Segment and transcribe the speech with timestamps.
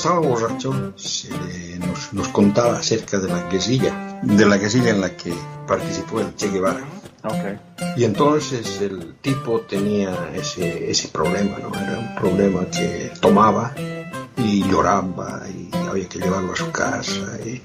[0.00, 1.28] Estaba borracho se
[1.78, 5.34] nos, nos, contaba acerca de la guerrilla, de la guerrilla en la que
[5.68, 6.82] participó el Che Guevara.
[7.22, 7.60] Okay.
[7.98, 11.68] Y entonces el tipo tenía ese, ese problema, ¿no?
[11.78, 13.74] Era un problema que tomaba
[14.38, 17.38] y lloraba y había que llevarlo a su casa.
[17.44, 17.60] Y...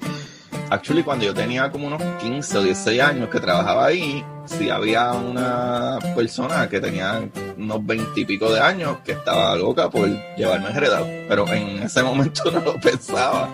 [0.72, 5.14] Actually, cuando yo tenía como unos 15 o 16 años que trabajaba ahí, sí había
[5.14, 10.70] una persona que tenía unos 20 y pico de años que estaba loca por llevarme
[10.70, 13.48] enredado, pero en ese momento no lo pensaba.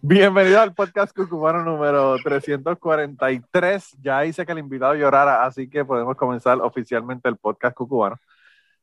[0.00, 3.96] Bienvenido al podcast cucubano número 343.
[4.00, 8.16] Ya hice que el invitado llorara, así que podemos comenzar oficialmente el podcast cucubano.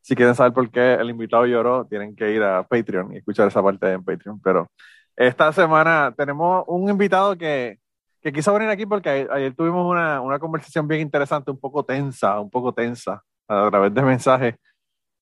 [0.02, 3.48] Si quieren saber por qué el invitado lloró, tienen que ir a Patreon y escuchar
[3.48, 4.40] esa parte en Patreon.
[4.40, 4.70] Pero
[5.16, 7.78] esta semana tenemos un invitado que,
[8.20, 12.38] que quiso venir aquí porque ayer tuvimos una, una, conversación bien interesante, un poco tensa,
[12.40, 14.54] un poco tensa, a través de mensajes.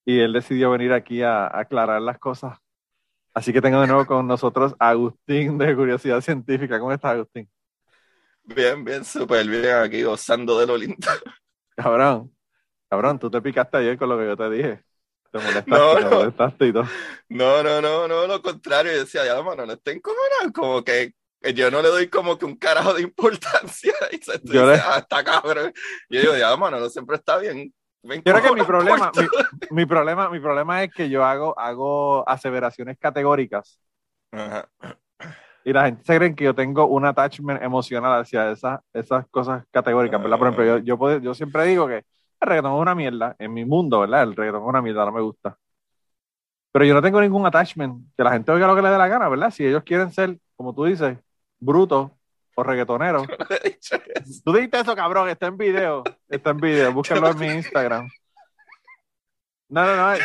[0.05, 2.59] Y él decidió venir aquí a, a aclarar las cosas
[3.34, 6.78] Así que tengo de nuevo con nosotros a Agustín de Curiosidad Científica.
[6.78, 7.50] ¿Cómo estás, Agustín?
[8.45, 10.97] Bien, bien, súper bien, aquí gozando de lo lindo.
[11.77, 12.33] Cabrón,
[12.89, 14.84] cabrón, tú te picaste ayer con lo que yo te dije.
[15.35, 16.11] Te molestaste, no, te no.
[16.11, 16.85] molestaste y todo.
[17.29, 18.93] No, no, no, no, lo contrario.
[18.93, 20.53] Yo decía, ya, mano, no estén cojonando.
[20.53, 21.13] Como que
[21.55, 23.93] yo no le doy como que un carajo de importancia.
[24.12, 25.73] Y se Yo dices, le- ah, está cabrón.
[26.09, 27.75] Y yo digo, ya, mano, no siempre está bien.
[28.05, 29.27] Yo creo que mi problema, mi,
[29.71, 33.81] mi problema, mi problema es que yo hago, hago aseveraciones categóricas.
[34.31, 34.69] Ajá.
[35.65, 39.65] y la gente se cree que yo tengo un attachment emocional hacia esas, esas cosas
[39.73, 40.39] categóricas, ¿verdad?
[40.39, 42.05] Por ejemplo, yo, yo, puedo- yo siempre digo que
[42.41, 44.22] el reggaetón es una mierda, en mi mundo, ¿verdad?
[44.25, 45.56] El reggaetón es una mierda, no me gusta.
[46.72, 49.09] Pero yo no tengo ningún attachment, que la gente oiga lo que le dé la
[49.09, 49.50] gana, ¿verdad?
[49.50, 51.17] Si ellos quieren ser, como tú dices,
[51.61, 52.11] brutos
[52.56, 53.27] o reggaetoneros.
[53.37, 54.31] No.
[54.44, 58.09] Tú dijiste eso, cabrón, está en video, está en video, búscalo en mi Instagram.
[59.69, 60.21] No, no, no, a mí,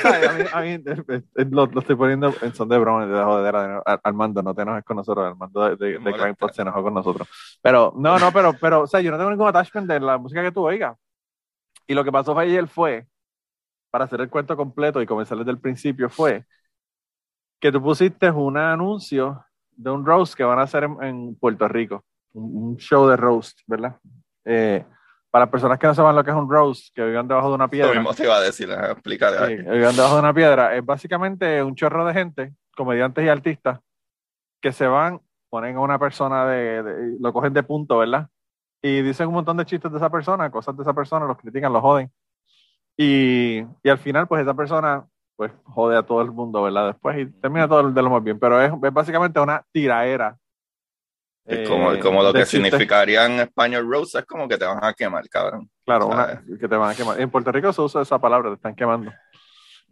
[0.54, 3.68] a mí, eh, eh, lo, lo estoy poniendo en son de broma, de jodedera.
[3.68, 6.22] de- Ar- Armando, no te enojes con nosotros, Armando de, de, de Molesta.
[6.24, 7.28] Crime Pod se enojó con nosotros.
[7.62, 10.44] Pero, no, no, pero, pero, o sea, yo no tengo ningún attachment de la música
[10.44, 10.96] que tú oigas.
[11.90, 13.08] Y lo que pasó fue ayer fue,
[13.92, 16.46] para hacer el cuento completo y comenzar desde el principio, fue
[17.60, 21.68] que tú pusiste un anuncio de un roast que van a hacer en, en Puerto
[21.68, 23.98] Rico, un, un show de roast, ¿verdad?
[24.46, 24.86] Eh,
[25.30, 27.68] para personas que no sepan lo que es un roast, que vivan debajo de una
[27.68, 27.94] Lo piedra.
[27.94, 29.38] mismo te iba a decir, explícale.
[29.38, 30.76] Sí, vivan debajo de una piedra.
[30.76, 33.80] Es básicamente un chorro de gente, comediantes y artistas,
[34.62, 38.30] que se van, ponen a una persona de, de- lo cogen de punto, ¿verdad?
[38.82, 41.74] Y dicen un montón de chistes de esa persona, cosas de esa persona, los critican,
[41.74, 42.10] los joden.
[42.96, 46.88] Y, y al final, pues esa persona, pues jode a todo el mundo, ¿verdad?
[46.88, 48.40] Después y termina todo de lo más bien.
[48.40, 50.38] Pero es, es básicamente una tiraera.
[51.46, 52.70] Es como, eh, como lo que chistes.
[52.70, 55.70] significaría en español roast, es como que te van a quemar, cabrón.
[55.84, 57.20] Claro, una, que te van a quemar.
[57.20, 59.12] En Puerto Rico se usa esa palabra, te están quemando.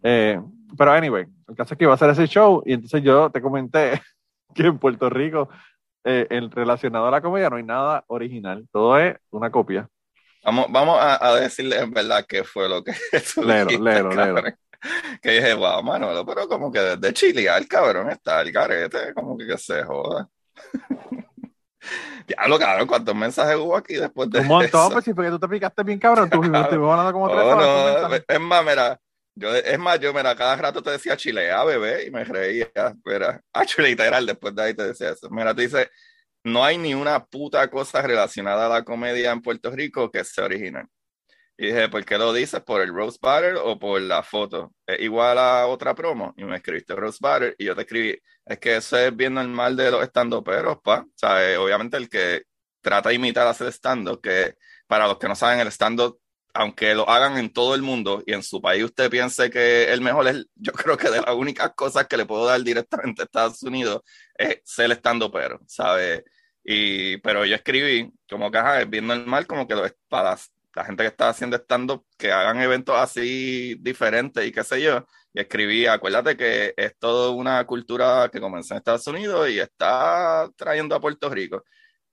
[0.03, 0.39] Eh,
[0.77, 3.41] pero anyway, el caso es que iba a hacer ese show y entonces yo te
[3.41, 3.99] comenté
[4.53, 5.49] que en Puerto Rico,
[6.07, 9.87] eh, en relacionado a la comedia, no hay nada original, todo es una copia.
[10.43, 12.93] Vamos, vamos a, a decirle en verdad qué fue lo que
[13.35, 14.15] tú léelo, cabrón.
[14.15, 14.43] léelo.
[15.21, 19.47] Que dije, wow, Manolo, pero como que desde chilear, cabrón, está el carete, como que,
[19.47, 20.29] que se joda.
[22.27, 24.89] Diablo, cabrón, ¿cuántos mensajes hubo aquí después de Un montón, eso?
[24.91, 26.55] pues sí, porque tú te picaste bien cabrón, tú Cabrón.
[26.63, 28.01] estuvimos hablando como tres Oh, horas.
[28.11, 28.99] no, tú es más, mira,
[29.37, 32.71] yo, es más, yo, mira, cada rato te decía chilea, bebé, y me reía,
[33.05, 35.29] mira, actually, literal, después de ahí te decía eso.
[35.29, 35.89] Mira, te dice,
[36.43, 40.45] no hay ni una puta cosa relacionada a la comedia en Puerto Rico que sea
[40.45, 40.87] original.
[41.57, 42.61] Y dije, ¿por qué lo dices?
[42.61, 44.73] ¿Por el Rose Butter o por la foto?
[44.85, 46.33] ¿Es igual a otra promo?
[46.37, 49.75] Y me escribiste Rose Butter y yo te escribí, es que eso es bien normal
[49.75, 50.99] de los stand-uperos, pa.
[51.01, 52.43] O sea, eh, obviamente el que
[52.81, 54.55] trata de imitar hacer stand-up, que
[54.87, 56.19] para los que no saben, el stand-up,
[56.53, 60.01] aunque lo hagan en todo el mundo y en su país usted piense que el
[60.01, 63.25] mejor es, yo creo que de las únicas cosas que le puedo dar directamente a
[63.25, 64.01] Estados Unidos
[64.35, 66.23] es ser stand-upero, ¿sabe?
[66.63, 69.75] Y, pero yo escribí como que, ajá, es bien normal como que
[70.09, 70.37] para
[70.75, 75.05] la gente que está haciendo stand-up, que hagan eventos así diferentes y qué sé yo.
[75.33, 80.49] Y escribí, acuérdate que es toda una cultura que comenzó en Estados Unidos y está
[80.55, 81.63] trayendo a Puerto Rico.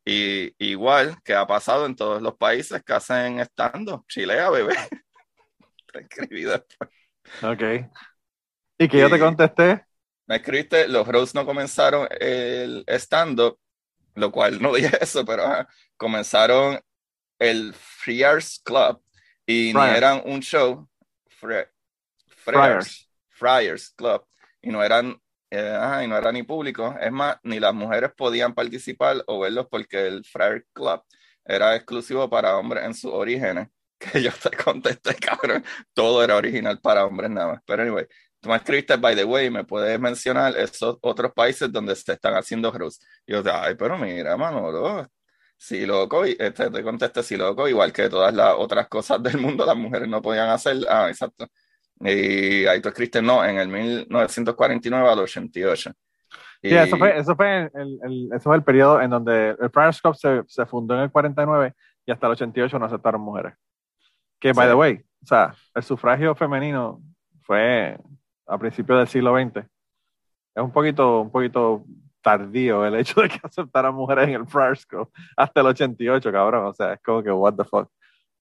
[0.05, 4.75] Y igual que ha pasado en todos los países que hacen stand-up, chilea, bebé.
[5.93, 6.91] Te escribí después.
[7.43, 7.63] Ok.
[8.79, 9.87] Y que yo te Y- contesté,
[10.27, 13.59] Me escribiste, los Rose no comenzaron el stand-up,
[14.15, 16.81] lo cual no dije eso, pero ajá, comenzaron
[17.39, 19.03] el Friars Club
[19.47, 19.91] y Friars.
[19.93, 20.89] ni eran un show,
[21.41, 21.69] Fri-
[22.29, 23.11] Friars.
[23.29, 24.27] Friars Club,
[24.63, 25.21] y no eran,
[25.55, 29.67] eh, y no era ni público, es más, ni las mujeres podían participar o verlos
[29.71, 31.03] porque el Friars Club
[31.45, 33.69] era exclusivo para hombres en sus orígenes,
[33.99, 38.07] que yo te contesté, cabrón, todo era original para hombres nada más, pero anyway,
[38.41, 42.35] tú me escribiste, by the way, me puedes mencionar esos otros países donde se están
[42.35, 43.03] haciendo roast.
[43.27, 45.09] Y yo, ay, pero mira, Manolo,
[45.57, 49.39] sí, loco, y este, te contesté, sí, loco, igual que todas las otras cosas del
[49.39, 51.49] mundo, las mujeres no podían hacer, ah, exacto.
[52.05, 55.93] Y ahí tú escribiste, no, en el 1949 al 88.
[56.63, 56.69] Y...
[56.69, 60.01] Sí, eso fue, eso fue el, el, eso fue el periodo en donde el Friars
[60.01, 61.75] Club se, se, fundó en el 49
[62.07, 63.55] y hasta el 88 no aceptaron mujeres.
[64.39, 67.01] Que, by the way, o sea, el sufragio femenino
[67.43, 67.99] fue
[68.47, 69.65] a principios del siglo XX.
[70.55, 71.85] Es un poquito, un poquito
[72.21, 76.67] tardío el hecho de que aceptaran mujeres en el Friars Club hasta el 88, cabrón.
[76.67, 77.91] O sea, es como que, what the fuck.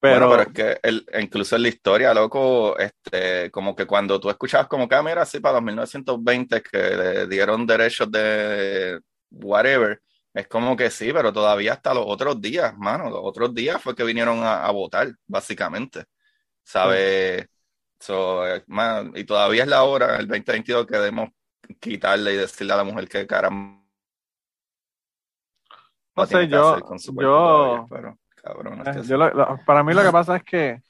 [0.04, 4.20] Pero, bueno, pero es que el, incluso en la historia, loco, este, como que cuando
[4.20, 9.00] tú escuchabas como cámara, así para los 1920 que le dieron derechos de
[9.32, 10.02] whatever,
[10.34, 13.96] es como que sí, pero todavía hasta los otros días, mano, los otros días fue
[13.96, 16.04] que vinieron a, votar, básicamente.
[16.64, 17.48] ¿Sabes?
[19.16, 21.30] y todavía es la hora, el 2022, que debemos
[21.80, 23.50] quitarle y decirle a la mujer que cara.
[23.50, 23.86] No,
[26.26, 26.78] sé, yo.
[27.22, 27.88] yo...
[27.90, 28.18] pero...
[28.44, 30.82] Eh, para mí lo que pasa es que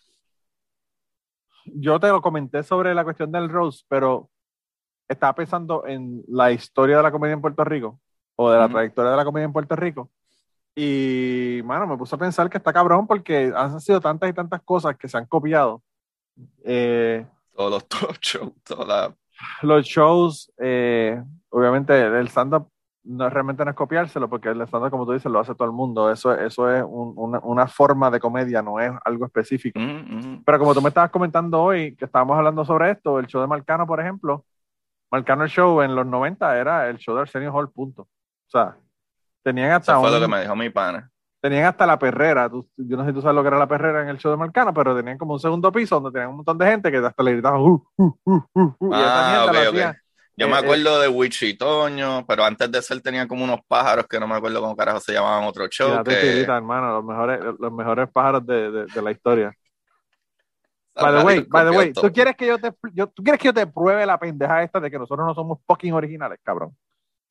[1.66, 4.30] yo te lo comenté sobre la cuestión del Rose, pero
[5.08, 8.00] estaba pensando en la historia de la comedia en Puerto Rico
[8.36, 10.10] o de la trayectoria de la comedia en Puerto Rico.
[10.76, 14.62] Y, mano, me puse a pensar que está cabrón porque han sido tantas y tantas
[14.64, 15.84] cosas que se han copiado.
[16.64, 17.26] Eh,
[17.56, 19.16] todos los shows, toda
[19.62, 22.73] Los shows, eh, obviamente, el stand-up
[23.06, 25.74] no realmente no es copiárselo, porque el stand como tú dices, lo hace todo el
[25.74, 26.12] mundo.
[26.12, 29.80] Eso, eso es una, una, forma de comedia, no es algo específico.
[29.80, 30.44] Mm, mm.
[30.46, 33.48] Pero como tú me estabas comentando hoy, que estábamos hablando sobre esto, el show de
[33.48, 34.46] Marcano, por ejemplo,
[35.12, 38.04] Marcano el show en los 90 era el show de Arsenio Hall, punto.
[38.04, 38.10] O
[38.48, 38.78] sea,
[39.44, 39.94] tenían hasta.
[39.94, 41.10] Eso fue lo que me dijo mi pana.
[41.42, 42.50] Tenían hasta la perrera.
[42.50, 44.38] yo no sé si tú sabes lo que era la perrera en el show de
[44.38, 47.22] Marcano, pero tenían como un segundo piso donde tenían un montón de gente que hasta
[47.22, 47.60] le gritaban.
[47.60, 49.94] Uh, uh, uh, uh" ah,
[50.36, 50.64] yo me eh, eh.
[50.64, 54.62] acuerdo de Wichitoño, pero antes de ser tenía como unos pájaros que no me acuerdo
[54.62, 56.04] cómo carajo se llamaban otro show.
[56.04, 56.42] Que...
[56.42, 59.54] hermano, los mejores, los mejores pájaros de, de, la historia.
[60.96, 63.54] By the way, by the way, ¿tú quieres, que yo te, ¿tú quieres que yo
[63.54, 66.76] te pruebe la pendeja esta de que nosotros no somos fucking originales, cabrón?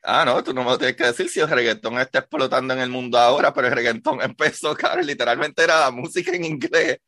[0.04, 2.80] Ah, no, tú no me lo tienes que decir si el reggaetón está explotando en
[2.80, 6.98] el mundo ahora, pero el reggaetón empezó, cabrón, literalmente era la música en inglés,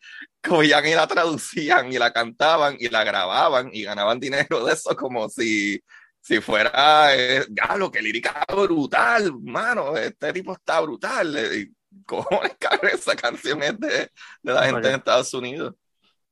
[0.41, 4.95] cogían y la traducían y la cantaban y la grababan y ganaban dinero de eso
[4.95, 5.83] como si,
[6.21, 11.37] si fuera, eh, ya, lo que lírica brutal, mano, este tipo está brutal.
[11.53, 11.73] Y,
[12.07, 14.11] cojones, cabrón, esa canción es de,
[14.43, 15.75] de la gente en Estados Unidos.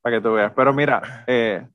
[0.00, 1.66] Para que tú veas, pero mira, eh,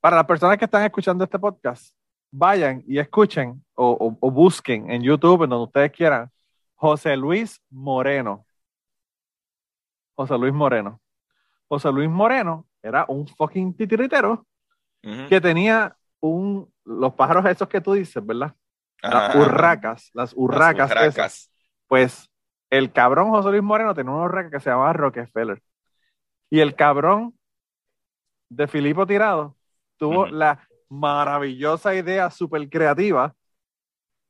[0.00, 1.94] para las personas que están escuchando este podcast,
[2.30, 6.30] vayan y escuchen o, busquen en YouTube, en donde ustedes quieran,
[6.74, 8.46] José Luis Moreno.
[10.14, 11.00] José Luis Moreno.
[11.68, 14.46] José Luis Moreno era un fucking titiritero
[15.28, 18.54] que tenía un, los pájaros esos que tú dices, ¿verdad?
[19.02, 21.50] Las urracas, las urracas.
[21.86, 22.30] Pues
[22.68, 25.62] el cabrón José Luis Moreno tenía una urraca que se llamaba Rockefeller.
[26.50, 27.34] Y el cabrón
[28.50, 29.56] de Filipo Tirado
[29.96, 33.34] tuvo la maravillosa idea súper creativa.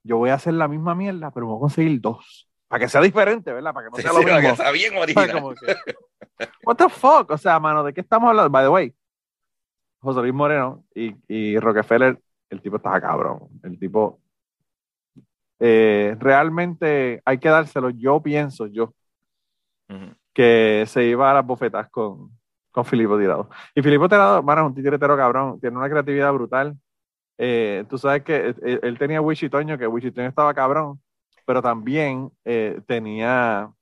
[0.04, 2.48] Yo voy a hacer la misma mierda, pero voy a conseguir dos.
[2.68, 3.74] Para que sea diferente, ¿verdad?
[3.74, 4.34] Para que no sea lo mismo.
[4.34, 5.54] Para que sea bien original.
[6.64, 7.30] What the fuck?
[7.30, 8.50] O sea, mano, ¿de qué estamos hablando?
[8.50, 8.94] By the way,
[9.98, 13.48] José Luis Moreno y, y Rockefeller, el tipo estaba cabrón.
[13.62, 14.20] El tipo.
[15.58, 17.90] Eh, realmente hay que dárselo.
[17.90, 18.94] Yo pienso, yo,
[20.32, 22.30] que se iba a las bofetas con,
[22.70, 23.48] con Filipo Tirado.
[23.74, 26.76] Y Filipo Tirado, bueno, es un titiretero cabrón, tiene una creatividad brutal.
[27.38, 31.00] Eh, tú sabes que eh, él, tenía Wichitoño, que Wichitoño estaba cabrón,
[31.46, 33.72] pero también eh, tenía,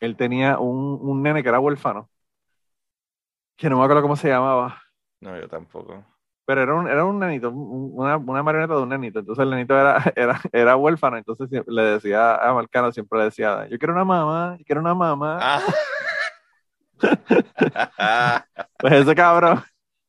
[0.00, 2.08] él tenía un, un, nene que era huérfano,
[3.56, 4.80] que no me acuerdo cómo se llamaba.
[5.20, 6.04] No, yo tampoco.
[6.44, 9.20] Pero era un, era un nenito, una, una marioneta de un nenito.
[9.20, 11.16] Entonces el nenito era, era, era huérfano.
[11.16, 14.94] Entonces le decía a Marcano, siempre le decía, yo quiero una mamá, yo quiero una
[14.94, 15.38] mamá.
[15.40, 15.62] Ah.
[18.78, 19.62] pues ese cabrón,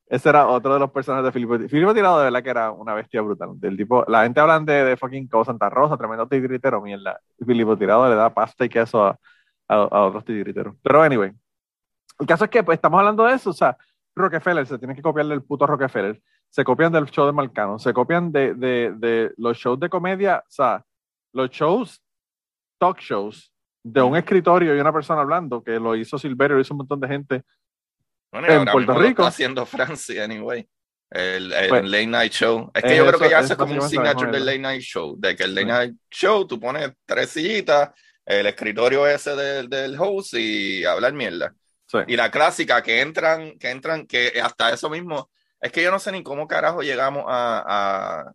[0.07, 1.67] ese era otro de los personajes de Filipe.
[1.69, 3.59] Filipe Tirado de verdad que era una bestia brutal.
[3.59, 7.19] Del tipo, la gente habla de, fucking Cabo Santa Rosa, tremendo tigritero, mierda.
[7.45, 9.19] Filipe Tirado le da pasta y queso a,
[9.67, 10.75] a, otros tigriteros.
[10.81, 11.31] Pero anyway,
[12.19, 13.77] el caso es que pues, estamos hablando de eso, o sea,
[14.15, 17.93] Rockefeller, se tiene que copiar del puto Rockefeller, se copian del show de Marcano, se
[17.93, 20.85] copian de, de, de los shows de comedia, o sea,
[21.33, 22.01] los shows,
[22.77, 23.52] talk shows,
[23.83, 26.99] de un escritorio y una persona hablando, que lo hizo Silverio, lo hizo un montón
[26.99, 27.43] de gente
[28.31, 29.25] en Puerto Rico.
[29.25, 30.67] haciendo Francia, anyway.
[31.09, 32.71] El, el pues, late night show.
[32.73, 35.15] Es que yo creo que ya hace como un signature del late night show.
[35.19, 37.91] De que el late night show, tú pones tres sillitas,
[38.25, 41.53] el escritorio ese del, del host y hablar mierda.
[42.07, 45.29] Y la clásica, que entran, que entran, que hasta eso mismo,
[45.61, 48.33] Es que yo no sé ni cómo carajo llegamos a, a,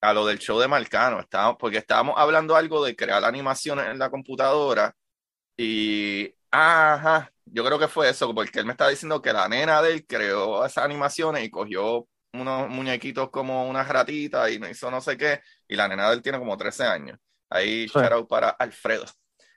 [0.00, 1.20] a lo del show de Marcano.
[1.20, 4.94] Estábamos, porque estábamos hablando algo de crear animaciones en la computadora
[5.56, 9.82] y, ajá, yo creo que fue eso, porque él me estaba diciendo que la nena
[9.82, 14.90] de él creó esas animaciones y cogió unos muñequitos como unas ratitas y me hizo
[14.90, 17.18] no sé qué, y la nena de él tiene como 13 años.
[17.50, 17.98] Ahí, Sí.
[17.98, 19.04] shout out para Alfredo.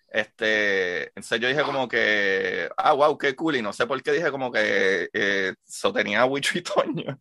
[0.07, 4.11] Este, entonces yo dije como que, ah, wow, qué cool, y no sé por qué
[4.11, 5.53] dije como que eh,
[5.93, 7.19] tenía a Wicho y Toño.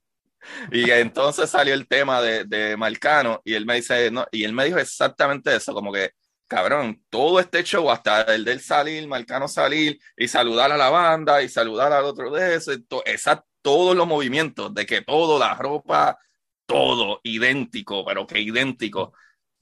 [0.71, 4.53] Y entonces salió el tema de, de Marcano, y él me dice, no, y él
[4.53, 6.11] me dijo exactamente eso, como que,
[6.47, 11.43] cabrón, todo este show, hasta el del salir, Marcano salir, y saludar a la banda,
[11.43, 15.55] y saludar al otro de eso, to- esa- todos los movimientos, de que todo, la
[15.55, 16.19] ropa,
[16.67, 19.13] todo idéntico, pero que idéntico,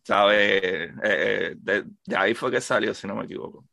[0.05, 0.39] ¿sabes?
[0.63, 3.67] Eh, eh, de, de ahí fue que salió, si no me equivoco.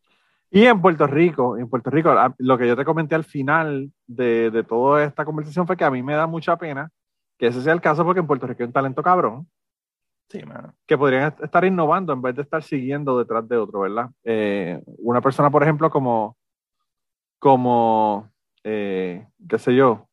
[0.50, 4.50] Y en Puerto Rico, en Puerto Rico, lo que yo te comenté al final de,
[4.52, 6.90] de toda esta conversación fue que a mí me da mucha pena
[7.38, 9.48] que ese sea el caso porque en Puerto Rico hay un talento cabrón
[10.30, 10.74] Sí, mano.
[10.86, 14.10] que podrían est- estar innovando en vez de estar siguiendo detrás de otro, ¿verdad?
[14.24, 16.38] Eh, una persona, por ejemplo, como,
[17.40, 18.32] como
[18.64, 20.08] eh, qué sé yo,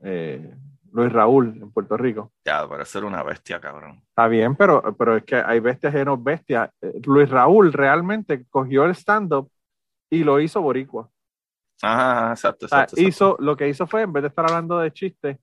[0.00, 0.54] eh,
[0.92, 2.32] Luis Raúl en Puerto Rico.
[2.44, 4.02] Ya, para ser una bestia, cabrón.
[4.10, 6.70] Está bien, pero, pero es que hay bestias y no bestias.
[7.04, 9.50] Luis Raúl realmente cogió el stand-up
[10.10, 11.08] y lo hizo boricua.
[11.82, 12.94] Ajá, exacto, exacto.
[12.96, 13.00] exacto.
[13.08, 15.38] hizo, lo que hizo fue, en vez de estar hablando de chistes,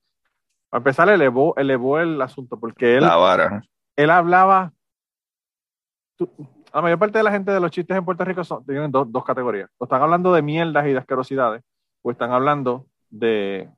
[0.68, 3.62] para empezar, elevó, elevó el asunto, porque él, La vara.
[3.96, 4.72] él hablaba.
[6.16, 6.30] tú-
[6.72, 9.10] la mayor parte de la gente de los chistes en Puerto Rico son, tienen dos,
[9.12, 9.70] dos categorías.
[9.78, 11.62] O están hablando de mierdas y de asquerosidades,
[12.02, 13.70] o están hablando de,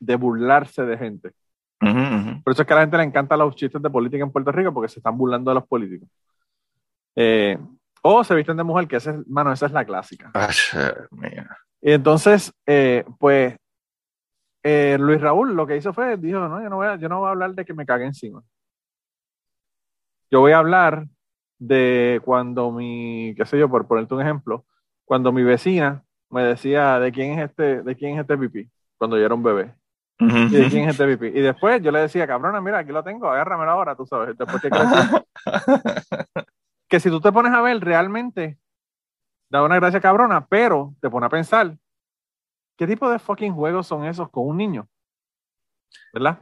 [0.00, 1.30] de burlarse de gente.
[2.44, 4.50] Por eso es que a la gente le encantan los chistes de política en Puerto
[4.50, 6.08] Rico, porque se están burlando de los políticos.
[7.14, 7.56] Eh,
[8.02, 10.30] o se visten de mujer, que esa es, mano, esa es la clásica.
[10.34, 10.54] Ay,
[11.10, 11.48] mía.
[11.80, 13.56] Y entonces, eh, pues,
[14.64, 17.20] eh, Luis Raúl lo que hizo fue, dijo, no, yo no, voy a, yo no
[17.20, 18.42] voy a hablar de que me cague encima.
[20.30, 21.06] Yo voy a hablar
[21.58, 24.64] de cuando mi, qué sé yo, por ponerte un ejemplo,
[25.04, 28.70] cuando mi vecina me decía, ¿de quién es este, de quién es este pipí?
[28.96, 29.74] Cuando yo era un bebé.
[30.18, 31.38] ¿Y de quién es este pipí?
[31.38, 34.62] Y después yo le decía, cabrona, mira, aquí lo tengo, agárramelo ahora, tú sabes, después
[34.62, 34.94] que crecí.
[36.92, 38.58] que si tú te pones a ver, realmente
[39.48, 41.74] da una gracia cabrona, pero te pone a pensar,
[42.76, 44.86] ¿qué tipo de fucking juegos son esos con un niño?
[46.12, 46.40] ¿Verdad?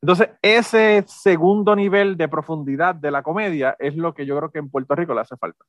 [0.00, 4.60] Entonces, ese segundo nivel de profundidad de la comedia es lo que yo creo que
[4.60, 5.64] en Puerto Rico le hace falta.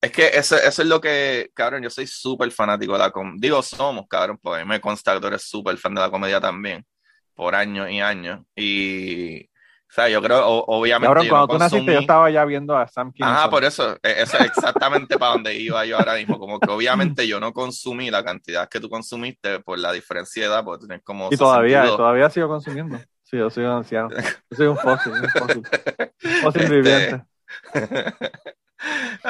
[0.00, 3.36] Es que eso, eso es lo que, cabrón, yo soy súper fanático de la comedia.
[3.38, 6.86] Digo, somos, cabrón, porque me consta que tú eres súper fan de la comedia también,
[7.34, 8.40] por años y años.
[8.56, 9.46] Y,
[9.94, 11.06] sea, yo creo, o- obviamente.
[11.06, 13.36] Cabrón, yo cuando no tú naciste, yo estaba ya viendo a Sam Kinison.
[13.36, 16.38] Ajá, por eso, e- eso es exactamente para donde iba yo ahora mismo.
[16.38, 20.48] Como que obviamente yo no consumí la cantidad que tú consumiste por la diferencia de
[20.48, 21.28] edad, porque tú tienes como.
[21.30, 21.96] Y todavía, 62.
[21.96, 22.98] todavía sigo consumiendo.
[23.22, 24.08] Sí, yo soy un anciano.
[24.10, 25.62] Yo soy un fósil, un fósil.
[26.42, 27.24] Fósil Este- viviente.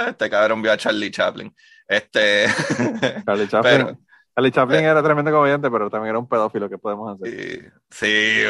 [0.09, 1.55] Este cabrón vio a Charlie Chaplin.
[1.87, 2.47] Este.
[3.27, 3.63] Charlie Chaplin.
[3.63, 3.99] Pero-
[4.35, 7.31] Charlie Chaplin pero- era tremendo comediante, pero también era un pedófilo que podemos hacer.
[7.31, 7.61] Sí,
[7.91, 8.43] sí,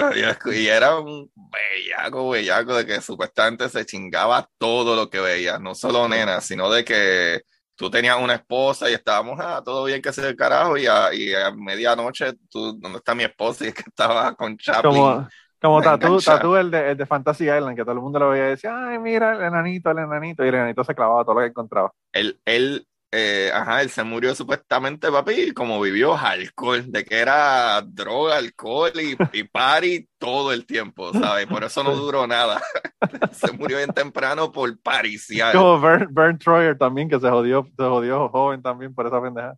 [0.54, 5.74] y era un bellaco, bellaco de que supuestamente se chingaba todo lo que veía, no
[5.74, 7.42] solo nena, sino de que
[7.76, 11.12] tú tenías una esposa y estábamos, ah, todo bien que se el carajo, y a,
[11.12, 13.64] y a medianoche, tú, ¿dónde está mi esposa?
[13.64, 14.94] Y es que estaba con Chaplin.
[14.94, 15.28] Como,
[15.60, 16.36] como engancha.
[16.36, 18.88] Tatu el, de, el de Fantasy Island, que todo el mundo lo veía y decía,
[18.88, 21.92] ay, mira, el enanito, el enanito, y el enanito se clavaba todo lo que encontraba.
[22.12, 27.80] Él, él, eh, ajá, él se murió supuestamente, papi, como vivió alcohol, de que era
[27.82, 31.46] droga, alcohol y, y party todo el tiempo, ¿sabes?
[31.48, 32.62] Por eso no duró nada.
[33.32, 35.66] se murió bien temprano por pariciar.
[35.66, 39.56] Como Vern, Vern Troyer también, que se jodió, se jodió joven también por esa pendeja.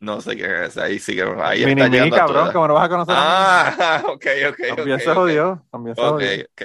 [0.00, 2.74] No sé quién es, ahí sí que ahí Mini está Mini, a cabrón, como no
[2.74, 4.92] vas a conocer a Ah, ok, ok, ok.
[4.92, 5.14] También se ok.
[5.14, 6.38] jodió, también se Ok, jodió.
[6.52, 6.62] ok.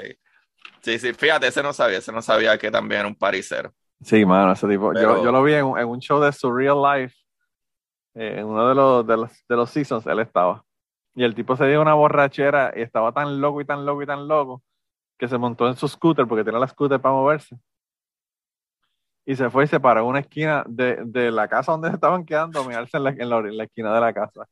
[0.84, 3.75] Sí, sí, fíjate, ese no sabía, ese no sabía que también era un paricero.
[4.01, 4.91] Sí, mano, ese tipo.
[4.93, 7.15] Pero- Yo, yo lo vi en, un- en un show de Surreal Life,
[8.15, 10.63] eh, en uno de los, de, los, de los seasons, él estaba.
[11.15, 14.05] Y el tipo se dio una borrachera y estaba tan loco y tan loco y
[14.05, 14.63] tan loco
[15.17, 17.57] que se montó en su scooter porque tenía la scooter para moverse.
[19.25, 21.95] Y se fue y se paró en una esquina de, de la casa donde se
[21.95, 24.45] estaban quedando, mirarse en la, en, la, en la esquina de la casa.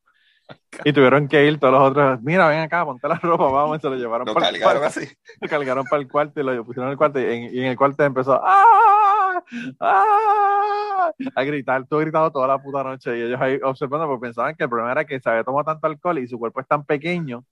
[0.83, 3.81] Y tuvieron que ir todos los otros, mira, ven acá, ponte la ropa, vamos, y
[3.81, 4.83] se lo llevaron Lo para el cuarto.
[4.83, 5.07] así.
[5.41, 7.65] Lo cargaron para el cuarto y lo pusieron en el cuarto y en, y en
[7.67, 9.41] el cuarto empezó ¡Ah!
[9.79, 11.11] ¡Ah!
[11.35, 14.63] a gritar, estuvo gritando toda la puta noche y ellos ahí observando porque pensaban que
[14.63, 17.45] el problema era que se había tomado tanto alcohol y su cuerpo es tan pequeño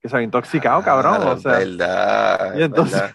[0.00, 1.18] que se había intoxicado, cabrón.
[1.20, 3.14] Ah, O sea, verdad, y es entonces- verdad.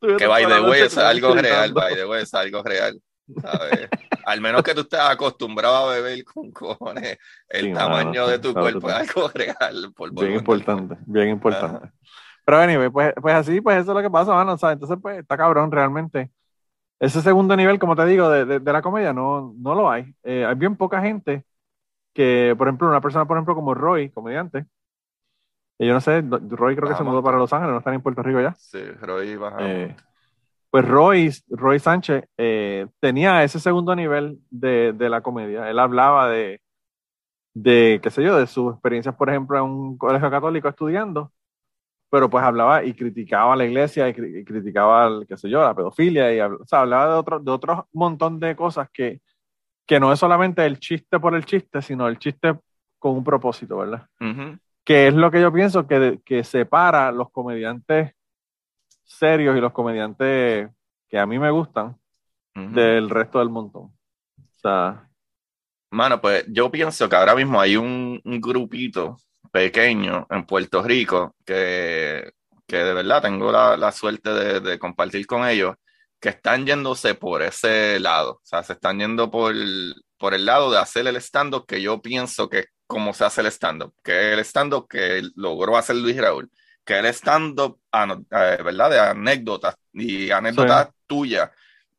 [0.18, 2.98] Que by the way, es algo real, by the way, es algo real.
[3.36, 3.90] ¿Sabes?
[4.22, 7.18] Al menos que tú estés acostumbrado a beber con cojones,
[7.48, 9.92] el Sí, tamaño de tu cuerpo es algo real.
[9.94, 11.90] Por Bien importante, bien importante.
[12.44, 14.52] Pero anyway, pues, pues así, pues eso es lo que pasa, mano.
[14.52, 16.30] Entonces, pues está cabrón realmente.
[17.00, 20.14] Ese segundo nivel, como te digo, de, de- de la comedia no, no lo hay.
[20.24, 21.44] Eh, hay bien poca gente
[22.14, 24.66] que, por ejemplo, una persona, por ejemplo, como Roy, comediante,
[25.78, 28.02] y yo no sé, Roy creo que se mudó para Los Ángeles, no está en
[28.02, 28.56] Puerto Rico ya.
[28.56, 29.64] Sí, Roy Baja.
[29.64, 29.96] Eh,
[30.70, 35.70] pues Roy, Roy Sánchez eh, tenía ese segundo nivel de, de la comedia.
[35.70, 36.60] Él hablaba de,
[37.54, 41.32] de, qué sé yo, de sus experiencias, por ejemplo, en un colegio católico estudiando,
[42.10, 45.48] pero pues hablaba y criticaba a la iglesia y, cri- y criticaba, al, qué sé
[45.48, 49.20] yo, la pedofilia y o sea, hablaba de otro, de otro montón de cosas que,
[49.86, 52.58] que no es solamente el chiste por el chiste, sino el chiste
[52.98, 54.06] con un propósito, ¿verdad?
[54.84, 58.12] Que es lo que yo pienso que, que separa los comediantes
[59.08, 60.70] serios y los comediantes
[61.08, 61.98] que a mí me gustan
[62.54, 63.84] del resto del montón.
[63.84, 65.08] O sea,
[65.90, 69.16] Mano, pues yo pienso que ahora mismo hay un, un grupito
[69.50, 72.30] pequeño en Puerto Rico que,
[72.66, 75.76] que de verdad tengo la, la suerte de, de compartir con ellos,
[76.20, 78.32] que están yéndose por ese lado.
[78.34, 79.54] O sea, se están yendo por,
[80.18, 83.40] por el lado de hacer el stand-up que yo pienso que es como se hace
[83.40, 86.50] el stand-up, que es el stand-up que logró hacer Luis Raúl,
[86.88, 88.90] que el stand-up, eh, ¿verdad?
[88.90, 91.50] De anécdotas y anécdotas tuyas.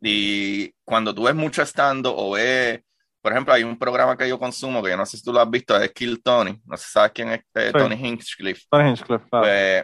[0.01, 2.81] Y cuando tú ves mucho stand-up o ves
[3.22, 5.41] por ejemplo, hay un programa que yo consumo que yo no sé si tú lo
[5.41, 6.60] has visto, es Kill Tony.
[6.65, 7.77] No sé si sabes quién es eh, Sí.
[7.77, 8.63] Tony Hinchcliffe.
[8.72, 9.46] Tony Hinchcliffe, claro.
[9.46, 9.84] Pues,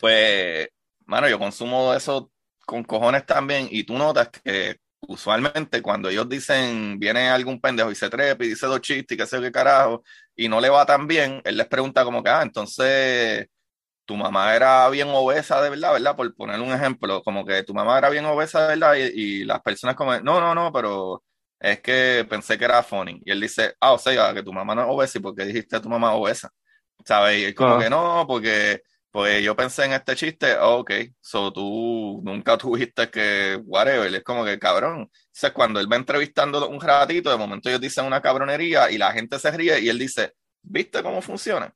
[0.00, 0.68] pues,
[1.06, 2.32] mano, yo consumo eso
[2.66, 3.68] con cojones también.
[3.70, 8.48] Y tú notas que usualmente cuando ellos dicen, viene algún pendejo y se trepa y
[8.48, 10.02] dice dos chistes y qué sé yo qué carajo,
[10.34, 13.48] y no le va tan bien, él les pregunta como que, ah, entonces
[14.04, 16.16] tu mamá era bien obesa de verdad, ¿verdad?
[16.16, 19.44] Por poner un ejemplo, como que tu mamá era bien obesa de verdad y, y
[19.44, 21.22] las personas como, no, no, no, pero
[21.60, 23.20] es que pensé que era funny.
[23.24, 25.76] Y él dice, ah, o sea, que tu mamá no es obesa y porque dijiste
[25.76, 26.50] a tu mamá obesa.
[27.04, 27.38] ¿Sabes?
[27.40, 30.90] Y es como que no, porque pues yo pensé en este chiste, oh, ok,
[31.20, 35.02] so tú nunca tuviste que, whatever, es como que cabrón.
[35.04, 38.98] O sea, cuando él va entrevistando un ratito, de momento ellos dicen una cabronería y
[38.98, 41.72] la gente se ríe y él dice, ¿viste cómo funciona?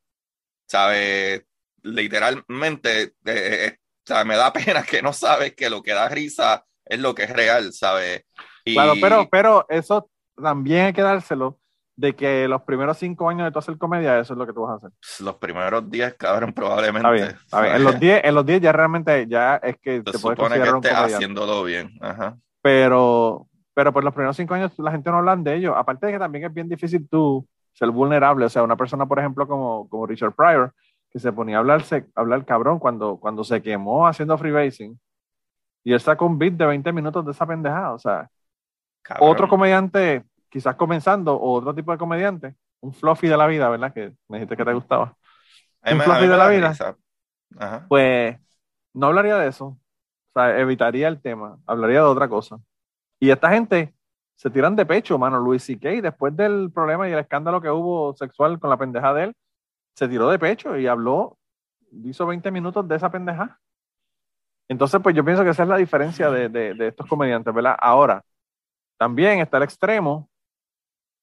[0.66, 1.44] ¿Sabes?
[1.82, 6.08] Literalmente, eh, eh, o sea, me da pena que no sabes que lo que da
[6.08, 8.24] risa es lo que es real, ¿sabes?
[8.64, 11.58] Y- Claro, pero, pero eso también hay que dárselo
[11.96, 14.62] de que los primeros cinco años de tú hacer comedia, eso es lo que tú
[14.62, 14.90] vas a hacer.
[15.24, 16.98] los primeros días, cabrón, probablemente.
[17.08, 17.74] Está bien, está bien.
[17.74, 20.60] En los 10 en los 10 ya realmente ya es que Se te puedes supone
[20.62, 21.90] que estés haciéndolo bien.
[22.00, 22.36] Ajá.
[22.62, 25.74] pero, pero por los primeros cinco años la gente no habla de ello.
[25.76, 28.44] Aparte de que también es bien difícil tú ser vulnerable.
[28.44, 30.72] O sea, una persona, por ejemplo, como, como Richard Pryor,
[31.10, 34.98] que se ponía a hablarse, a hablar cabrón cuando, cuando se quemó haciendo freebasing.
[35.84, 37.94] Y él sacó un beat de 20 minutos de esa pendejada.
[37.94, 38.28] O sea,
[39.02, 39.30] Cabrón.
[39.30, 43.92] otro comediante, quizás comenzando, o otro tipo de comediante, un fluffy de la vida, ¿verdad?
[43.92, 45.16] Que me dijiste que te gustaba.
[45.82, 46.78] A mí un me- fluffy de la da vida.
[47.58, 47.86] Ajá.
[47.88, 48.36] Pues
[48.94, 49.66] no hablaría de eso.
[49.66, 49.78] O
[50.34, 52.58] sea, evitaría el tema, hablaría de otra cosa.
[53.20, 53.94] Y esta gente
[54.36, 55.40] se tiran de pecho, mano.
[55.40, 59.24] Luis C.K., después del problema y el escándalo que hubo sexual con la pendeja de
[59.24, 59.36] él,
[59.98, 61.36] se tiró de pecho y habló,
[62.04, 63.60] hizo 20 minutos de esa pendeja.
[64.68, 67.76] Entonces, pues yo pienso que esa es la diferencia de, de- de estos comediantes, ¿verdad?
[67.80, 68.22] Ahora,
[68.98, 70.30] también está el extremo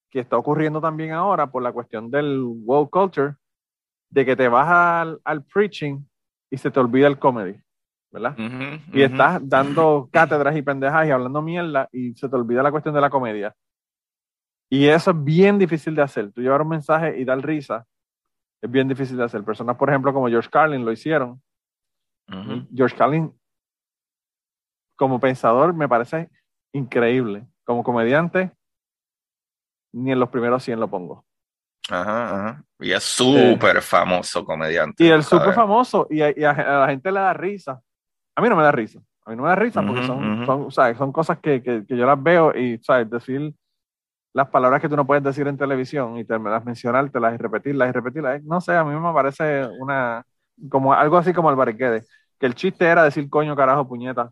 [0.10, 3.36] que está ocurriendo también ahora por la cuestión del woke culture,
[4.10, 6.04] de que te vas al, al preaching
[6.50, 7.60] y se te olvida el comedy,
[8.12, 8.36] ¿verdad?
[8.38, 12.72] Ujú, Y estás dando cátedras y pendejas y hablando mierda y se te olvida la
[12.72, 13.54] cuestión de la comedia.
[14.70, 16.32] Y eso es bien difícil de hacer.
[16.32, 17.86] Tú llevar un mensaje y dar risa
[18.62, 19.44] es bien difícil de hacer.
[19.44, 21.42] Personas, por ejemplo, como George Carlin lo hicieron.
[22.28, 22.68] Ujú.
[22.74, 23.32] George Carlin,
[24.98, 26.30] como pensador, me parece
[26.74, 27.46] increíble.
[27.64, 28.52] Como comediante,
[29.94, 31.26] ni en los primeros 100 lo pongo.
[31.90, 32.64] Ajá, ajá.
[32.80, 35.04] Y es súper famoso comediante.
[35.04, 35.56] Y el súper ¿sabes?
[35.56, 37.80] famoso, y, a, y a- a la gente le da risa.
[38.36, 39.00] A mí no me da risa.
[39.26, 40.46] A mí no me da risa porque Ujú, son, ujú.
[40.46, 40.98] son, ¿sabes?
[40.98, 43.10] son cosas que, que- que yo las veo y, ¿sabes?
[43.10, 43.54] Decir
[44.36, 47.90] las palabras que tú no puedes decir en televisión y te las mencionártelas y repetirlas
[47.90, 48.40] y repetirlas.
[48.40, 50.24] eh, No sé, a mí me parece una,
[50.70, 52.04] como algo así como el barriquede.
[52.38, 54.30] Que el chiste era decir coño, carajo, puñeta.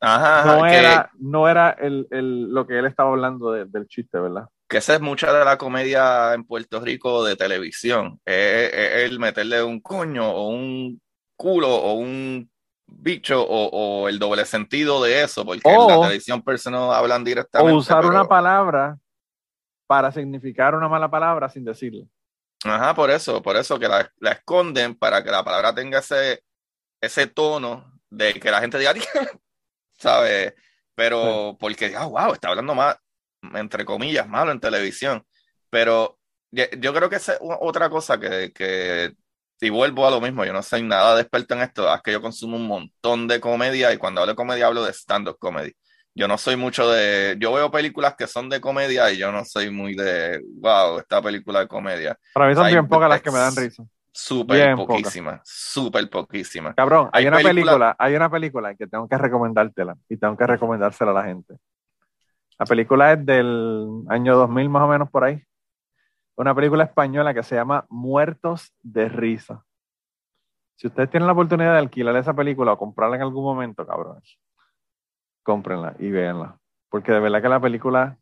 [0.00, 3.88] Ajá, No que- era, no era el, el- lo que él estaba hablando de- del
[3.88, 4.46] chiste, ¿verdad?
[4.70, 8.20] que esa es mucha de la comedia en Puerto Rico de televisión.
[8.26, 11.00] Es, es el meterle un coño o un
[11.36, 12.50] culo o un
[12.86, 13.68] bicho o,
[14.02, 17.72] o el doble sentido de eso, porque en la televisión personas hablan directamente.
[17.72, 18.98] O usar pero- una palabra
[19.88, 22.06] para significar una mala palabra sin decirlo.
[22.62, 26.44] Ajá, por eso, por eso que la, la esconden para que la palabra tenga ese,
[27.00, 28.92] ese tono de que la gente diga,
[29.98, 30.54] ¿sabes?
[30.94, 32.96] Pero porque, ah, wow, está hablando más.
[33.54, 35.24] entre comillas, malo en televisión.
[35.70, 36.18] Pero
[36.50, 39.14] yo creo que es otra cosa que, que,
[39.60, 42.12] y vuelvo a lo mismo, yo no soy nada de experto en esto, es que
[42.12, 45.72] yo consumo un montón de comedia y cuando hablo de comedia hablo de stand-up comedy.
[46.14, 49.44] Yo no soy mucho de, yo veo películas que son de comedia y yo no
[49.44, 52.18] soy muy de, wow, esta película de comedia.
[52.34, 53.84] Para mí son bien pocas las que me dan risa.
[54.10, 56.74] Súper poquísimas, súper poquísimas.
[56.74, 61.12] Cabrón, hay, una película, hay una película que tengo que recomendártela y tengo que recomendársela
[61.12, 61.54] a la gente.
[62.58, 65.40] La película es del año 2000 más o menos por ahí.
[66.34, 69.64] Una película española que se llama Muertos de Risa.
[70.74, 74.20] Si ustedes tienen la oportunidad de alquilar esa película o comprarla en algún momento, cabrón,
[75.48, 76.58] cómprenla y véanla.
[76.90, 78.18] Porque de verdad que la película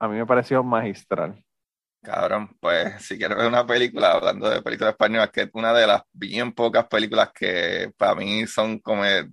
[0.00, 1.40] a mí me pareció magistral.
[2.02, 5.86] Cabrón, pues si quieres ver una película, hablando de películas españolas, que es una de
[5.86, 8.82] las bien pocas películas que para mí son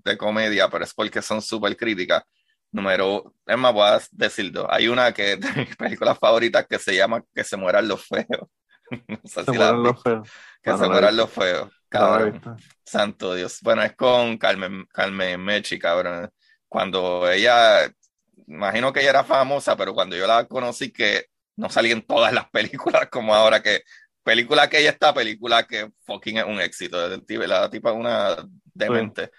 [0.03, 2.21] de comedia, pero es porque son súper críticas.
[2.71, 4.67] Número, es más, voy a decir dos.
[4.69, 8.47] Hay una que de mis películas favoritas que se llama Que se mueran los feos.
[9.07, 10.29] no sé se mueran los feos.
[10.61, 11.71] Que se mueran los feos.
[11.89, 12.39] Cabrón.
[12.85, 13.57] Santo Dios.
[13.63, 16.29] Bueno, es con Carmen, Carmen Mechi, cabrón.
[16.71, 17.93] Cuando ella,
[18.47, 21.25] imagino que ella era famosa, pero cuando yo la conocí que
[21.57, 23.83] no salía en todas las películas como ahora que
[24.23, 27.09] película que ella está, película que fucking es un éxito.
[27.09, 28.37] La tipa es una
[28.73, 29.31] demente.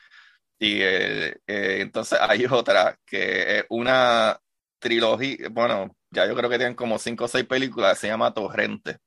[0.59, 4.39] Y eh, eh, entonces hay otra que es una
[4.79, 8.99] trilogía, bueno, ya yo creo que tienen como cinco o seis películas, se llama Torrente.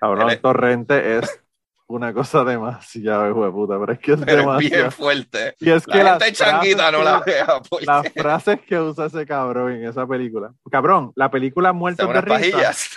[0.00, 1.41] Cabrón, Torrente es
[1.96, 4.58] una cosa demasiado, hijo de puta, pero es que es demasiado.
[4.58, 5.54] bien fuerte.
[5.60, 7.60] Y es que la gente changuita no la vea.
[7.82, 10.52] Las frases que usa ese cabrón en esa película.
[10.70, 12.34] Cabrón, la película Muertos de Risa.
[12.34, 12.96] Pajillas.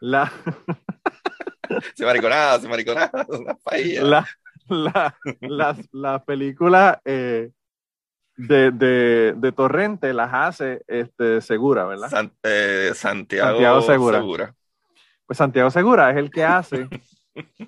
[0.00, 0.32] La...
[1.94, 4.04] se mariconada, se mariconada, unas pajillas.
[4.04, 4.26] La,
[4.68, 7.50] la, las, las películas eh,
[8.36, 12.30] de, de, de, Torrente las hace este, Segura, ¿verdad?
[12.42, 14.54] Eh, Santiago, Segura.
[15.26, 16.88] Pues Santiago Segura es el que hace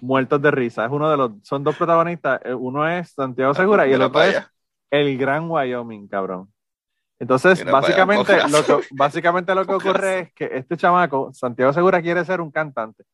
[0.01, 0.85] Muertos de Risa.
[0.85, 2.41] Es uno de los, son dos protagonistas.
[2.45, 4.43] Eh, uno es Santiago Segura y el otro es
[4.91, 6.53] El Gran Wyoming, cabrón.
[7.19, 12.25] Entonces, básicamente lo, que, básicamente lo que ocurre es que este chamaco, Santiago Segura, quiere
[12.25, 13.05] ser un cantante.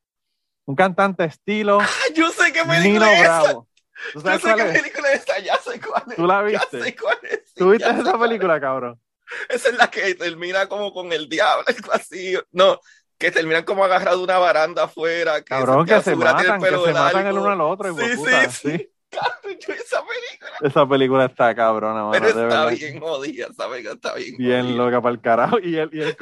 [0.65, 1.79] Un cantante estilo.
[2.15, 3.69] yo sé qué Nino Bravo.
[4.13, 6.17] ¿Tú sabes yo sé qué película es esta, ya sé cuál es.
[6.17, 6.79] ¿Tú la viste?
[6.79, 7.55] Ya sé cuál es.
[7.55, 9.01] ¿Tú viste esa película, cabrón?
[9.49, 12.35] Esa es la que termina como con el diablo, algo así.
[12.53, 12.81] No,
[13.19, 15.39] que terminan como agarrado de una baranda afuera.
[15.39, 17.95] Que cabrón, que se matan, que se matan el uno al otro.
[17.95, 18.91] Sí, sí, sí.
[19.61, 20.51] Yo esa película.
[20.61, 25.01] Esa película está cabrona, mano, Pero está bien jodida, esa película está bien Bien loca
[25.01, 25.59] para el carajo.
[25.61, 26.17] Y él, y él,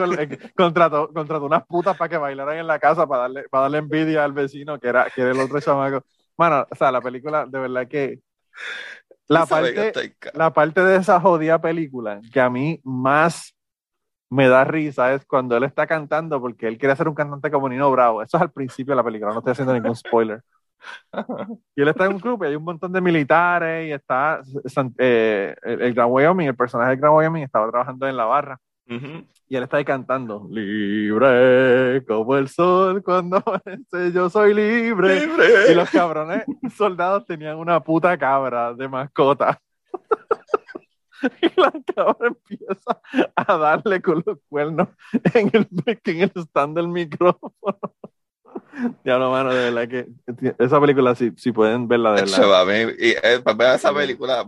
[0.55, 4.25] contrató, contrató unas putas para que bailaran en la casa para darle, para darle envidia
[4.25, 6.05] al vecino, que era, que era el otro chamaco.
[6.37, 8.21] Mano, o sea, la película, de verdad que.
[9.29, 9.93] La parte,
[10.35, 13.56] la parte de esa jodida película que a mí más
[14.31, 17.69] me da risa es cuando él está cantando porque él quiere ser un cantante como
[17.69, 18.23] Nino Bravo.
[18.23, 20.43] Eso es al principio de la película, no estoy haciendo ningún spoiler.
[21.75, 24.41] y él está en un club y hay un montón de militares y está
[24.99, 28.59] eh, el, el, Gran Wyoming, el personaje del Gran Wyoming estaba trabajando en la barra.
[28.89, 33.43] Y él está ahí cantando, libre como el sol cuando
[34.15, 35.29] yo soy libre.
[35.71, 36.45] Y los cabrones
[36.77, 39.61] soldados tenían una puta cabra de mascota.
[41.43, 43.01] y la cabra empieza
[43.35, 44.89] a darle con los cuernos
[45.35, 45.69] en el,
[46.05, 47.79] en el stand del micrófono.
[49.05, 50.07] Ya no, mano, de verdad que
[50.59, 52.67] esa película, si, si pueden verla de verdad.
[52.99, 54.45] y, eh, vean esa película,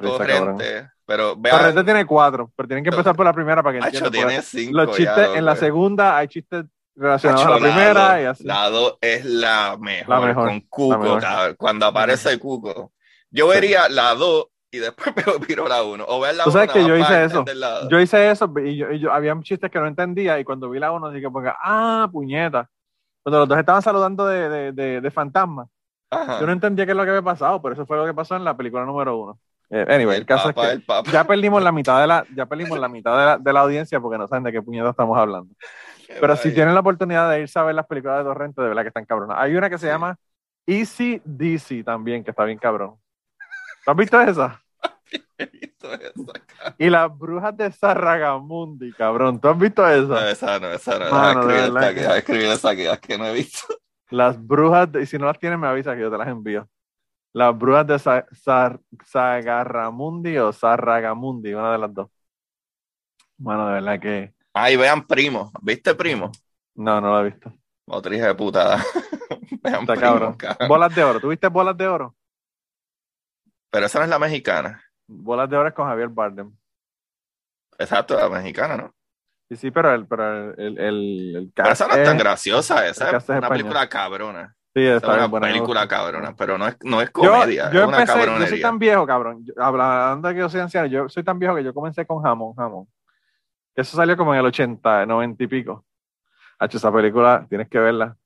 [0.00, 1.58] Torrente, pero vean...
[1.58, 4.12] Torrente tiene cuatro, pero tienen que empezar por la primera para que entiendan.
[4.12, 6.64] tiene cinco Los chistes, en la segunda hay chistes
[6.96, 8.44] relacionados a la primera y así.
[8.44, 11.18] La dos es la mejor, la mejor con Cuco,
[11.56, 12.92] cuando aparece Cuco.
[13.30, 15.14] Yo vería la dos y después
[15.48, 16.04] me la uno.
[16.06, 17.44] O ver la Tú sabes que yo hice eso.
[17.90, 20.78] Yo hice eso y yo, y yo, había chistes que no entendía y cuando vi
[20.78, 22.68] la uno dije, porque, ah, puñeta.
[23.22, 25.68] Cuando los dos estaban saludando de, de, de, de fantasma.
[26.10, 28.34] Yo no entendía qué es lo que había pasado, pero eso fue lo que pasó
[28.34, 29.38] en la película número uno.
[29.68, 32.88] Eh, anyway, el, caso es que ya perdimos la mitad de la, ya perdimos la
[32.88, 35.54] mitad de la, de la audiencia porque no saben de qué puñeta estamos hablando.
[36.20, 38.82] pero si tienen la oportunidad de irse a ver las películas de Torrente, de verdad
[38.82, 39.36] que están cabronas.
[39.38, 40.16] Hay una que se llama
[40.66, 42.96] Easy DC también, que está bien cabrón.
[43.84, 44.62] ¿Tú has visto esa?
[46.78, 49.40] y las brujas de Sarragamundi, cabrón.
[49.40, 50.06] ¿Tú has visto esa?
[50.06, 51.10] No, esa no, esa no.
[51.10, 53.66] Mano, a escribir esa que, que no he visto.
[54.10, 56.68] Las brujas, de, y si no las tienes, me avisas que yo te las envío.
[57.32, 58.26] Las brujas de Sa
[59.06, 62.10] Sagarramundi o Sarragamundi, una de las dos.
[63.36, 64.34] Bueno, de verdad que.
[64.52, 65.52] Ay, vean Primo.
[65.62, 66.32] ¿Viste Primo?
[66.74, 67.52] No, no lo he visto.
[67.86, 68.84] Otra hija de putada.
[69.62, 70.68] vean Está Primo, cabrón.
[70.68, 71.20] Bolas de oro.
[71.20, 72.16] ¿Tuviste bolas de oro?
[73.70, 74.82] Pero esa no es la mexicana.
[75.08, 76.52] Bolas de oro con Javier Bardem.
[77.78, 78.94] Exacto, la mexicana, ¿no?
[79.48, 80.78] Sí, sí, pero el, pero el, el,
[81.36, 84.54] el Pero cast esa no es tan graciosa, esa es es una película cabrona.
[84.74, 85.46] Sí, Esa es una buena.
[85.48, 88.78] película cabrona, pero no es, no es comedia, yo es una empecé, yo soy tan
[88.78, 89.44] viejo, cabrón.
[89.44, 92.22] Yo- hablando de que yo soy anciano, yo soy tan viejo que yo comencé con
[92.22, 92.86] Jamón, Jamón.
[93.74, 95.84] Eso salió como en el 80, 90 y pico.
[96.58, 98.16] Hacho, esa película, tienes que verla.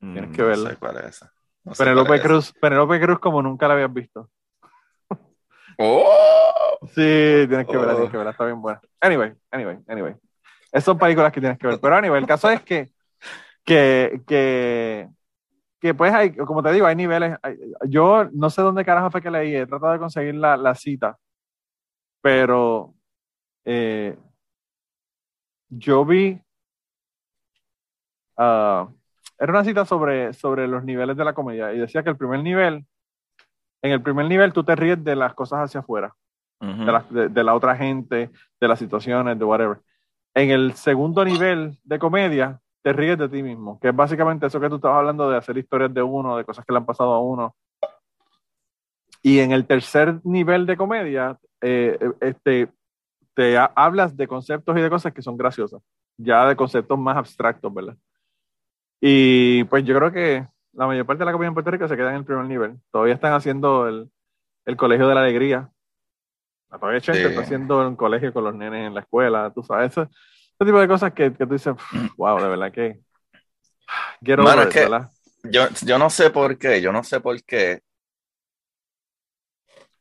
[0.00, 0.64] tienes que Mm, verla.
[0.64, 1.32] No sé cuál es esa.
[1.64, 2.20] No sé Penelope.
[2.20, 4.30] Cruz, Penelope Cruz como nunca la habías visto.
[5.78, 6.78] ¡Oh!
[6.88, 7.96] Sí, tienes que verla, Oh.
[7.96, 8.80] tienes que verla, está bien buena.
[9.00, 10.14] Anyway, anyway, anyway.
[10.72, 11.78] Esas son películas que tienes que ver.
[11.80, 12.90] Pero anyway, el caso es que,
[13.64, 15.08] que, que,
[15.80, 17.36] que pues hay, como te digo, hay niveles.
[17.42, 17.58] hay-
[17.88, 21.16] yo no sé dónde carajo fue que leí, he tratado de conseguir la, la cita,
[22.20, 22.94] pero
[23.64, 24.16] eh,
[25.68, 26.40] yo vi,
[28.36, 28.88] ah,
[29.38, 32.42] era una cita sobre, sobre los niveles de la comedia y decía que el primer
[32.42, 32.84] nivel,
[33.84, 36.14] en el primer nivel tú te ríes de las cosas hacia afuera
[36.86, 39.78] de la, de- de la otra gente, de las situaciones, de whatever.
[40.34, 44.58] En el segundo nivel de comedia, te ríes de ti mismo, que es básicamente eso
[44.60, 47.12] que tú estabas hablando de hacer historias de uno, de cosas que le han pasado
[47.12, 47.54] a uno.
[49.22, 52.68] Y en el tercer nivel de comedia, eh, este,
[53.34, 55.82] te ha- hablas de conceptos y de cosas que son graciosas,
[56.16, 57.96] ya de conceptos más abstractos, ¿verdad?
[59.00, 61.96] Y pues yo creo que la mayor parte de la comedia en Puerto Rico se
[61.96, 62.76] queda en el primer nivel.
[62.90, 64.10] Todavía están haciendo el,
[64.66, 65.70] el Colegio de la Alegría,
[66.70, 67.28] Todavía Chente Sí.
[67.28, 70.80] está haciendo un colegio con los nenes en la escuela, tú sabes, ese, ese tipo
[70.80, 71.74] de cosas que, que tú dices,
[72.18, 73.00] wow, de verdad que.
[74.20, 75.10] Get over Mano, it, es que- ¿verdad?
[75.44, 77.80] Yo, yo no sé por qué, yo no sé por qué.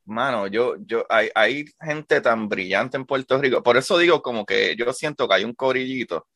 [0.05, 3.61] Mano, yo, yo, hay, hay gente tan brillante en Puerto Rico.
[3.61, 6.27] Por eso digo como que yo siento que hay un corillito,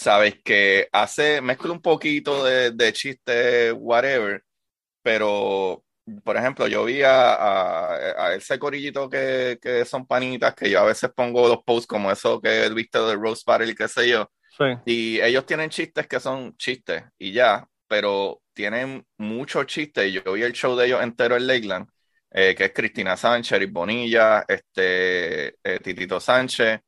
[0.00, 0.36] ¿sabes?
[0.44, 4.42] Que hace, mezcla un poquito de, de chiste, whatever,
[5.02, 5.84] pero,
[6.24, 10.80] por ejemplo, yo vi a, a, a ese corillito que, que son panitas, que yo
[10.80, 14.08] a veces pongo los posts como eso que viste de Rose Battle y qué sé
[14.08, 14.30] yo.
[14.58, 20.12] Sí, Y ellos tienen chistes que son chistes y ya, pero tienen muchos chistes.
[20.12, 21.88] Yo vi el show de ellos entero en Lakeland,
[22.30, 26.80] eh, que es Cristina Sánchez, Bonilla, este, eh, Titito Sánchez.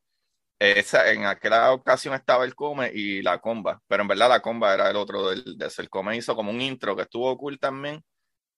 [0.63, 4.73] Esa, en aquella ocasión estaba el Come y la Comba, pero en verdad la Comba
[4.75, 5.71] era el otro del, de.
[5.75, 8.03] El Come hizo como un intro que estuvo cool también,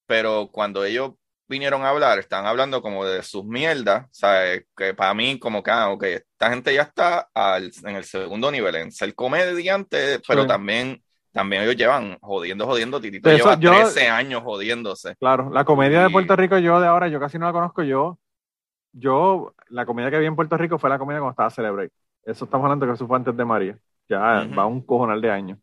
[0.05, 1.11] pero cuando ellos
[1.47, 4.65] vinieron a hablar, estaban hablando como de sus mierdas, ¿sabes?
[4.75, 8.51] Que para mí como que, ah, ok, esta gente ya está al- en el segundo
[8.51, 10.47] nivel, en ser comediante, pero Sí.
[10.49, 15.15] también, también ellos llevan jodiendo, jodiendo, Titito De eso lleva yo- 13 años jodiéndose.
[15.15, 15.49] claro.
[15.53, 17.81] La comedia de Y- Puerto Rico, yo de ahora, yo casi no la conozco.
[17.83, 18.19] Yo,
[18.91, 21.91] yo, la comedia que vi en Puerto Rico fue la comedia cuando estaba Celebrate.
[22.23, 23.77] Eso estamos hablando que eso fue antes de María.
[24.07, 24.55] Ya Ujú.
[24.55, 25.59] va un cojonal de años.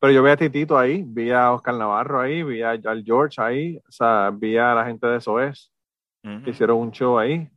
[0.00, 3.40] Pero yo vi a Titito ahí, vi a Oscar Navarro ahí, vi a, al George
[3.40, 5.70] ahí, o sea, vi a la gente de SOES.
[6.24, 6.42] Ujú.
[6.44, 7.48] que hicieron un show ahí.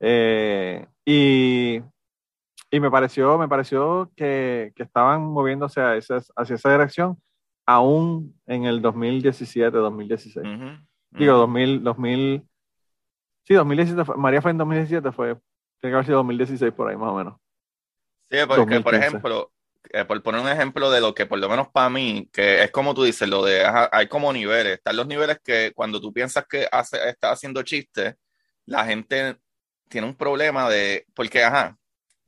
[0.00, 1.80] Eh, y,
[2.70, 7.18] y me pareció, me pareció que, que estaban moviéndose a esa, hacia esa dirección
[7.66, 10.46] aún en el 2017, 2016.
[10.46, 10.70] Ujú.
[11.10, 11.40] Digo, Ujú.
[11.40, 12.42] 2000, 2000,
[13.48, 15.28] sí, 2017, fue- María fue en 2017, fue,
[15.80, 17.36] tiene que haber sido 2016 por ahí más o menos.
[18.30, 18.96] Sí, porque, por 2015.
[18.96, 19.52] ejemplo,
[19.92, 22.70] eh, por poner un ejemplo de lo que por lo menos para mí, que es
[22.70, 26.12] como tú dices, lo de, ajá, hay como niveles, están los niveles que cuando tú
[26.12, 28.14] piensas que hace, está haciendo chistes,
[28.66, 29.36] la gente
[29.88, 31.78] tiene un problema de, porque, ajá,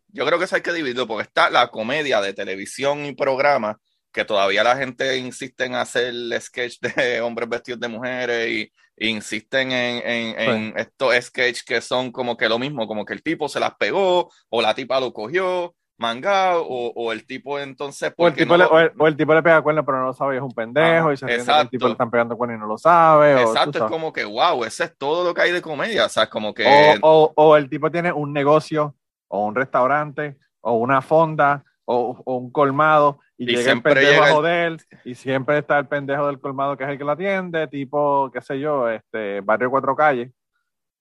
[0.08, 3.78] yo creo que eso hay que dividirlo, porque está la comedia de televisión y programa,
[4.12, 8.72] que todavía la gente insiste en hacer el sketch de hombres vestidos de mujeres y
[9.00, 13.22] insisten en, en, en estos sketches que son como que lo mismo, como que el
[13.22, 18.12] tipo se las pegó o la tipa lo cogió mangado o, o el tipo entonces
[18.16, 19.98] O el, tipo no le, lo- o, el, o el tipo le pega cuerno pero
[19.98, 21.70] no lo sabe y es un pendejo Ajá, y se de que el exacto.
[21.70, 23.42] tipo le están pegando cuerno y no lo sabe.
[23.42, 26.26] exacto es como que wow ese es todo lo que hay de comedia o sea
[26.30, 28.96] como que o el tipo tiene un negocio,
[29.28, 33.94] o un restaurante, o una fonda, o, o un colmado, y, Y llega el siempre
[33.94, 37.04] pendejo llega a joder, y siempre está el pendejo del colmado que es el que
[37.04, 40.28] lo atiende, tipo, qué sé yo, este, barrio Cuatro Calles.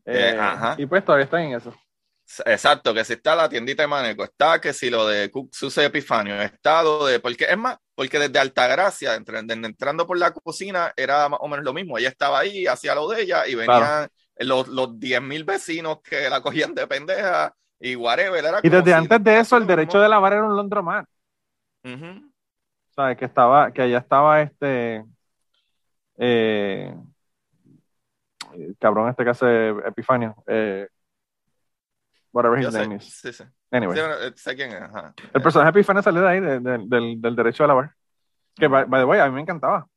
[0.06, 0.75] Eh, Eh, ajá.
[0.78, 1.73] Y pues todavía están en eso.
[2.45, 6.39] Exacto, que si está la tiendita de Maneco, está que si lo de Suce Epifanio,
[6.41, 11.39] está lo de, porque es más, porque desde Altagracia, entrando por la cocina, era más
[11.41, 11.97] o menos lo mismo.
[11.97, 16.41] Ella estaba ahí, hacía lo de ella, y venían los, los 10.000 vecinos que la
[16.41, 18.45] cogían de pendeja, y whatever.
[18.45, 20.04] Era Y como desde si antes de eso, el derecho mismo.
[20.04, 21.08] de lavar era un laundromat.
[21.84, 22.29] Ujú.
[23.00, 23.18] ¿Sabes?
[23.18, 25.06] Que estaba, que allá estaba este.
[26.18, 26.94] eh,
[28.54, 30.36] el cabrón este que hace Epifanio.
[30.48, 30.86] Eh,
[32.34, 33.06] whatever Yo his sé, name is.
[33.06, 33.46] sí, sí.
[33.72, 33.96] Anyway.
[33.96, 35.14] Sí, bueno, eh, sé quién es, ajá.
[35.34, 37.92] El personaje Epifanio salió de ahí, de- de- del, del derecho a lavar.
[38.56, 39.88] Que, by, by the way, a mí me encantaba.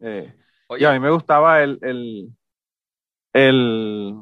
[0.00, 0.34] Eh,
[0.76, 2.36] y a mí me gustaba el, el,
[3.32, 4.16] el,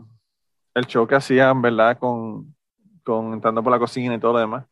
[0.75, 1.97] el show que hacían, ¿verdad?
[1.99, 2.55] Con,
[3.03, 4.67] con entrando por la cocina y todo lo demás.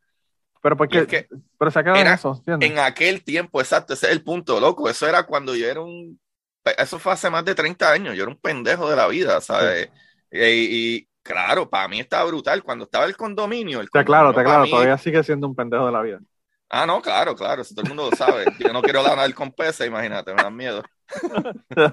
[0.63, 2.71] Pero porque, es que pero se ha quedado en era- eso, ¿entiendes?
[2.71, 4.89] en aquel tiempo, exacto, ese es el punto, loco.
[4.89, 6.19] Eso era cuando yo era un.
[6.79, 8.17] Eso fue hace más de 30 años.
[8.17, 9.89] Yo era un pendejo de la vida, ¿sabes?
[10.33, 10.39] Y,
[10.97, 12.63] y, claro, para mí estaba brutal.
[12.65, 13.79] Cuando estaba el condominio.
[13.81, 16.21] El Está claro, para claro, mí- todavía sigue siendo un pendejo de la vida.
[16.69, 17.63] Ah, no, claro, claro.
[17.63, 18.45] Eso todo el mundo lo sabe.
[18.59, 20.83] Yo no quiero ganar con peces, imagínate, me dan miedo.
[21.71, 21.85] de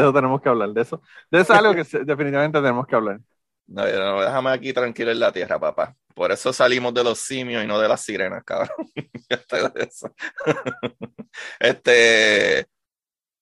[0.00, 1.02] eso tenemos que hablar, de eso.
[1.30, 3.20] De eso es algo que definitivamente tenemos que hablar.
[3.66, 5.94] No, no, déjame aquí tranquilo en la tierra, papá.
[6.14, 8.76] Por eso salimos de los simios y no de las sirenas, cabrón.
[11.58, 12.66] Este,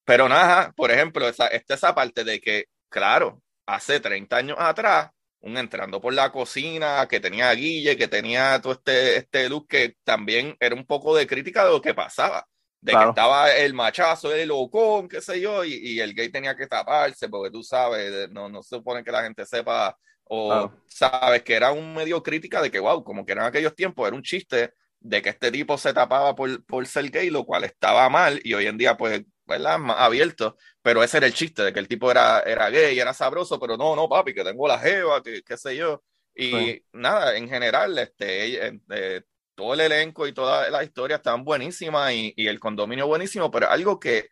[0.04, 5.10] pero nada, por ejemplo, esa, esta esa parte de que, claro, hace 30 años atrás,
[5.40, 9.68] un entrando por la cocina, que tenía a Guille, que tenía todo este, este look
[9.68, 12.46] que también era un poco de crítica de lo que pasaba.
[12.80, 13.06] De Claro.
[13.08, 16.66] que estaba el machazo, el locón, qué sé yo, y, y el gay tenía que
[16.66, 19.96] taparse, porque tú sabes, no, no se supone que la gente sepa
[20.32, 20.76] o Claro.
[20.86, 24.16] sabes que era un medio crítica de que, wow, como que eran aquellos tiempos, era
[24.16, 28.08] un chiste de que este tipo se tapaba por, por ser gay, lo cual estaba
[28.10, 29.78] mal, y hoy en día, pues, ¿verdad?
[29.78, 33.14] Más abierto, pero ese era el chiste, de que el tipo era, era gay, era
[33.14, 36.02] sabroso, pero no, no, papi, que tengo la jeva, que qué sé yo.
[36.34, 36.82] Y Sí.
[36.92, 39.22] nada, en general, este, ella- eh,
[39.54, 43.68] todo el elenco y toda la historia estaban buenísimas y, y el condominio buenísimo, pero
[43.70, 44.28] algo que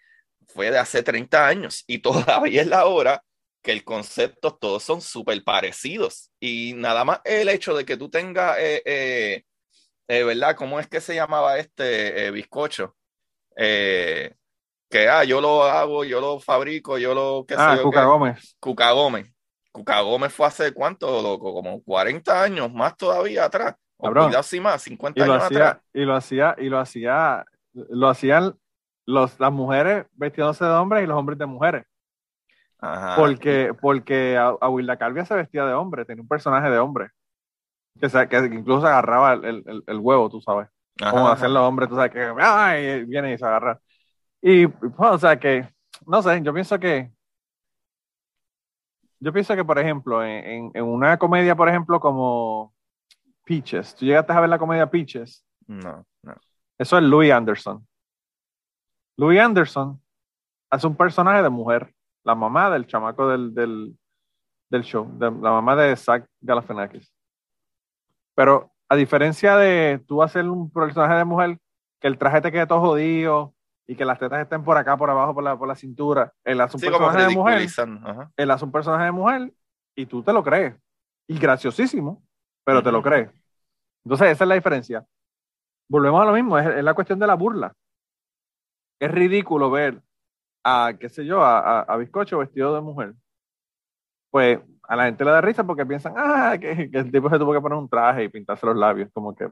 [0.48, 3.22] fue de hace 30 años y todavía es la hora
[3.68, 8.08] que el concepto todos son súper parecidos y nada más el hecho de que tú
[8.08, 9.42] tengas, eh, eh,
[10.08, 10.56] eh, ¿verdad?
[10.56, 12.96] ¿Cómo es que se llamaba este eh, bizcocho?
[13.54, 14.34] Eh,
[14.88, 18.06] que ah, yo lo hago, yo lo fabrico, yo lo, sé Ah, yo, Cuca qué.
[18.06, 18.56] Gómez.
[18.58, 19.34] Cuca Gómez.
[19.70, 23.74] Cuca Gómez fue hace cuánto, loco, como 40 años, más todavía atrás.
[23.98, 25.76] O cuidado, sí más, 50 Y lo años atrás.
[25.76, 28.58] hacía, y lo hacía, y lo hacía, lo hacían
[29.04, 31.84] los, las mujeres vestiéndose de hombres y los hombres de mujeres.
[32.80, 33.16] Ajá.
[33.16, 37.08] Porque, porque a, a Wilda Calvia se vestía de hombre, tenía un personaje de hombre.
[38.00, 40.68] Que, se- que incluso agarraba el, el- el huevo, tú sabes.
[41.00, 43.04] Ajá, Como hacen los hombres, tú sabes que ¡ay!
[43.04, 43.80] viene y se agarra.
[44.42, 45.68] Y, pues, o sea que,
[46.06, 47.12] no sé, yo pienso que,
[49.20, 52.72] yo pienso que, por ejemplo, en, en- en una comedia, por ejemplo, como
[53.44, 56.34] Peaches, tú llegaste a ver la comedia Peaches, No, no.
[56.78, 57.86] eso es Louis Anderson.
[59.16, 60.00] Louis Anderson
[60.70, 63.98] hace un personaje de mujer, la mamá del chamaco del, del,
[64.70, 67.12] del show, de- la mamá de Zach Galifianakis.
[68.34, 71.58] Pero a diferencia de tú hacer un personaje de mujer,
[72.00, 73.54] que el traje te quede todo jodido
[73.86, 76.60] y que las tetas estén por acá, por abajo, por la, por la cintura, él
[76.60, 77.66] hace un Sí, personaje de mujer.
[78.04, 78.30] Ajá.
[78.36, 79.52] él hace un personaje de mujer
[79.96, 80.76] y tú te lo crees.
[81.26, 82.22] Y graciosísimo,
[82.64, 83.30] pero te lo crees.
[84.04, 85.04] Entonces, esa es la diferencia.
[85.90, 87.72] Volvemos a lo mismo, es, es la cuestión de la burla.
[89.00, 90.02] Es ridículo ver
[90.68, 93.14] a, qué sé yo, a, a, a Bizcocho vestido de mujer.
[94.30, 97.38] Pues a la gente le da risa porque piensan, ah, que, que el tipo se
[97.38, 99.08] tuvo que poner un traje y pintarse los labios.
[99.12, 99.46] Como que,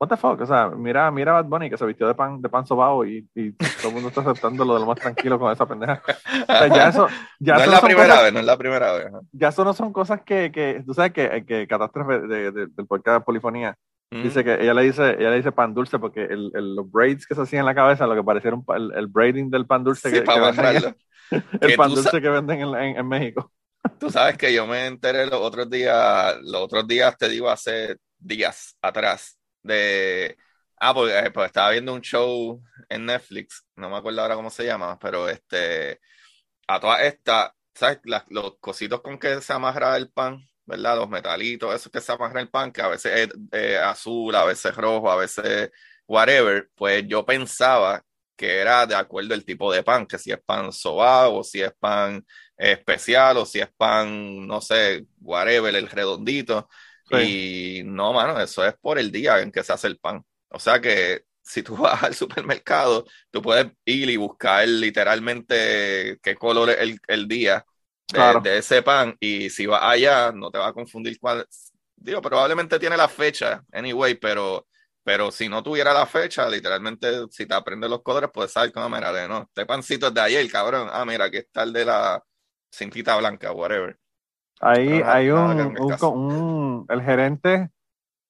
[0.00, 0.40] what the fuck?
[0.40, 3.04] O sea, mira, mira a Bad Bunny que se vistió de pan, de pan sobao
[3.04, 6.02] y, y todo el mundo está aceptándolo de lo más tranquilo con esa pendeja.
[6.42, 8.92] O sea, ya eso, ya no es la primera cosas- vez, no es la primera
[8.92, 9.06] vez.
[9.06, 9.20] ajá.
[9.32, 12.86] ya eso no son cosas que, que tú sabes que, que Catástrofe de- de- del
[12.86, 13.76] podcast Polifonía
[14.20, 17.26] dice que ella le dice ella le dice pan dulce porque el, el- los braids
[17.26, 19.66] que se hacían en la cabeza lo que parecía un pa- el, el braiding del
[19.66, 20.96] pan dulce Sí, que, para que venden,
[21.60, 23.52] el Que pan dulce que venden en, en- en México
[23.98, 27.96] Tú sabes que yo me enteré los otros días, los otros días te digo hace
[28.18, 30.36] días atrás, de,
[30.78, 34.50] ah, porque eh, pues estaba viendo un show en Netflix, no me acuerdo ahora cómo
[34.50, 35.98] se llama, pero este,
[36.68, 38.00] a todas estas, ¿sabes?
[38.04, 40.96] Las- los cositos con que se amarra el pan, ¿verdad?
[40.96, 44.44] Los metalitos, esos que se amarra el pan, que a veces es eh, azul, a
[44.44, 45.70] veces rojo, a veces
[46.06, 48.02] whatever, pues yo pensaba
[48.36, 51.62] que era de acuerdo el tipo de pan, que si es pan sobao o si
[51.62, 52.24] es pan
[52.56, 56.68] especial o si es pan, no sé, whatever, el redondito.
[57.10, 60.22] Y no, mano, eso es por el día en que se hace el pan.
[60.50, 66.34] O sea que si tú vas al supermercado, tú puedes ir y buscar literalmente qué
[66.34, 67.64] color es el, el día
[68.12, 68.40] Claro.
[68.40, 69.16] de ese pan.
[69.20, 71.46] Y si vas allá, no te va a confundir cuál.
[71.96, 74.66] Digo, probablemente tiene la fecha, anyway, pero,
[75.02, 78.88] pero si no tuviera la fecha, literalmente, si te aprendes los colores, puedes saber cómo,
[78.88, 80.88] mira, de, no, este pancito es de ayer, cabrón.
[80.92, 82.22] Ah, mira, aquí está el de la
[82.70, 83.98] cintita blanca, whatever.
[84.60, 87.70] ahí Ajá, hay un, que el gerente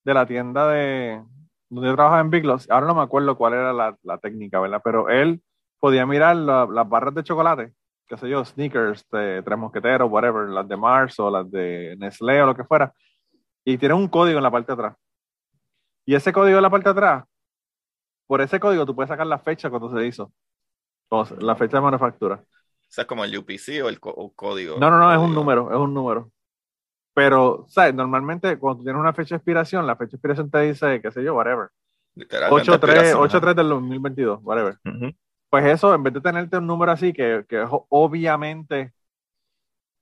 [0.05, 1.23] de la tienda de
[1.69, 4.81] donde trabajaba en Big Lots ahora no me acuerdo cuál era la, la técnica verdad
[4.85, 5.43] pero él
[5.81, 7.73] podía mirar la- las barras de chocolate
[8.07, 12.43] qué sé yo Snickers de Tres Mosqueteros whatever las de Mars o las de Nestlé
[12.43, 12.93] o lo que fuera
[13.65, 14.97] y tiene un código en la parte de atrás.
[16.07, 17.25] Y ese código en la parte de atrás,
[18.29, 20.33] por ese código tú puedes sacar la fecha cuando se hizo.
[21.09, 22.37] O sea, la fecha de manufactura.
[22.37, 24.79] O sea, es como el UPC o el o código.
[24.79, 26.31] No, no, no, es un número, es un número.
[27.13, 27.93] Pero, ¿sabes?
[27.93, 31.11] Normalmente cuando tú tienes una fecha de expiración, la fecha de expiración te dice, qué
[31.11, 31.71] sé yo, whatever.
[32.15, 34.79] Literalmente 8-3 expiración, 8-3 del 2022, whatever.
[34.85, 34.97] ajá.
[34.97, 35.13] Ujú.
[35.57, 38.93] Pues eso, en vez de tenerte un número así, que, que obviamente,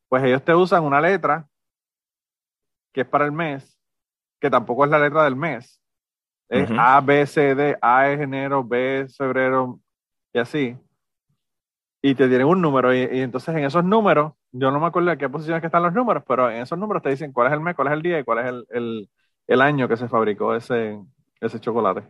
[0.08, 1.48] pues ellos te usan una letra
[2.92, 3.78] que es para el mes,
[4.40, 5.80] que tampoco es la letra del mes.
[6.48, 6.76] Es Ujú.
[6.76, 9.80] A, B, C, D, A es enero, B es febrero,
[10.32, 10.78] y así.
[12.02, 15.10] Y te tienen un número, y, y entonces en esos números, yo no me acuerdo
[15.10, 17.54] de qué posiciones que están los números, pero en esos números te dicen cuál es
[17.54, 19.10] el mes, cuál es el día y cuál es el, el,
[19.46, 21.00] el año que se fabricó ese,
[21.40, 22.02] ese chocolate.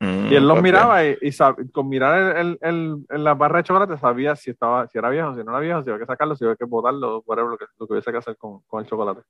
[0.00, 0.62] Mm, Y él los ok.
[0.62, 4.36] miraba y, y sab- con mirar el, el, el- en la barra de chocolate sabía
[4.36, 6.56] si estaba, si era viejo, si no era viejo, si había que sacarlo, si había
[6.56, 9.22] que botarlo, whatever, lo que, lo que hubiese que hacer con, con el chocolate.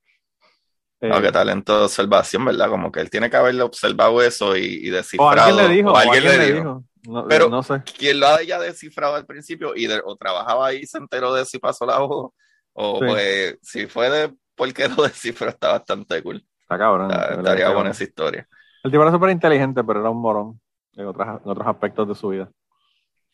[1.00, 2.68] Eh, No, qué talento de observación, ¿verdad?
[2.68, 5.30] Como que él tiene que haberle observado eso y, y o descifrado.
[5.30, 6.56] alguien le dijo, o o alguien le dijo.
[6.58, 6.84] dijo.
[7.06, 7.82] No, Pero- no sé.
[7.96, 11.58] Quien lo haya descifrado al principio y de- o trabajaba ahí se enteró de si
[11.58, 12.28] pasó la hoja.
[12.74, 13.06] O Sí.
[13.06, 16.44] pues, si fue de porque lo descifró, está bastante cool.
[16.60, 17.10] Está cabrón.
[17.10, 18.46] Está- estaría buena esa historia.
[18.88, 20.60] El tipo era súper inteligente, pero era un morón
[20.94, 22.50] en, otras, en otros aspectos de su vida.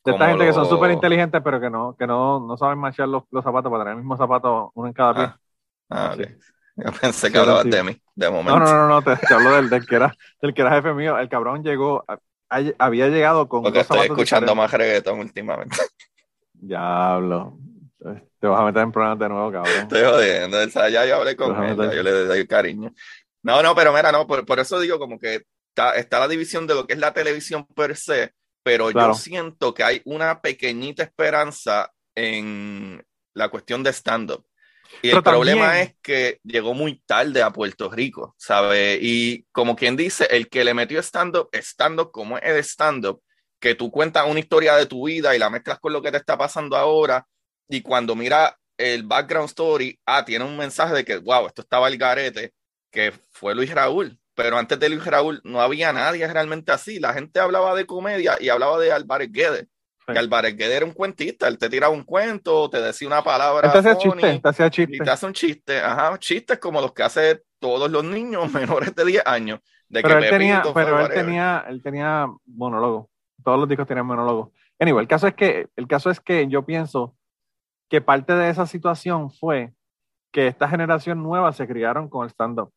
[0.05, 2.79] De esta gente que son lo- súper inteligentes, pero que no, que no, no saben
[2.79, 5.25] machar los, los zapatos para tener el mismo zapato, uno en cada pie.
[5.27, 5.39] Ah,
[5.91, 6.23] Ah, Sí.
[6.23, 6.29] ok.
[6.77, 7.71] Yo pensé Sí, que hablabas sí.
[7.71, 8.59] de mí, de No, momento.
[8.59, 11.19] no, no, no, te, te hablo del, del que era, del que era jefe mío.
[11.19, 12.19] El cabrón llegó, a-
[12.51, 14.57] a- había llegado con Porque dos estoy escuchando diferentes.
[14.57, 15.77] más reggaetón últimamente.
[16.53, 17.59] Diablo.
[18.41, 19.73] Te vas a meter en problemas de nuevo, cabrón.
[19.83, 20.59] Estoy jodiendo.
[20.63, 22.93] O sea, ya yo hablé con él, yo le doy cariño.
[23.45, 26.67] No, no, pero mira, no, por, por eso digo como que está, está la división
[26.67, 28.33] de lo que es la televisión per se,
[28.63, 29.13] pero Claro.
[29.13, 34.45] yo siento que hay una pequeñita esperanza en la cuestión de stand-up.
[35.03, 38.99] Y Pero el problema es que llegó muy tarde a Puerto Rico, ¿sabes?
[39.03, 43.21] Y como quien dice, el que le metió stand-up, stand-up como es el stand-up,
[43.61, 46.19] que tú cuentas una historia de tu vida y la mezclas con lo que te
[46.19, 47.27] está pasando ahora,
[47.69, 51.89] y cuando mira el background story, ah, tiene un mensaje de que, wow, esto estaba
[51.89, 52.53] el garete,
[52.95, 54.19] que fue Luis Raúl.
[54.35, 56.99] Pero antes de Luis Raúl no había nadie realmente así.
[56.99, 59.67] La gente hablaba de comedia y hablaba de Álvarez Guedes.
[60.07, 60.13] Sí.
[60.13, 61.49] Que Álvarez Guedes era un cuentista.
[61.49, 64.67] Él te tiraba un cuento, te decía una palabra te hacía funny, chiste, te hacía
[64.67, 64.99] y chiste.
[65.05, 65.79] te hace un chiste.
[65.79, 69.61] Ajá, chistes como los que hace todos los niños menores de 10 años.
[69.89, 73.11] De Pero que él tenía, pero él tenía, él tenía monólogo.
[73.45, 74.53] Todos los discos tenían monólogo.
[74.79, 77.17] Anyway, el caso es que, el caso es que yo pienso
[77.89, 79.73] que parte de esa situación fue
[80.33, 82.73] que esta generación nueva se criaron con el stand-up.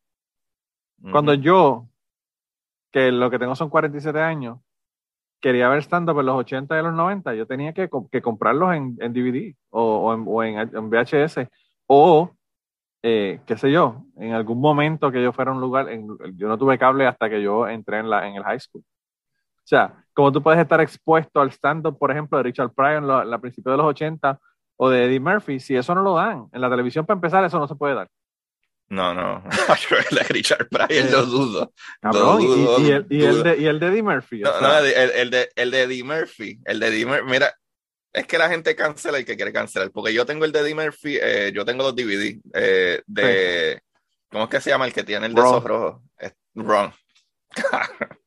[1.10, 1.88] Cuando yo,
[2.92, 4.58] que lo que tengo son 47 años,
[5.40, 8.74] quería ver stand-up en los 80 y los 90, yo tenía que, co- que comprarlos
[8.74, 11.48] en, en DVD o, o en, o en- en VHS
[11.88, 12.32] o,
[13.02, 16.48] eh, qué sé yo, en algún momento que yo fuera a un lugar, en- yo
[16.48, 18.82] no tuve cable hasta que yo entré en, la, en el high school.
[19.42, 23.08] O sea, como tú puedes estar expuesto al stand-up, por ejemplo, de Richard Pryor en
[23.08, 24.38] la, la principio de los 80
[24.76, 27.58] o de Eddie Murphy, si eso no lo dan, en la televisión para empezar eso
[27.60, 28.08] no se puede dar.
[28.90, 29.44] No, no.
[30.10, 31.72] de Richard Pryor lo dudo.
[32.00, 33.42] Cabrón, y- dudo, y, el, y, el dudo.
[33.44, 34.40] de, y el de Eddie Murphy.
[34.40, 36.58] No, el, el de, el de Eddie Murphy.
[36.64, 37.24] El de Eddie Murphy.
[37.26, 37.54] Mira,
[38.12, 39.90] es que la gente cancela el que quiere cancelar.
[39.90, 43.80] Porque yo tengo el de Eddie Murphy, eh, yo tengo los DVD eh, de.
[44.30, 46.02] ¿Cómo es que se llama el que tiene el de esos rojos?
[46.18, 46.92] Es Ron.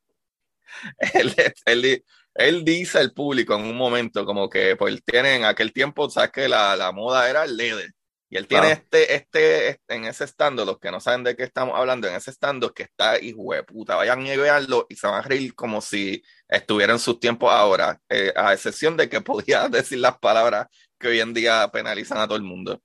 [2.35, 6.09] él, dice al público en un momento, como que pues él tiene en aquel tiempo,
[6.09, 7.91] sabes que la, la moda era el leather.
[8.31, 8.81] Y él tiene Claro.
[8.81, 12.15] este, este, este- en ese stand, los que no saben de qué estamos hablando, en
[12.15, 15.55] ese stand que está, hijo de puta, vayan y veanlo y se van a reír
[15.55, 20.17] como si estuviera en sus tiempos ahora, eh, a excepción de que podía decir las
[20.19, 20.67] palabras
[20.99, 22.81] que hoy en día penalizan a todo el mundo.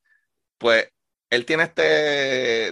[0.59, 0.89] Pues
[1.31, 1.83] él tiene este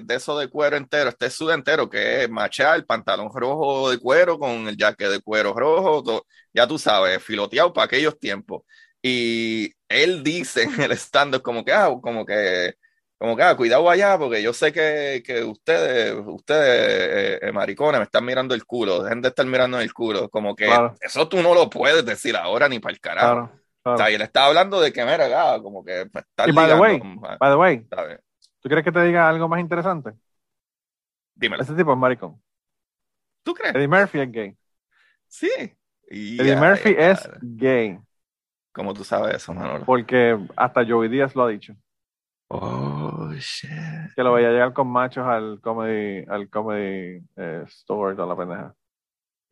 [0.01, 3.99] de eso de cuero entero, este sud entero que es machar, el pantalón rojo de
[3.99, 8.63] cuero con el jaque de cuero rojo, todo- ya tú sabes, filoteado para aquellos tiempos.
[9.03, 9.73] Y
[10.03, 12.75] él dice en el stand como que, ah, como que,
[13.19, 18.01] como que, ah, cuidado allá, porque yo sé que, que ustedes, ustedes, eh, eh, maricones,
[18.01, 20.95] me están mirando el culo, dejen de estar mirando el culo, como que Claro.
[21.01, 23.35] eso tú no lo puedes decir ahora ni para el carajo.
[23.35, 23.95] claro, claro.
[23.95, 26.07] O sea, y él está hablando de que, mira, ah, como que
[26.47, 27.87] Y by the way, ligando, By the way.
[28.61, 30.11] ¿tú quieres que te diga algo más interesante?
[31.35, 31.63] Dímelo.
[31.63, 32.41] Ese tipo es maricón.
[33.43, 33.75] ¿Tú crees?
[33.75, 34.57] Eddie Murphy es gay.
[35.29, 35.51] Sí.
[36.09, 37.99] Eddie Murphy ya, es gay,
[38.75, 39.85] ¿Cómo tú sabes eso, Manolo?
[39.85, 41.75] porque hasta Joey Díaz lo ha dicho,
[42.51, 44.15] Oh, shit.
[44.15, 48.75] que lo veía llegar con machos al comedy, al comedy eh, store, toda la pendeja.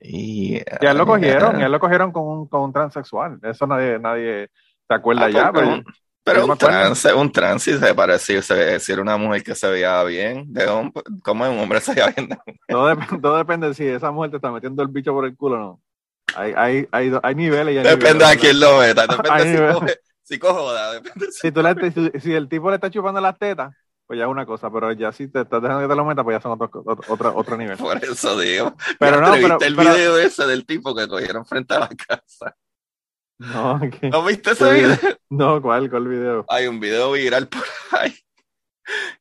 [0.00, 1.66] Y a él lo cogieron, y a yeah.
[1.66, 3.38] él lo cogieron con un, con un transexual.
[3.42, 4.50] Eso nadie, nadie
[4.88, 5.84] se acuerda Ah, ya, pero un-
[6.24, 9.68] pero un trans, un trans sí se parecía, se, si era una mujer que se
[9.68, 12.28] veía bien, de hombre, como un hombre se veía bien.
[12.68, 15.36] todo, dep- todo depende de si esa mujer te está metiendo el bicho por el
[15.36, 15.82] culo o no.
[16.34, 19.74] Hay, hay, hay, hay niveles y hay Depende niveles, de quién lo meta, depende si
[19.74, 22.90] coge, si coge, joda, depende si- Si, tú le- si, si el tipo le está
[22.90, 23.72] chupando las tetas,
[24.06, 26.24] pues ya es una cosa, pero ya si te estás dejando que te lo metas,
[26.24, 27.76] pues ya son otro, otro, otro, nivel.
[27.76, 28.74] Por eso digo.
[28.98, 32.56] Pero no, pero, el video ese del tipo que cogieron frente a la casa.
[33.38, 34.10] No, ¿qué?
[34.10, 34.98] ¿no viste ese video?
[35.30, 35.90] No, ¿cuál?
[35.90, 36.44] ¿Cuál video?
[36.48, 38.14] Hay un video viral por ahí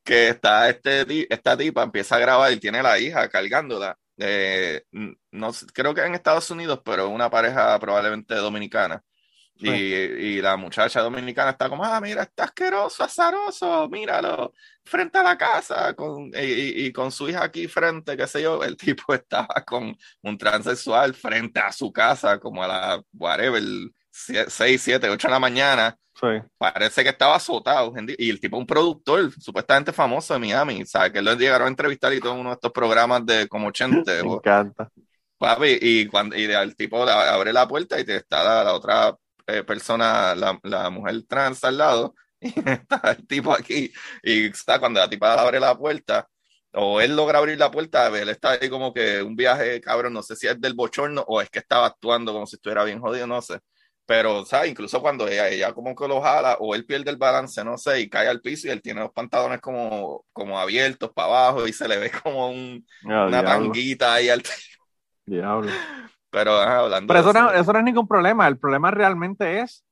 [0.04, 3.98] que está este, esta tipa empieza a grabar y tiene la hija cargándola.
[4.24, 4.84] Eh,
[5.32, 9.04] no, creo que en Estados Unidos, pero una pareja probablemente dominicana.
[9.64, 14.54] Y, y, la muchacha dominicana está como, ah, mira, está asqueroso, azaroso, míralo,
[14.84, 18.64] frente a la casa, con, y, y, con su hija aquí frente, qué sé yo,
[18.64, 23.62] el tipo estaba con un transexual frente a su casa, como a la, whatever,
[24.12, 25.98] 6, 7, 8 de la mañana.
[26.22, 26.28] Sí.
[26.58, 27.94] Parece que estaba azotado.
[28.18, 31.12] Y el tipo, un productor supuestamente famoso de Miami, ¿sabes?
[31.12, 34.24] Que lo llegaron a entrevistar y todo uno de estos programas de como 80.
[34.24, 34.92] Me encanta.
[35.40, 39.18] Papi, y, cuando, y el tipo abre la puerta y te está la, la otra
[39.48, 43.92] eh, persona, la, la, mujer trans al lado, y está el tipo aquí.
[44.22, 46.28] Y está cuando la tipa abre la puerta,
[46.74, 50.22] o él logra abrir la puerta, él está ahí como que un viaje, cabrón, no
[50.22, 53.26] sé si es del bochorno o es que estaba actuando como si estuviera bien jodido,
[53.26, 53.60] no sé
[54.12, 54.72] pero, ¿sabes?
[54.72, 58.02] Incluso cuando ella, ella como que lo jala o él pierde el balance, no sé,
[58.02, 61.72] y cae al piso y él tiene los pantalones como, como abiertos para abajo y
[61.72, 63.44] se le ve como un, Ah, una diablo.
[63.44, 64.44] tanguita ahí al...
[65.26, 65.82] Diablo.
[66.30, 68.48] Pero ajá, hablando Pero de eso no, eso no es ningún problema.
[68.48, 69.84] El problema realmente es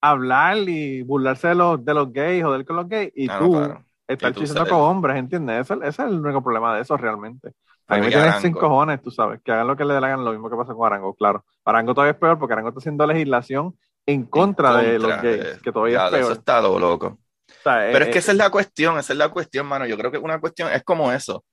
[0.00, 3.46] hablar y burlarse de los, de los gays, joder con los gays, y Ah, no,
[3.46, 3.85] tú claro.
[4.08, 5.62] Estar chisando con hombres, ¿entiendes?
[5.70, 7.52] Ese, ese es el único problema de eso realmente.
[7.88, 10.32] A mí me tienen sin cojones, tú sabes, que hagan lo que le gana, lo
[10.32, 11.44] mismo que pasa con Arango, claro.
[11.64, 13.76] Arango todavía es peor porque Arango está haciendo legislación
[14.06, 16.22] en contra, de los gays, de- que todavía Ya, es peor.
[16.22, 17.06] Eso está lo loco.
[17.06, 19.86] O sea, Pero eh, es que esa es la cuestión, esa es la cuestión, mano.
[19.86, 21.44] Yo creo que una cuestión es como eso.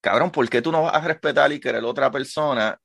[0.00, 2.76] Cabrón, ¿por qué tú no vas a respetar y querer a otra persona?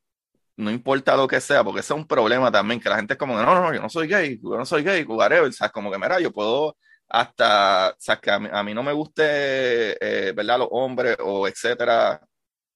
[0.55, 3.19] No importa lo que sea, porque ese es un problema también, que la gente es
[3.19, 5.71] como, no, no, no, yo no soy gay, yo no soy gay, whatever, ¿sabes?
[5.71, 6.77] Como que, mira, yo puedo
[7.09, 8.21] hasta, ¿sabes?
[8.21, 10.59] Que a mí, a mí no me guste, eh, ¿verdad?
[10.59, 12.21] Los hombres o etcétera,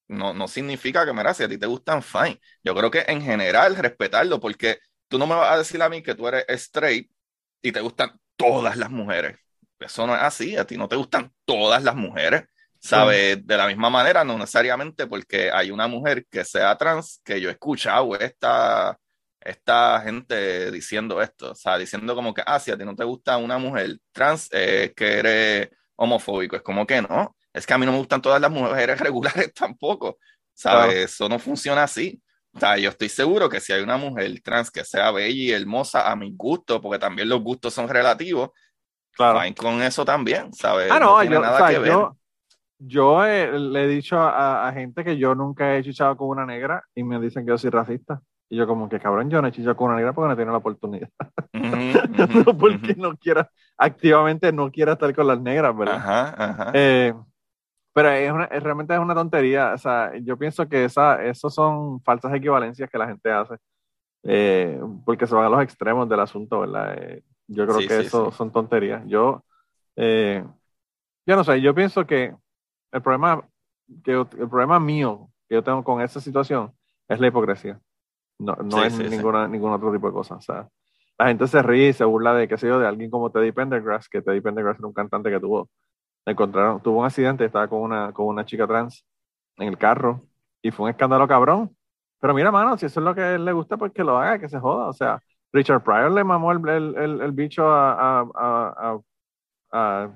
[0.07, 2.39] no, no significa que, mira, si a ti te gustan, fine.
[2.63, 6.03] Yo creo que en general respetarlo, porque tú no me vas a decir a mí
[6.03, 7.09] que tú eres straight
[7.61, 9.37] y te gustan todas las mujeres.
[9.79, 12.43] Eso no es así, a ti no te gustan todas las mujeres,
[12.79, 13.45] ¿sabes?
[13.45, 17.49] De la misma manera, no necesariamente porque hay una mujer que sea trans, que yo
[17.49, 18.97] he escuchado esta,
[19.41, 23.03] esta gente diciendo esto, o sea, diciendo como que, ah, si a ti no te
[23.03, 27.77] gusta una mujer trans, eh, que eres homofóbico, es como que no, es que a
[27.77, 30.17] mí no me gustan todas las mujeres regulares tampoco,
[30.53, 30.85] ¿sabes?
[30.85, 30.99] Claro.
[31.05, 32.21] Eso no funciona así.
[32.53, 35.51] O sea, yo estoy seguro que si hay una mujer trans que sea bella y
[35.51, 38.49] hermosa a mi gusto, porque también los gustos son relativos,
[39.13, 39.39] claro.
[39.39, 40.91] fine con eso también, ¿sabes?
[40.91, 41.91] Ah, no, tiene yo, nada o sea, que ver.
[41.91, 42.17] yo,
[42.77, 46.45] yo eh, le he dicho a, a gente que yo nunca he chichado con una
[46.45, 48.21] negra y me dicen que yo soy racista.
[48.51, 50.51] Y yo como que, cabrón, yo no he chichado con una negra porque no tiene
[50.53, 51.09] la oportunidad.
[51.53, 51.79] Ujú,
[52.09, 52.97] no ujú, porque ujú.
[52.97, 56.03] no quiera, activamente no quiera estar con las negras, ¿verdad?
[56.03, 56.67] Ajá, ajá.
[56.73, 57.13] Eh,
[57.93, 59.73] pero es una, es- realmente es una tontería.
[59.73, 63.55] O sea, yo pienso que esa, esos son falsas equivalencias que la gente hace.
[64.23, 66.95] eh, porque se van a los extremos del asunto, ¿verdad?
[66.99, 68.31] Eh, yo creo Sí, que sí, eso sí.
[68.31, 69.03] son tonterías.
[69.07, 69.45] Yo,
[69.97, 70.45] eh,
[71.25, 72.35] yo no sé, yo pienso que
[72.91, 73.47] el problema,
[74.03, 76.73] que el problema mío que yo tengo con esa situación
[77.07, 77.79] es la hipocresía.
[78.41, 80.35] No, no Sí, es sí, ningún otro tipo de cosa.
[80.35, 80.67] O sea,
[81.17, 83.51] la gente se ríe y se burla de, qué sé yo, de alguien como Teddy
[83.51, 85.69] Pendergrass, que Teddy Pendergrass era un cantante que tuvo,
[86.25, 89.05] encontraron, tuvo un accidente, estaba con una, con una chica trans
[89.57, 90.25] en el carro
[90.61, 91.75] y fue un escándalo cabrón.
[92.19, 94.17] Pero mira, mano, si eso es lo que a él le gusta, pues que lo
[94.17, 94.87] haga, que se joda.
[94.87, 95.19] O sea,
[95.53, 98.99] Richard Pryor le mamó el, el, el, el bicho a, a,
[99.71, 100.09] a,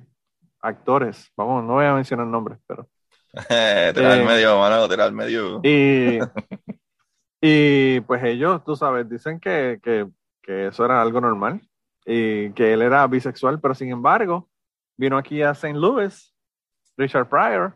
[0.61, 1.31] actores.
[1.37, 2.87] Vamos, no voy a mencionar nombres, pero.
[3.93, 5.59] Tira al eh, medio, mano, tira al medio.
[5.63, 6.19] Y,
[7.47, 10.07] y pues ellos, tú sabes, dicen que, que,
[10.41, 11.61] que eso era algo normal
[12.05, 14.49] y que él era bisexual, pero sin embargo,
[14.97, 15.77] vino aquí a St.
[15.77, 16.33] Louis,
[16.97, 17.75] Richard Pryor,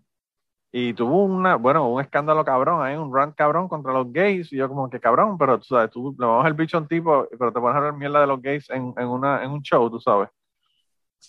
[0.72, 4.58] y tuvo una, bueno, un escándalo cabrón, hay un rant cabrón contra los gays, y
[4.58, 7.28] yo como que cabrón, pero tú sabes, tú le vamos el bicho a un tipo,
[7.38, 9.90] pero te pones a hablar mierda de los gays en, en, una, en un show,
[9.90, 10.30] tú sabes.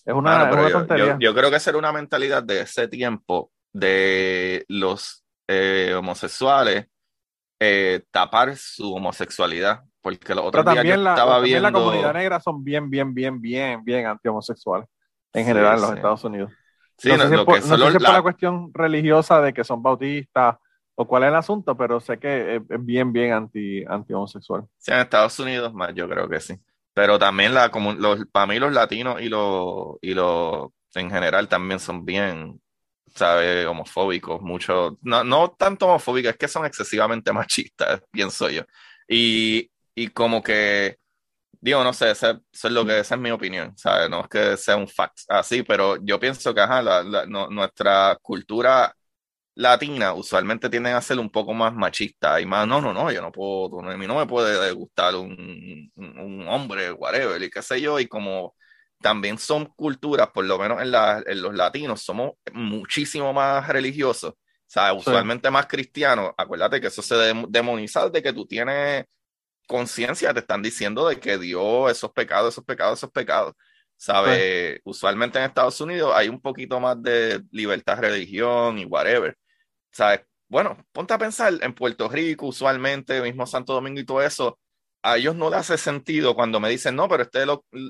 [0.05, 1.07] Es una, es una yo, tontería.
[1.15, 6.87] yo- yo creo que esa era una mentalidad de ese tiempo de los eh, homosexuales
[7.61, 9.85] eh, tapar su homosexualidad.
[10.03, 11.73] Porque los otros días yo también, la, estaba también la viendo.
[11.73, 14.89] comunidad negra son bien, bien, bien, bien, bien anti-homosexuales
[15.33, 15.95] en general en los sí.
[15.95, 16.53] Estados Unidos.
[16.97, 19.41] Sí, no sé no, es por, que sé si es por la- la cuestión religiosa
[19.41, 20.57] de que son bautistas
[20.97, 24.67] o cuál es el asunto, pero sé que es, es bien, bien anti, anti-homosexual.
[24.79, 26.55] sí, en Estados Unidos más, yo creo que sí.
[26.93, 31.49] Pero también la, comu- los, para mí los latinos y los, y los en general
[31.49, 32.61] también son bien,
[33.15, 33.67] ¿sabes?
[33.67, 38.63] Homofóbicos, mucho, no, no tanto homofóbicos, es que son excesivamente machistas, pienso yo.
[39.09, 40.99] Y, y como que
[41.63, 44.09] Digo, no sé, eso es lo que esa es mi opinión, ¿sabes?
[44.09, 46.83] No es que sea un fact así, pero yo pienso que ajá,
[47.51, 48.95] nuestra cultura
[49.57, 53.21] latina usualmente tienden a ser un poco más machista y más, no, no, no, yo
[53.23, 57.81] no puedo, a mí no me puede gustar un, un, hombre, whatever, y qué sé
[57.81, 58.55] yo, y como
[59.01, 64.33] también son culturas, por lo menos en, la, en los latinos, somos muchísimo más religiosos,
[64.33, 64.37] o
[64.67, 67.17] sea, usualmente más cristianos, acuérdate que eso se
[67.49, 69.05] demoniza de que tú tienes
[69.67, 73.55] conciencia, te están diciendo de que Dios, esos pecados, esos pecados, esos pecados.
[73.97, 74.81] ¿Sabe?
[74.85, 79.37] Usualmente en Estados Unidos hay un poquito más de libertad de religión y whatever.
[79.93, 80.23] ¿Sabes?
[80.49, 84.59] Bueno, ponte a pensar, en Puerto Rico, usualmente, mismo Santo Domingo y todo eso,
[85.03, 87.45] a ellos no les hace sentido cuando me dicen, no, pero este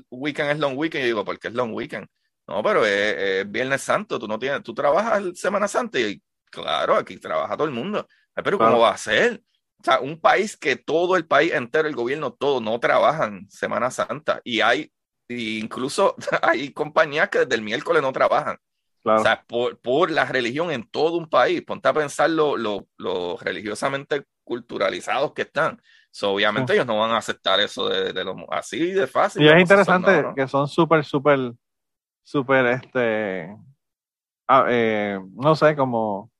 [0.09, 1.03] weekend es long weekend.
[1.03, 2.07] Yo digo, ¿por qué es long weekend?
[2.47, 7.17] No, pero es, Viernes Santo, tú no tienes, tú trabajas Semana Santa y claro, aquí
[7.17, 8.07] trabaja todo el mundo.
[8.35, 9.41] Pero ¿cómo va a ser?
[9.79, 13.89] O sea, un país que todo el país entero, el gobierno, todo, no trabajan Semana
[13.89, 14.39] Santa.
[14.43, 14.91] Y hay,
[15.27, 18.57] incluso hay compañías que desde el miércoles no trabajan.
[19.03, 21.63] O sea, por, por, la religión en todo un país.
[21.63, 25.81] Ponte a pensar lo, lo, religiosamente culturalizados que están.
[26.23, 29.43] Obviamente ellos no van a aceptar eso de, de lo, así de fácil.
[29.43, 31.53] Y es interesante que son súper, súper,
[32.23, 33.55] súper, este,
[34.67, 36.31] eh, no sé, como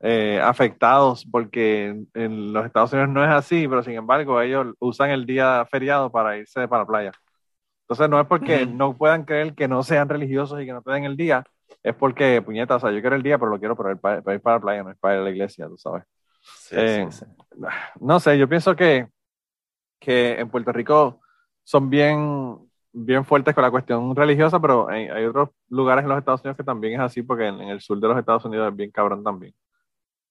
[0.00, 5.10] eh, afectados porque en, los Estados Unidos no es así, pero sin embargo ellos usan
[5.10, 7.12] el día feriado para irse para la playa.
[7.82, 10.90] Entonces no es porque no puedan creer que no sean religiosos y que no te
[10.90, 11.44] den el día,
[11.82, 13.98] es porque, puñetas, o sea, yo quiero el día, pero lo quiero para ir
[14.40, 16.04] para, la playa, no es para ir a la iglesia, tú sabes.
[16.70, 17.08] Eh,
[18.00, 19.08] no sé, yo pienso que,
[19.98, 21.20] que en Puerto Rico
[21.64, 22.58] son bien,
[22.92, 26.64] bien fuertes con la cuestión religiosa, pero hay, otros lugares en los Estados Unidos que
[26.64, 29.54] también es así, porque en, el sur de los Estados Unidos es bien cabrón también.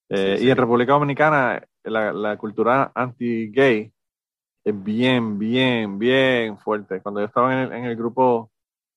[0.09, 3.91] Eh, y en República Dominicana, la, la cultura anti-gay
[4.63, 7.01] es bien, bien, bien fuerte.
[7.01, 8.51] Cuando yo estaba en el, en el grupo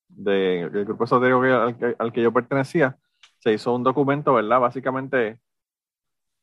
[0.09, 2.97] de, el grupo esotérico al, que, al, que, yo pertenecía,
[3.39, 4.61] se hizo un documento, ¿verdad?
[4.61, 5.39] Básicamente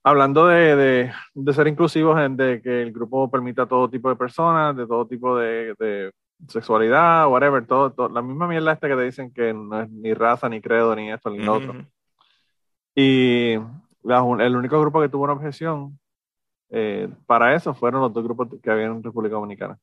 [0.05, 4.77] hablando de, de, de ser inclusivos, de que el grupo permita todo tipo de personas,
[4.77, 6.11] de todo tipo de, de
[6.47, 10.47] sexualidad, whatever, todo, la misma mierda esta que te dicen que no es ni raza,
[10.47, 11.73] ni credo, ni esto, ni lo otro.
[12.93, 15.97] Y el único grupo que tuvo una objeción
[16.69, 19.75] eh, para eso fueron los dos grupos que había en República Dominicana.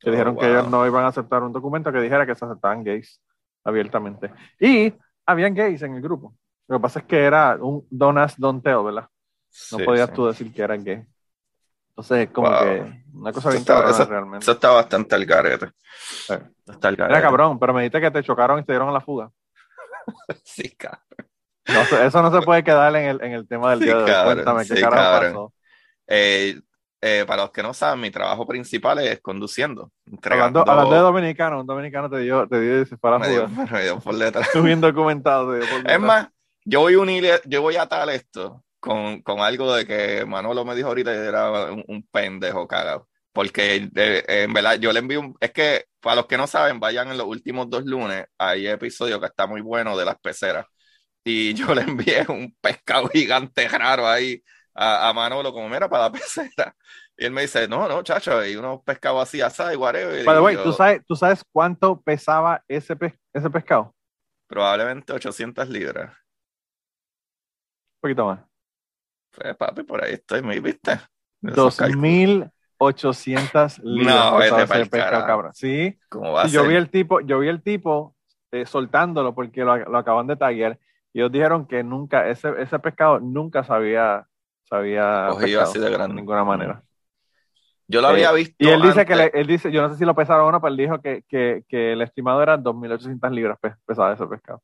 [0.00, 2.46] Que oh, dijeron que ellos no iban a aceptar un documento que dijera que se
[2.46, 3.20] aceptaban gays
[3.64, 4.32] abiertamente.
[4.58, 4.94] Y
[5.26, 6.34] habían gays en el grupo.
[6.68, 9.06] Lo que pasa es que era un don't ask, don't tell, ¿verdad?
[9.72, 11.04] No podías tú decir que eran gay.
[11.90, 14.44] Entonces, como que una cosa bien cabrón realmente.
[14.44, 15.70] Eso está bastante al garete.
[16.66, 19.30] Está Era cabrón, pero me dijiste que te chocaron y te dieron a la fuga.
[20.44, 21.02] sí, cabrón.
[22.06, 24.24] eso no se puede quedar en el, en el tema del día de hoy.
[24.24, 25.52] Cuéntame, ¿qué carajo pasó?
[26.06, 26.60] Eh,
[27.04, 29.90] eh, para los que no saben, mi trabajo principal es conduciendo.
[30.22, 33.98] Hablando, hablando, de dominicano, un dominicano te dio, te dio para me dio, me dio
[33.98, 34.46] por letra.
[34.62, 35.56] bien documentado.
[35.56, 36.28] es más,
[36.64, 40.64] yo voy, a unir, yo voy a atar esto con, con, algo de que Manolo
[40.64, 43.08] me dijo ahorita era un, pendejo cagado.
[43.32, 47.08] Porque en verdad yo le envío un, es que para los que no saben, vayan
[47.08, 50.66] en los últimos dos lunes, hay episodio que está muy bueno de las peceras.
[51.24, 54.42] Y yo le envié un pescado gigante raro ahí
[54.74, 56.74] a, Manolo como, mira, para la pecera.
[57.16, 60.24] Y él me dice, no, no, chacho, hay unos pescados así, así, whatever.
[60.24, 62.96] Pero, güey, ¿tú, sabes, ¿tú sabes cuánto pesaba ese,
[63.32, 63.94] ese pescado?
[64.48, 66.10] Probablemente 800 libras.
[66.10, 68.51] Un poquito más.
[69.34, 70.98] Pues, papi, por ahí estoy, ¿me viste?
[71.40, 74.16] 2800 libras.
[74.16, 75.52] No, vete para el pescado, cabrón.
[75.54, 75.98] Sí.
[76.08, 78.16] ¿Cómo va a yo vi el tipo, yo vi el tipo
[78.50, 80.78] eh, soltándolo porque lo, lo acaban de taguear.
[81.12, 84.26] Y ellos dijeron que nunca, ese, ese pescado nunca sabía
[84.72, 86.14] había así de grande.
[86.14, 86.82] de ninguna manera.
[87.86, 88.54] Yo lo había eh, visto.
[88.58, 90.70] Y él dice que él dice, yo no sé si lo pesaron o no, pero
[90.70, 94.62] él dijo que, que, que el estimado era 2.800 libras pesaba ese pescado.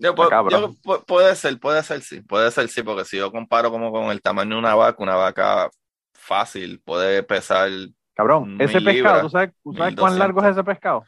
[0.00, 4.10] Yo, puede ser, puede ser sí, puede ser sí, porque si yo comparo como con
[4.10, 5.68] el tamaño de una vaca, una vaca
[6.14, 7.70] fácil puede pesar.
[8.14, 11.04] Cabrón, ese pescado, ¿tú sabes, ¿tú sabes cuán largo es ese pescado?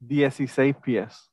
[0.00, 1.30] 16 pies.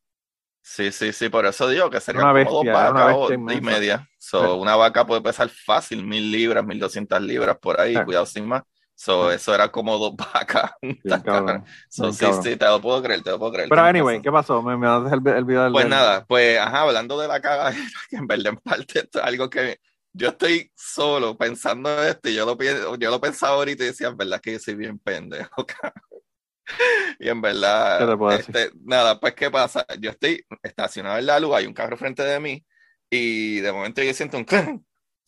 [0.63, 4.07] Sí, sí, sí, por eso digo que sería una bestia, dos vacas y media.
[4.19, 8.47] So, Una vaca puede pesar fácil mil libras, mil doscientas libras por ahí, cuidado sin
[8.47, 8.63] más.
[9.01, 10.73] So, eso era como dos vacas.
[11.89, 13.67] so, sí, sí, te lo puedo creer, te lo puedo creer.
[13.67, 14.61] Pero anyway, ¿qué pasó?
[14.61, 17.71] Me, me el, el, video del Pues nada, pues ajá, hablando de la caga,
[18.11, 19.79] que en verdad en parte esto es algo que
[20.13, 22.55] yo estoy solo pensando esto y yo lo,
[22.95, 25.65] yo lo pensaba ahorita y decía, en verdad que yo soy bien pendejo,
[27.19, 29.83] y en verdad, este, nada, pues ¿qué pasa?
[29.99, 32.63] Yo estoy estacionado en la luz, hay un carro frente de mí
[33.09, 34.85] y de momento yo siento un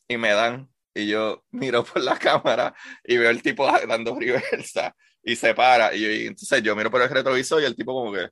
[0.08, 2.74] y me dan y yo miro por la cámara
[3.04, 5.96] y veo el tipo dando reversa y se para.
[5.96, 8.30] Y, y entonces yo miro por el retrovisor y el tipo como que,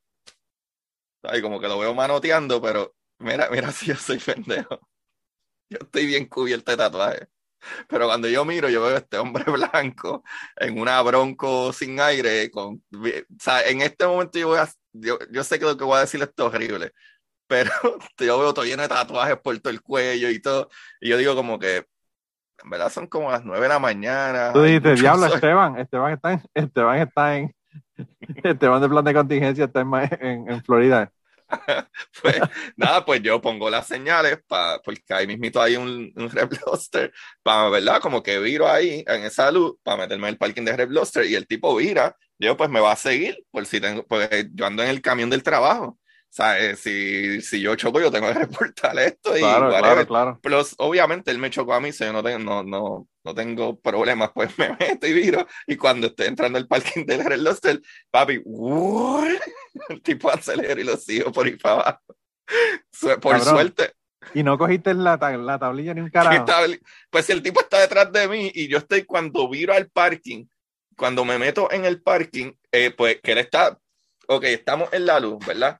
[1.24, 4.80] ay, como que lo veo manoteando, pero mira, mira si yo soy pendejo.
[5.70, 7.28] Yo estoy bien cubierto de tatuajes.
[7.90, 10.24] Pero cuando yo miro, yo veo a este hombre blanco
[10.58, 12.52] en una bronco sin aire.
[12.52, 13.00] Con, o
[13.40, 16.02] sea, en este momento yo, voy a, yo, yo sé que lo que voy a
[16.02, 16.94] decir es horrible,
[17.48, 17.72] pero
[18.20, 20.70] yo veo todo lleno de tatuajes por todo el cuello y todo.
[21.02, 21.86] Y yo digo como que,
[22.64, 24.52] en verdad son como las nueve de la mañana.
[24.54, 27.56] Tú dices, diablo, Esteban, Esteban está en, Esteban está en,
[28.44, 31.12] Esteban de plan de contingencia está en, en, en Florida.
[32.22, 32.40] pues
[32.76, 36.50] nada, pues yo pongo las señales para, porque ahí mismito hay un, un Red
[37.44, 38.02] para, ¿verdad?
[38.02, 40.90] Como que viro ahí en esa luz para meterme en el parking de Red
[41.28, 44.66] y el tipo vira, yo pues me va a seguir, por si tengo, pues yo
[44.66, 45.98] ando en el camión del trabajo.
[46.32, 46.80] ¿Sabes?
[46.80, 49.38] Si, si yo choco, yo tengo que reportar esto.
[49.38, 50.40] Y claro, claro, claro.
[50.42, 53.80] Pero obviamente él me chocó a mí, so yo no tengo, no, no, no tengo
[53.80, 55.46] problemas, pues me meto y viro.
[55.68, 58.42] Y cuando esté entrando al parking del Red Lobster, papi,
[59.90, 62.16] el tipo acelera y lo sigo por ahí para abajo.
[63.02, 63.42] Por Cabrón.
[63.42, 63.94] suerte.
[64.34, 66.46] Y no cogiste la, la tablilla ni un carajo.
[67.10, 70.46] Pues si el tipo está detrás de mí y yo estoy cuando viro al parking,
[70.96, 73.78] cuando me meto en el parking, eh, pues que él está,
[74.28, 75.80] ok, estamos en la luz, ¿verdad?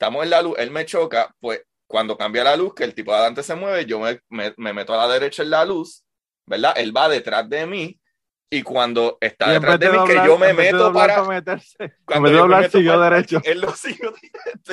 [0.00, 3.10] Estamos en la luz, él me choca, pues cuando cambia la luz, que el tipo
[3.10, 6.06] de adelante se mueve, yo me, me, me meto a la derecha en la luz,
[6.46, 6.72] ¿verdad?
[6.76, 8.00] Él va detrás de mí
[8.48, 11.16] y cuando está detrás de, de, mí, doblar, que yo me meto para...
[11.16, 13.40] para meterse, cuando yo doblar, me meto siguió para, derecho.
[13.44, 14.72] Él lo siguió directo.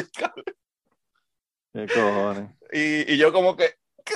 [1.73, 2.45] ¿Qué cojones?
[2.73, 4.13] Y, y yo como que, ¿qué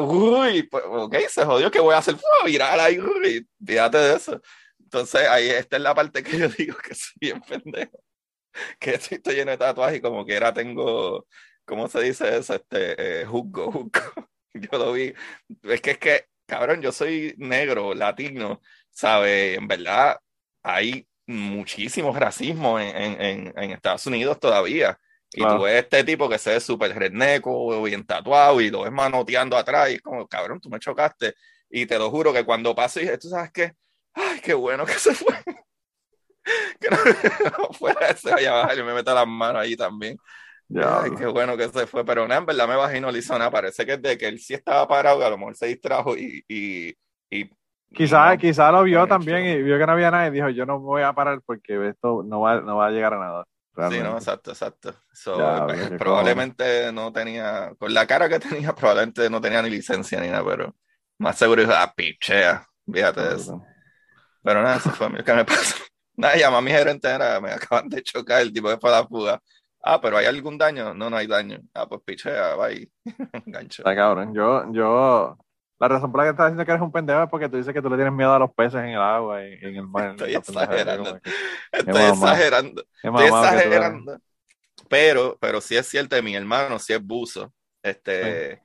[0.00, 2.16] uy, pues, ok, se jodió, ¿qué voy a hacer?
[2.16, 4.40] Fue viral ahí, uy, fíjate de eso.
[4.80, 8.04] Entonces, ahí esta es la parte que yo digo que soy bien pendejo.
[8.78, 11.26] que estoy, estoy lleno de tatuajes y como que era tengo,
[11.64, 12.54] ¿cómo se dice eso?
[12.54, 14.30] Este, eh, juzgo, juzgo.
[14.54, 15.12] Yo lo vi.
[15.62, 19.56] Es que es que, cabrón, yo soy negro, latino, ¿sabe?
[19.56, 20.18] En verdad,
[20.62, 24.98] hay muchísimo racismo en, en, en Estados Unidos todavía.
[25.36, 28.92] Y tú ves este tipo que se ve súper redneco, bien tatuado, y lo ves
[28.92, 31.34] manoteando atrás, y es como, cabrón, tú me chocaste.
[31.68, 33.72] Y te lo juro que cuando paso, dije, ¿tú sabes qué?
[34.12, 35.34] Ay, qué bueno que se fue.
[36.80, 40.18] que no, fuera ese allá abajo, yo me meto las manos ahí también.
[40.68, 43.10] Ya, Ay, qué bueno que se fue, pero nada, en verdad me bajé y no
[43.10, 43.50] le hizo nada.
[43.50, 46.42] Parece que de que él sí estaba parado, que a lo mejor se distrajo y.
[46.48, 46.94] y,
[47.30, 47.50] y
[47.92, 50.64] quizás no, quizá lo vio también y vio que no había nadie y dijo: Yo
[50.64, 53.44] no voy a parar porque esto no va, no va a llegar a nada.
[53.74, 54.04] Realmente.
[54.04, 54.94] Sí, no, exacto, exacto.
[55.12, 59.70] So, ya, pues, probablemente no tenía, con la cara que tenía, probablemente no tenía ni
[59.70, 60.74] licencia ni nada, pero
[61.18, 63.62] más seguro dijo: Ah, pichea, fíjate de eso.
[64.42, 65.83] Pero nada, eso fue lo que me pasó.
[66.16, 69.00] Nada, llamó a mi gerente, era, me acaban de chocar, el tipo de fue a
[69.00, 69.40] la fuga.
[69.82, 70.94] Ah, pero ¿hay algún daño?
[70.94, 71.60] No, no hay daño.
[71.74, 72.88] Ah, pues pichea, va ahí.
[73.46, 73.82] Engancho.
[73.82, 74.32] Cabrón.
[74.32, 75.36] Yo, yo,
[75.78, 77.74] la razón por la que estás diciendo que eres un pendejo es porque tú dices
[77.74, 80.10] que tú le tienes miedo a los peces en el agua y en el mar.
[80.10, 81.20] Estoy exagerando.
[81.72, 82.84] Estoy exagerando.
[83.02, 84.18] Estoy exagerando.
[84.88, 87.52] Pero, pero sí es cierto, mi hermano sí es buzo.
[87.82, 88.62] Este, sí.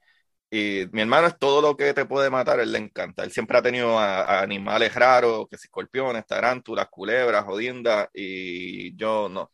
[0.51, 3.23] Y mi hermano es todo lo que te puede matar, él le encanta.
[3.23, 8.95] Él siempre ha tenido a, a animales raros, que si escorpiones, tarántulas, culebras, jodiendas, y
[8.95, 9.51] yo no.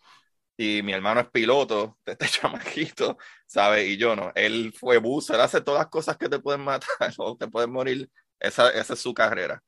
[0.58, 3.88] Y mi hermano es piloto de este chamaquito, ¿sabes?
[3.90, 4.32] Y yo no.
[4.36, 6.88] Él fue buzo, él hace todas las cosas que te pueden matar
[7.18, 8.10] o te pueden morir.
[8.40, 9.62] Esa, esa es su carrera.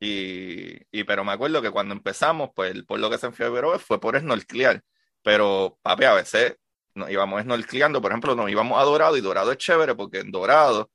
[0.00, 4.00] Y, y, pero me acuerdo que cuando empezamos, pues por lo que se enfiebró fue
[4.00, 4.82] por snorkelar.
[5.22, 6.56] Pero, papi, a veces
[6.94, 10.30] nos íbamos snorkeleando, por ejemplo, nos íbamos a Dorado y Dorado es chévere porque en
[10.30, 10.90] Dorado,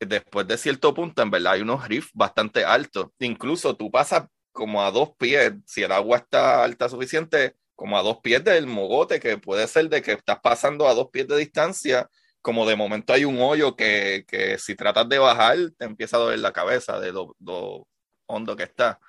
[0.00, 3.08] después de cierto punto, en verdad hay unos riffs bastante altos.
[3.18, 8.02] Incluso tú pasas como a dos pies, si el agua está alta suficiente, como a
[8.02, 11.36] dos pies del mogote, que puede ser de que estás pasando a dos pies de
[11.36, 12.08] distancia,
[12.40, 16.20] como de momento hay un hoyo que, que si tratas de bajar, te empieza a
[16.20, 17.88] doler la cabeza de lo, lo
[18.26, 19.00] hondo que está.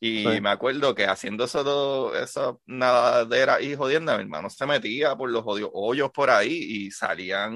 [0.00, 0.40] Y sí.
[0.40, 5.42] me acuerdo que haciendo eso, esa nadadera y jodienda, mi hermano se metía por los
[5.46, 7.54] hoyos por ahí y salían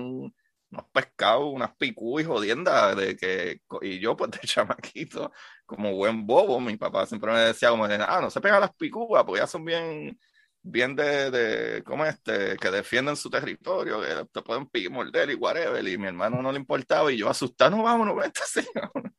[0.71, 5.31] unos pescados, unas picú y jodiendas de que, y yo pues de chamaquito,
[5.67, 9.25] como buen bobo, mi papá siempre me decía como, ah, no se pegan las picúas,
[9.25, 10.19] porque ya son bien,
[10.63, 12.57] bien de, de ¿cómo este?
[12.57, 16.59] Que defienden su territorio, que te pueden morder y whatever, y mi hermano no le
[16.59, 19.13] importaba, y yo asustado, no, vámonos, vete, sí, vámonos.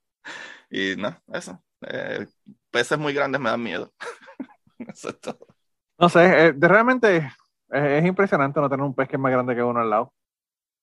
[0.69, 1.63] Y no, eso.
[1.81, 2.25] Eh,
[2.73, 3.93] peces muy grandes me dan miedo.
[4.79, 5.15] Eso.
[5.97, 7.25] No sé, eh, realmente es,
[7.69, 10.13] es, impresionante no tener un pez que es más grande que uno al lado.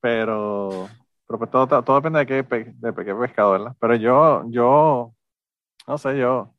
[0.00, 0.88] Pero,
[1.26, 3.76] pero pues todo, todo depende de qué, pe, de qué pescado, ¿verdad?
[3.78, 5.12] Pero yo, yo,
[5.86, 6.54] no sé, yo.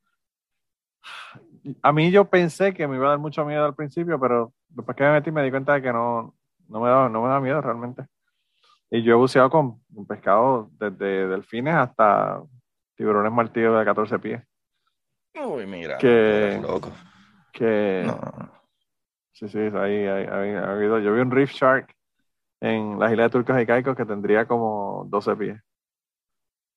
[1.82, 4.96] A mí yo pensé que me iba a dar mucho miedo al principio, pero después
[4.96, 6.36] que me metí me di cuenta de que no,
[6.68, 8.06] no, me, da, no me da miedo realmente.
[8.92, 12.42] Y yo he buceado con pescado desde delfines hasta
[12.96, 14.44] tiburones martillos de 14 pies.
[15.36, 15.98] Uy, mira.
[15.98, 16.92] Que, loco.
[17.54, 18.52] Que, No.
[19.34, 21.00] sí, sí, ahí, ahí- ahí ha habido.
[21.00, 21.94] Yo vi un Reef Shark
[22.62, 25.60] en las islas de Turcos y Caicos que tendría como 12 pies.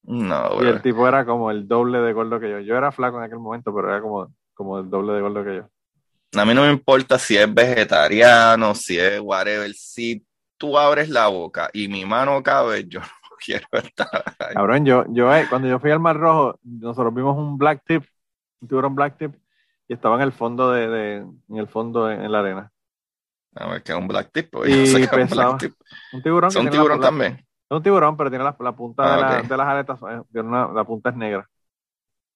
[0.04, 0.68] No, Y bro.
[0.70, 2.60] el tipo era como el doble de gordo que yo.
[2.60, 5.56] Yo era flaco en aquel momento, pero era como, como el doble de gordo que
[5.56, 5.68] yo.
[6.38, 9.72] A mí no me importa si es vegetariano, si es whatever.
[9.72, 10.26] Si
[10.58, 13.06] tú abres la boca y mi mano cabe, yo no
[13.44, 14.08] quiero estar
[14.40, 14.54] ahí.
[14.54, 18.04] Cabrón, yo, yo eh, cuando yo fui al Mar Rojo, nosotros vimos un black tip,
[18.64, 19.34] un tiburón black tip,
[19.86, 22.72] y estaba en el fondo de, de- en el fondo en, en la arena.
[23.56, 24.48] A ver, que es un black tip.
[24.50, 25.74] pues, Y yo sé que es un black tip.
[26.12, 26.50] Un tiburón.
[26.50, 27.32] tiene la- tiburón la- también.
[27.34, 29.46] Es un tiburón, pero tiene la, la punta Ah, de, la- ok.
[29.48, 31.48] de las aletas, eh, tiene una- la punta es negra.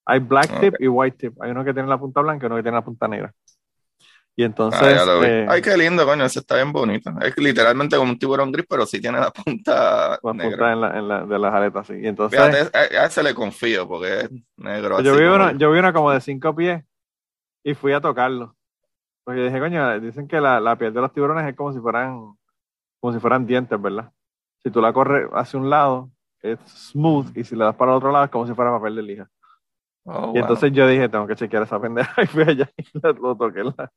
[0.05, 1.41] Hay black tip y white tip.
[1.41, 3.33] Hay uno que tiene la punta blanca y uno que tiene la punta negra.
[4.35, 5.25] Y entonces, Ah, vi.
[5.25, 7.11] eh, Ay, qué lindo, coño, ese está bien bonito.
[7.21, 10.49] Es literalmente como un tiburón gris, pero sí tiene la punta la negra.
[10.51, 11.93] punta en la, en la- de las aletas, sí.
[12.01, 15.01] Y entonces, Fíjate, a, a ese le confío porque es negro.
[15.01, 16.83] yo así vi, como- uno, yo vi uno como de cinco pies
[17.63, 18.55] y fui a tocarlo.
[19.25, 22.33] Porque dije, coño, dicen que la, la piel de los tiburones es como si fueran,
[22.99, 24.11] como si fueran dientes, ¿verdad?
[24.63, 26.09] Si tú la corres hacia un lado,
[26.41, 26.57] es
[26.91, 29.03] smooth, y si le das para el otro lado, es como si fuera papel de
[29.03, 29.29] lija.
[30.05, 30.37] Oh, Y wow.
[30.37, 32.83] entonces yo dije, tengo que chequear esa pendeja, y fui allá y
[33.21, 33.91] lo, toqué la-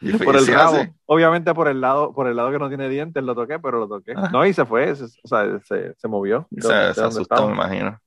[0.00, 0.76] Y fue- por el rabo.
[0.76, 0.94] hace.
[1.06, 3.88] Obviamente por el lado, por el lado que no tiene dientes lo toqué, pero lo
[3.88, 4.12] toqué.
[4.16, 4.28] Ah.
[4.32, 6.46] No, y se fue, se- o sea, se, se movió.
[6.58, 7.46] Se, asustó, estaba.
[7.48, 7.98] me imagino.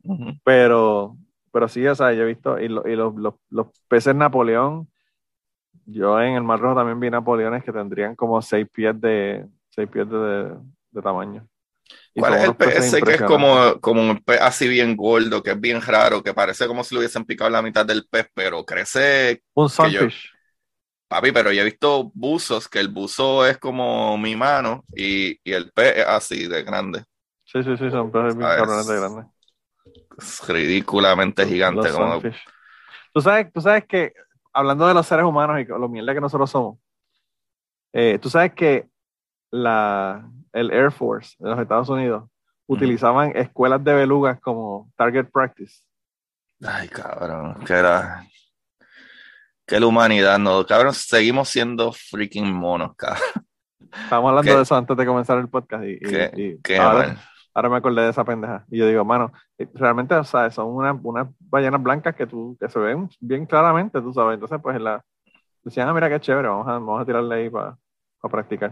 [0.43, 1.17] Pero,
[1.51, 4.87] pero sí, o sea, yo he visto, y, lo- y los, los, los peces Napoleón,
[5.85, 9.89] yo en el Mar Rojo también vi Napoleones que tendrían como seis pies de, seis
[9.89, 10.55] pies de,
[10.91, 11.45] de tamaño.
[12.15, 15.51] ¿Cuál es el pez ese que es como, como un pez así bien gordo, que
[15.51, 18.65] es bien raro, que parece como si lo hubiesen picado la mitad del pez, pero
[18.65, 20.33] crece, Un sunfish.
[21.07, 25.53] papi, pero yo he visto buzos, que el buzo es como mi mano y, y
[25.53, 27.03] el pez es así de grande.
[27.43, 29.25] Sí, sí, sí, son peces bien Ah, es- cabrones de grandes.
[30.17, 31.91] Es ridículamente gigante.
[31.91, 32.27] Como.
[33.13, 34.13] Tú sabes, tú sabes que,
[34.53, 36.77] hablando de los seres humanos y lo mierda que nosotros somos,
[37.93, 38.87] eh, tú sabes que
[39.51, 42.29] la, el Air Force de los Estados Unidos
[42.67, 45.81] utilizaban escuelas de belugas como target practice.
[46.65, 48.23] ay, cabrón, que era...
[49.65, 53.21] Que la humanidad, no, cabrón, seguimos siendo freaking monos, cabrón.
[54.03, 54.55] Estábamos hablando ¿Qué?
[54.57, 57.15] de eso antes de comenzar el podcast y, y- Qué- y Qué ahora,
[57.69, 58.65] me acordé de esa pendeja.
[58.71, 60.95] Y yo digo, mano, eh, realmente, o sea, son unas
[61.39, 64.35] ballenas blancas que, tú, que se ven bien claramente, tú sabes.
[64.35, 65.03] Entonces, pues, en la,
[65.63, 67.77] decían, ah, mira qué chévere, vamos a, vamos a tirarle ahí para
[68.29, 68.71] practicar.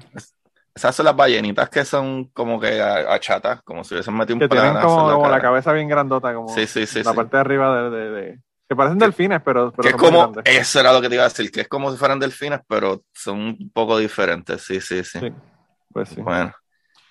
[0.77, 4.47] Esas son las ballenitas que son como que achatas, como si hubiesen metido un Que
[4.47, 5.41] tienen como, la como la cara.
[5.41, 7.01] cabeza bien grandota, como Sí, sí, sí.
[7.03, 7.89] la parte de arriba de...
[7.89, 11.15] de- de- que parecen delfines, pero, pero Que es como, eso era lo que te
[11.15, 14.81] iba a decir, que es como si fueran delfines, pero son un poco diferentes, sí,
[14.81, 15.19] sí, sí.
[15.19, 15.31] Sí,
[15.93, 16.21] pues sí.
[16.21, 16.53] Bueno.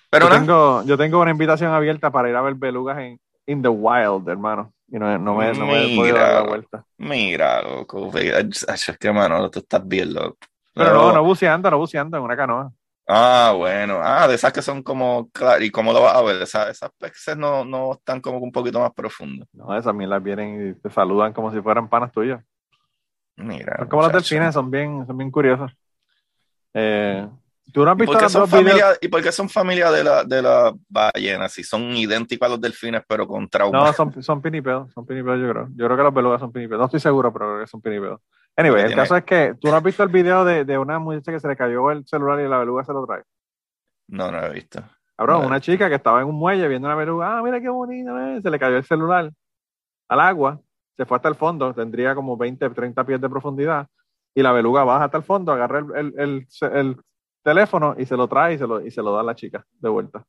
[0.09, 3.61] Pero yo, tengo, yo tengo una invitación abierta para ir a ver belugas en in
[3.61, 4.71] the wild, hermano.
[4.87, 6.85] Y no, no me, no me he podido dar la vuelta.
[6.97, 10.37] mira, loco, es que mano, tú estás bien loco.
[10.73, 12.71] Pero no, no buceando, no buceando en una canoa.
[13.07, 13.99] Ah, bueno.
[14.03, 16.41] Ah, de esas que son como, claro, ¿y cómo lo vas a ver?
[16.41, 19.47] Esas, esas peces no, no están como un poquito más profundos.
[19.53, 22.43] No, esas las vienen y te saludan como si fueran panas tuyas.
[23.37, 23.77] Mira.
[23.77, 24.35] Son como los muchacho.
[24.35, 25.71] delfines, son bien, son bien curiosos.
[26.73, 27.25] Eh,
[27.71, 28.65] ¿Tú no has ¿Y visto por, qué son videos?
[28.65, 31.47] familia, ¿Y por qué son familia de la, de la ballena?
[31.47, 33.77] Si son idénticos a los delfines, pero con trauma.
[33.79, 35.67] No, son, son pinipedos, son pinipedos yo creo.
[35.75, 36.79] Yo creo que los belugas son pinipedos.
[36.79, 38.21] No estoy seguro, pero creo que son pinipedos.
[38.57, 41.31] Anyway, el caso es que tú no has visto el video de, de una muchacha
[41.31, 43.21] que se le cayó el celular y la beluga se lo trae.
[44.07, 44.81] No, no lo he visto.
[45.15, 45.47] Cabrón, No.
[45.47, 48.41] una chica que estaba en un muelle viendo una beluga, ah, mira qué bonita, eh",
[48.41, 49.31] se le cayó el celular
[50.09, 50.59] al agua,
[50.95, 53.87] se fue hasta el fondo, tendría como 20, 30 pies de profundidad,
[54.33, 56.97] y la beluga baja hasta el fondo, agarra el, el- el- el
[57.43, 59.63] teléfono y se lo trae y se lo, y se lo da a la chica
[59.79, 60.23] de vuelta.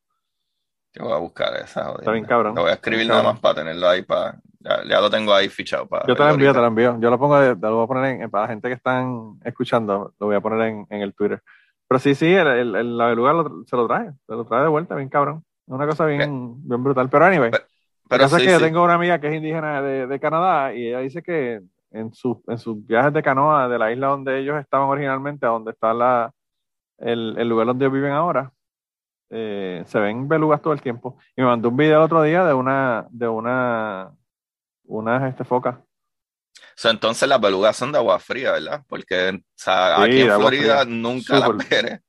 [0.95, 1.85] Yo voy a buscar esa.
[1.85, 2.01] joder.
[2.01, 2.55] Está bien cabrón.
[2.55, 4.03] Lo voy a escribir nada más para tenerlo ahí.
[4.03, 5.87] Para, ya, ya lo tengo ahí fichado.
[5.87, 6.99] Para Yo te verlo envío, te la envío.
[7.01, 10.13] Yo lo pongo, de- lo voy a poner en, para la gente que están escuchando,
[10.19, 11.43] lo voy a poner en, en el Twitter.
[11.89, 14.63] Pero sí, sí, el, el- el- la beluga lo- se lo trae, se lo trae
[14.63, 15.45] de vuelta, bien cabrón.
[15.67, 17.09] Es una cosa bien, bien brutal.
[17.09, 19.29] Pero anyway, Pero- Lo Pero que pasa sí, es que yo tengo una amiga que
[19.29, 23.23] es indígena de, de Canadá y ella dice que en, su- en sus viajes de
[23.23, 26.31] canoa de la isla donde ellos estaban originalmente, a donde está la,
[26.99, 28.51] el, el lugar donde ellos viven ahora,
[29.31, 31.19] eh, se ven belugas todo el tiempo.
[31.37, 34.11] Y me mandó un video el otro día de una, de una,
[34.89, 35.77] unas este, focas.
[36.75, 38.83] So, entonces las belugas son de agua fría, ¿verdad?
[38.89, 41.55] Porque o sea, Sí, aquí en Florida nunca Súper.
[41.57, 42.01] las veré.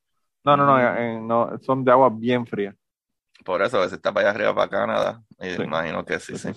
[0.43, 0.97] No, no, no, Mm.
[0.97, 2.75] en- no, son de agua bien fría.
[3.45, 5.21] Por eso, a veces está para allá arriba, para Canadá.
[5.39, 5.61] Y Sí.
[5.63, 6.51] imagino que sí, sí.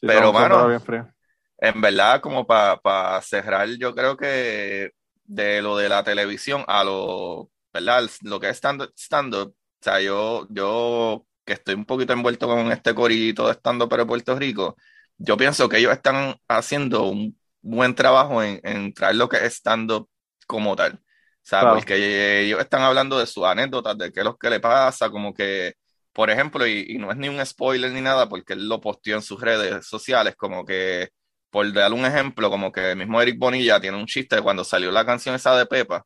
[0.00, 1.14] Pero, mano, bien fría.
[1.58, 4.92] En verdad, como para cerrar, yo creo que
[5.24, 8.08] de lo de la televisión a lo, ¿verdad?
[8.22, 12.94] Lo que es stand-up, o sea, yo, yo que estoy un poquito envuelto con este
[12.94, 14.76] corillito de stand-up pero Puerto Rico,
[15.20, 19.54] yo pienso que ellos están haciendo un buen trabajo en, en traer lo que es
[19.56, 20.08] stand-up
[20.46, 20.94] como tal.
[20.94, 21.00] O
[21.42, 25.10] sea, porque ellos están hablando de sus anécdotas, de qué es lo que le pasa,
[25.10, 25.74] como que,
[26.12, 29.16] por ejemplo, y, y no es ni un spoiler ni nada, porque él lo posteó
[29.16, 31.10] en sus redes sociales, como que,
[31.50, 34.64] por dar un ejemplo, como que el mismo Eric Bonilla tiene un chiste de cuando
[34.64, 36.04] salió la canción esa de Pepa,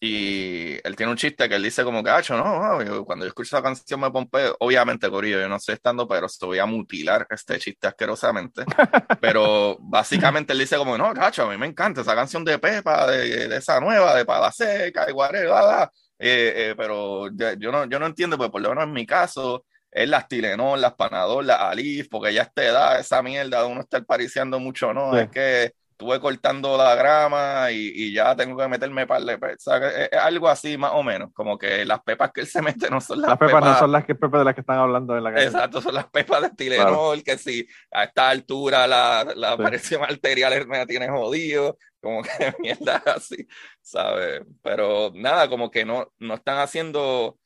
[0.00, 3.62] y él tiene un chiste que él dice como ah, no, cuando yo escucho esa
[3.62, 7.58] canción me pompeo, obviamente, Corillo, yo no estoy estando, pero se voy a mutilar este
[7.58, 8.64] chiste asquerosamente.
[9.20, 13.10] pero básicamente él dice como, no, cacho, a mí me encanta esa canción de Pepa,
[13.10, 18.06] de, esa nueva, de Pala Seca, de Guarela, eh, eh, pero yo no, yo no
[18.06, 22.08] entiendo, pues por lo menos en mi caso, es las Tilenol, las Panadol, las Alif,
[22.08, 25.16] porque ya a esta edad, esa mierda de uno estar pariciando mucho, ¿no?
[25.18, 29.66] Es que estuve cortando la grama y, ya tengo que meterme par de pepas.
[29.66, 33.00] Es, algo así más o menos, como que las pepas que él se mete no
[33.00, 33.64] son las, las pepas.
[33.64, 35.46] no son las que pepas de las que están hablando en la calle.
[35.46, 40.68] Exacto, son las pepas de Tilenol, que si a esta altura la, la presión arterial
[40.68, 42.28] me tiene jodido, como que
[42.60, 43.48] mierda así,
[43.82, 44.42] ¿sabes?
[44.62, 47.36] Pero nada, como que no, no están haciendo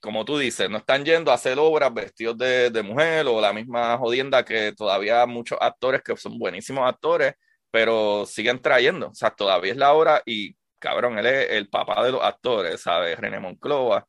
[0.00, 3.52] como tú dices, no están yendo a hacer obras vestidos de, de, mujer o la
[3.52, 7.34] misma jodienda que todavía muchos actores que son buenísimos actores
[7.72, 12.04] pero siguen trayendo, o sea, todavía es la hora y cabrón, él es el papá
[12.04, 13.18] de los actores, ¿sabes?
[13.18, 14.06] René Monclova,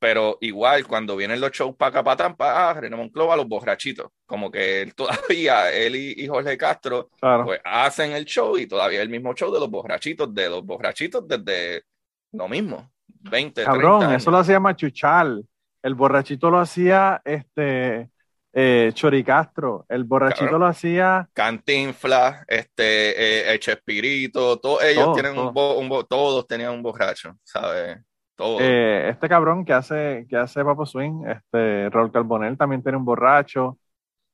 [0.00, 4.10] pero igual cuando vienen los shows para acá, para Tampa, ah, René Monclova, los borrachitos,
[4.26, 9.08] como que él todavía, él y, Jorge Castro, pues hacen el show y todavía el
[9.08, 11.84] mismo show de los borrachitos, de los borrachitos desde
[12.32, 15.46] lo mismo, 20, Cabrón, eso lo hacía Machuchal,
[15.82, 18.10] el borrachito lo hacía, este,
[18.56, 21.28] eh, Choricastro, el borrachito lo hacía.
[21.32, 27.98] Cantinfla, este, eh, Chespirito, todos ellos tienen Un, todos tenían un borracho, ¿sabes?
[28.38, 33.04] Eh, este cabrón que hace, que hace Papo Swing, este, Raúl Carbonell también tiene un
[33.04, 33.66] borracho.
[33.66, 33.78] O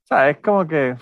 [0.05, 0.97] sea, es como que,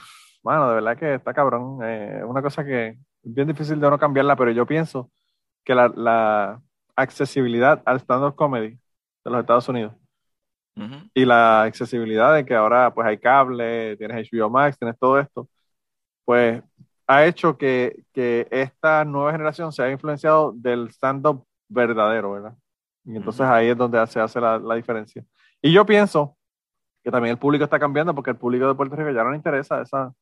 [0.44, 1.82] bueno, de verdad que está cabrón.
[1.82, 5.10] Es una cosa que es bien difícil de no cambiarla, pero yo pienso
[5.64, 6.60] que la, la
[6.94, 8.78] accesibilidad al stand-up comedy
[9.24, 9.92] de los Estados Unidos
[11.14, 15.48] y la accesibilidad de que ahora pues hay cable, tienes HBO Max, tienes todo esto,
[16.24, 16.62] pues
[17.06, 22.54] ha hecho que, que esta nueva generación se haya influenciado del stand-up verdadero, ¿verdad?
[23.04, 25.24] Y entonces ahí es donde se hace la, la, diferencia.
[25.62, 26.36] Y yo pienso
[27.02, 29.36] que también el público está cambiando porque el público de Puerto Rico ya no le
[29.36, 30.12] interesa esa,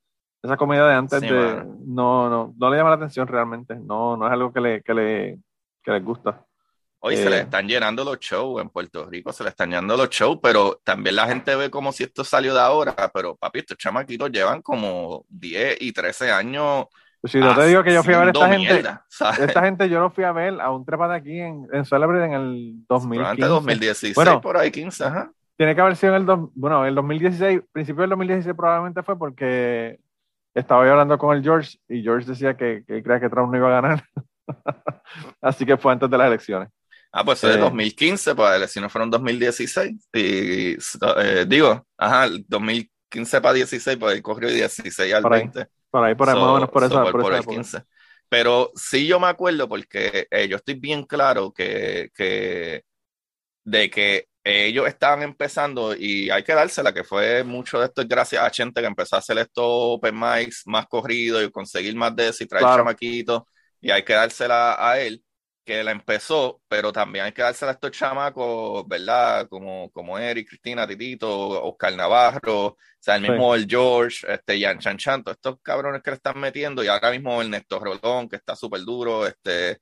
[0.40, 4.26] esa comedia de antes de, no, no, no le llama la atención realmente, no, no
[4.26, 5.40] es algo que le, que le,
[5.82, 6.45] que les gusta.
[7.00, 9.96] Hoy se le eh, están llenando los shows en Puerto Rico, se le están llenando
[9.96, 13.60] los shows, pero también la gente ve como si esto salió de ahora, pero papi,
[13.60, 16.86] estos chamaquitos llevan como 10 y 13 años.
[17.20, 18.84] Pues si no te digo que yo fui a ver esta gente,
[19.40, 22.24] esta gente yo lo fui a ver a un trepa de aquí en, en Celebrity
[22.24, 23.46] en el 2015.
[23.46, 25.30] 2016, bueno, por ahí 15, ajá.
[25.56, 29.98] Tiene que haber sido en el, bueno, el 2016, principio del 2016 probablemente fue porque
[30.54, 33.58] estaba yo hablando con el George y George decía que, que creía que Trump no
[33.58, 34.04] iba a ganar.
[35.40, 36.68] Así que fue antes de las elecciones.
[37.18, 40.08] Ah, pues es de 2015, pues las elecciones fueron 2016.
[40.12, 45.66] Y eh, digo, ajá, 2015 para 16, pues corrió 16 al 20.
[45.90, 47.10] por ahí, por ahí, más o menos por, eso.
[47.10, 47.84] por, el 15.
[48.28, 52.84] Pero sí yo me acuerdo porque eh, yo estoy bien claro que, que
[53.64, 58.08] de que ellos estaban empezando y hay que dársela, que fue mucho de esto es
[58.08, 62.14] gracias a gente que empezó a hacer estos open mics más corridos y conseguir más
[62.14, 62.82] de eso y traer claro.
[62.82, 63.42] chamaquitos
[63.80, 65.22] y hay que dársela a él
[65.66, 69.48] que la empezó, pero también hay que dársela a estos chamacos, ¿verdad?
[69.48, 71.28] Como, como Eric, Cristina, Titito,
[71.64, 76.02] Oscar Navarro, o sea, el mismo el George, este, Yan Chan Chan, todos estos cabrones
[76.02, 79.80] que le están metiendo, y ahora mismo el Néstor Rolón, que está súper duro, este,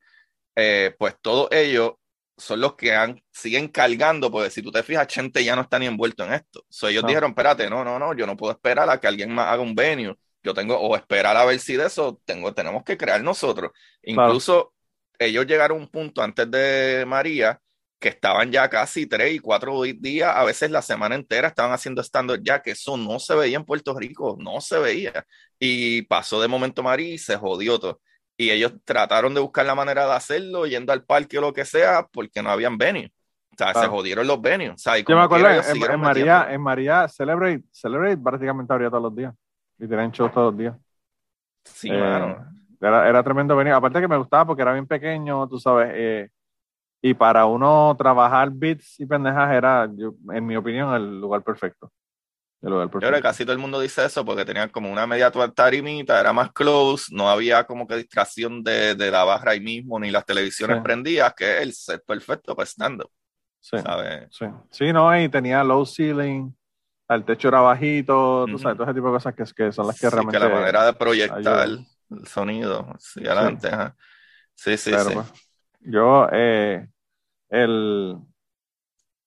[0.56, 1.92] eh, pues todos ellos
[2.36, 5.78] son los que han, siguen cargando, porque si tú te fijas, gente ya no está
[5.78, 6.64] ni envuelto en esto.
[6.68, 9.48] So, ellos dijeron, espérate, no, no, no, yo no puedo esperar a que alguien más
[9.48, 10.16] haga un venue.
[10.42, 13.70] Yo tengo, o esperar a ver si de eso tengo, tenemos que crear nosotros.
[14.02, 14.73] Incluso
[15.18, 17.60] ellos llegaron a un punto antes de María
[18.04, 22.02] que estaban ya casi tres y cuatro días, a veces la semana entera estaban haciendo
[22.02, 25.24] stand ya, que eso no se veía en Puerto Rico, no se veía.
[25.58, 28.02] Y pasó de momento María y se jodió todo.
[28.36, 31.64] Y ellos trataron de buscar la manera de hacerlo, yendo al parque o lo que
[31.64, 33.10] sea, porque no habían venues.
[33.52, 34.72] O sea, se jodieron los venues.
[34.72, 39.04] O sea, Yo me acuerdo, en, en María, en María, Celebrate, Celebrate prácticamente abría todos
[39.04, 39.32] los días.
[39.78, 40.76] Y tenían shows todos los días.
[41.64, 42.36] Sí, eh,
[42.86, 43.72] era, era tremendo venir.
[43.72, 45.90] Aparte que me gustaba porque era bien pequeño, tú sabes.
[45.94, 46.28] Eh,
[47.02, 51.90] y para uno trabajar bits y pendejas era, en mi opinión, el lugar perfecto.
[52.62, 53.06] El lugar perfecto.
[53.06, 56.18] Yo creo que casi todo el mundo dice eso porque tenían como una media tarimita,
[56.18, 60.10] era más close, no había como que distracción de, de la barra ahí mismo, ni
[60.10, 63.10] las televisiones prendidas, que es el set perfecto para stand-up.
[63.60, 63.76] Sí,
[64.30, 64.46] sí.
[64.70, 66.54] Sí, no, y tenía low ceiling,
[67.08, 70.00] el techo era bajito, tú sabes, todo ese tipo de cosas que, que son las
[70.00, 70.38] que realmente.
[70.38, 71.68] Que la manera de proyectar
[72.10, 73.70] el sonido, sí, adelante.
[74.54, 75.14] Sí, sí, sí.
[75.14, 75.32] Pues,
[75.80, 76.86] Yo, eh,
[77.48, 78.16] el,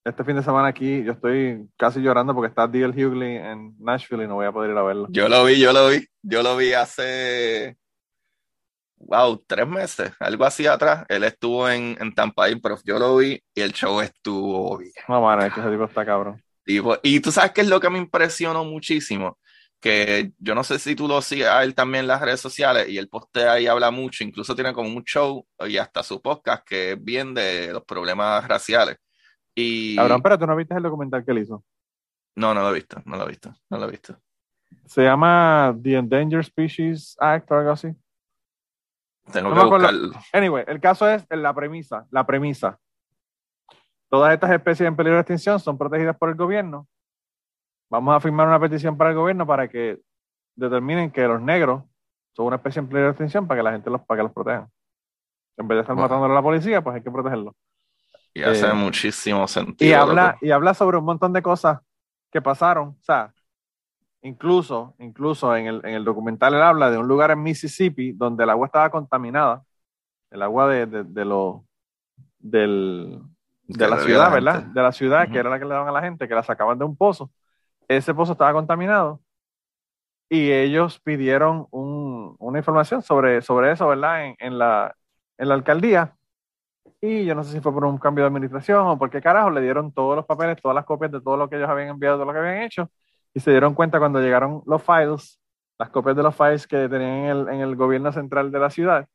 [0.04, 2.94] este fin de semana aquí, yo estoy casi llorando porque está D.L.
[2.94, 5.08] Hughley en Nashville y no voy a poder ir a verlo.
[5.10, 6.06] Yo lo vi, yo lo vi.
[6.22, 7.78] Yo lo vi hace,
[8.98, 11.06] wow, tres meses, algo así atrás.
[11.10, 14.92] Él estuvo en, en Tampa pero yo lo vi y el show estuvo bien.
[15.08, 16.42] No, mano, es que ese tipo está cabrón.
[16.66, 19.38] y tú sabes qué es lo que me impresionó muchísimo,
[19.80, 22.90] que yo no sé si tú lo sigues a él también en las redes sociales
[22.90, 26.66] y él postea y habla mucho, incluso tiene como un show y hasta su podcast
[26.68, 28.98] que es bien de los problemas raciales.
[29.54, 29.98] Y...
[29.98, 31.64] Abraham, pero tú no viste el documental que él hizo.
[32.36, 34.16] No, no lo he visto, no lo he visto, no lo he visto.
[34.86, 37.96] Se llama The Endangered Species Act o algo así.
[39.32, 40.12] Tengo No que buscarlo.
[40.32, 42.80] Anyway, el caso es la premisa, la premisa.
[44.10, 46.88] Todas estas especies en peligro de extinción son protegidas por el gobierno.
[47.90, 50.00] Vamos a firmar una petición para el gobierno para que
[50.56, 51.84] determinen que los negros
[52.36, 54.34] son una especie en peligro de extinción para que la gente los, para que los
[54.34, 54.68] protejan.
[55.58, 56.04] En vez de estar Wow.
[56.04, 57.56] matando a la policía, pues hay que protegerlos.
[58.34, 59.90] Y hace Eh, muchísimo sentido.
[59.90, 60.46] Y habla, loco.
[60.46, 61.80] y habla sobre un montón de cosas
[62.32, 62.90] que pasaron.
[62.90, 63.34] O sea,
[64.22, 68.44] incluso, incluso en el, en el documental él habla de un lugar en Mississippi donde
[68.44, 69.64] el agua estaba contaminada.
[70.30, 71.66] El agua de, de, de lo,
[72.38, 73.20] del,
[73.68, 74.64] de la ciudad, ¿verdad?
[74.64, 76.78] De la ciudad, que era la que le daban a la gente, que la sacaban
[76.78, 77.32] de un pozo.
[77.90, 79.22] Ese pozo estaba contaminado
[80.30, 84.26] y ellos pidieron un- una información sobre, sobre eso, ¿verdad?
[84.26, 84.96] En, en la,
[85.38, 86.16] en la alcaldía.
[87.02, 89.50] Y yo no sé si fue por un cambio de administración o por qué carajo,
[89.52, 92.18] le dieron todos los papeles, todas las copias de todo lo que ellos habían enviado,
[92.18, 92.92] todo lo que habían hecho.
[93.34, 95.40] Y se dieron cuenta cuando llegaron los files,
[95.80, 98.70] las copias de los files que tenían en el, en el gobierno central de la
[98.72, 99.08] ciudad,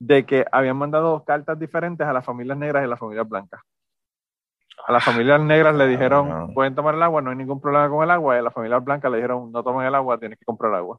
[0.00, 3.62] de que habían mandado cartas diferentes a las familias negras y las familias blancas.
[4.86, 8.02] A las familias negras le dijeron, pueden tomar el agua, no hay ningún problema con
[8.02, 8.34] el agua.
[8.34, 10.98] Y a las familias blancas le dijeron, no tomen el agua, tienes que comprar agua.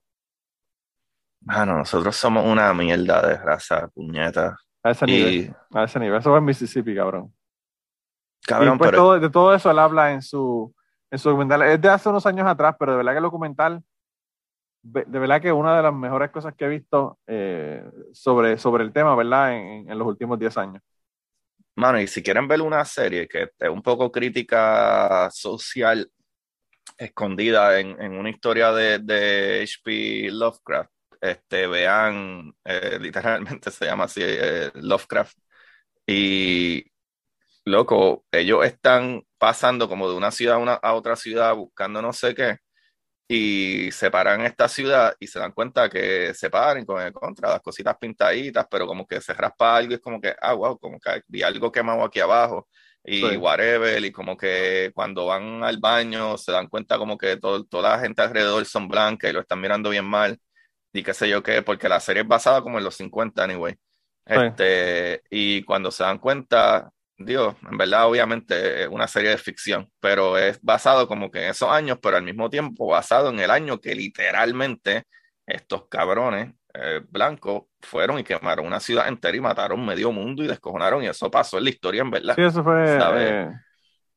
[1.42, 4.58] Mano, nosotros somos una mierda de raza, puñeta.
[4.82, 5.56] A ese nivel.
[5.74, 6.20] A ese nivel.
[6.20, 7.34] Eso fue en Mississippi, cabrón.
[8.46, 10.74] cabrón, y pues pero todo, de todo eso él habla en su,
[11.12, 11.64] en su documental.
[11.64, 13.84] Es de hace unos años atrás, pero de verdad que el documental,
[14.82, 18.86] de de verdad que una de las mejores cosas que he visto eh, sobre, sobre
[18.86, 19.54] el tema, ¿verdad?
[19.54, 20.84] En, en los últimos 10 años.
[21.76, 26.10] Mano, y si quieren ver una serie que es un poco crítica social,
[26.98, 30.32] escondida en, en una historia de, de H.P.
[30.32, 35.38] Lovecraft, este, vean, eh, literalmente se llama así, eh, Lovecraft.
[36.08, 36.86] Y,
[37.66, 42.14] loco, ellos están pasando como de una ciudad a, una- a otra ciudad buscando no
[42.14, 42.58] sé qué,
[43.28, 47.14] y se paran en esta ciudad y se dan cuenta que se paren con el
[47.14, 50.54] contra, las cositas pintaditas, pero como que se raspa algo y es como que, ah,
[50.54, 52.68] wow, como que vi algo quemado aquí abajo
[53.04, 53.38] y Sí.
[53.38, 57.92] whatever, y como que cuando van al baño se dan cuenta como que todo, toda
[57.98, 60.40] la gente alrededor son blancas y lo están mirando bien mal
[60.94, 63.76] y qué sé yo qué, porque la serie es basada como en los 50 anyway.
[64.26, 64.36] Sí.
[64.36, 69.90] Este, y cuando se dan cuenta, Dios, en verdad obviamente es una serie de ficción,
[70.00, 73.52] pero es basado como que en esos años, pero al mismo tiempo basado en el
[73.52, 75.04] año que literalmente
[75.46, 80.48] estos cabrones eh, blancos fueron y quemaron una ciudad entera y mataron medio mundo y
[80.48, 82.36] descojonaron y eso pasó en la historia en verdad.
[82.36, 83.52] Sí, eso fue, eh,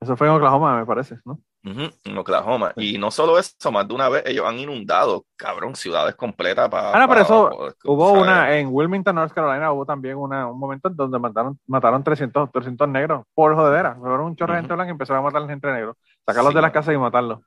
[0.01, 1.41] eso fue en Oklahoma, me parece, ¿no?
[1.67, 2.73] Ujú, en Oklahoma.
[2.77, 6.93] Y no solo eso, más de una vez ellos han inundado, cabrón, ciudades completas para...
[6.93, 10.89] Ah, no, pero eso Hubo una, en Wilmington, North Carolina, hubo también una, un momento
[10.89, 13.97] en donde mataron, mataron 300, 300 negros por jodera.
[13.97, 15.93] Fueron un chorro de gente blanca y empezaron a matar a la gente negra.
[16.25, 17.41] Sacarlos Sí, de las casas y matarlos.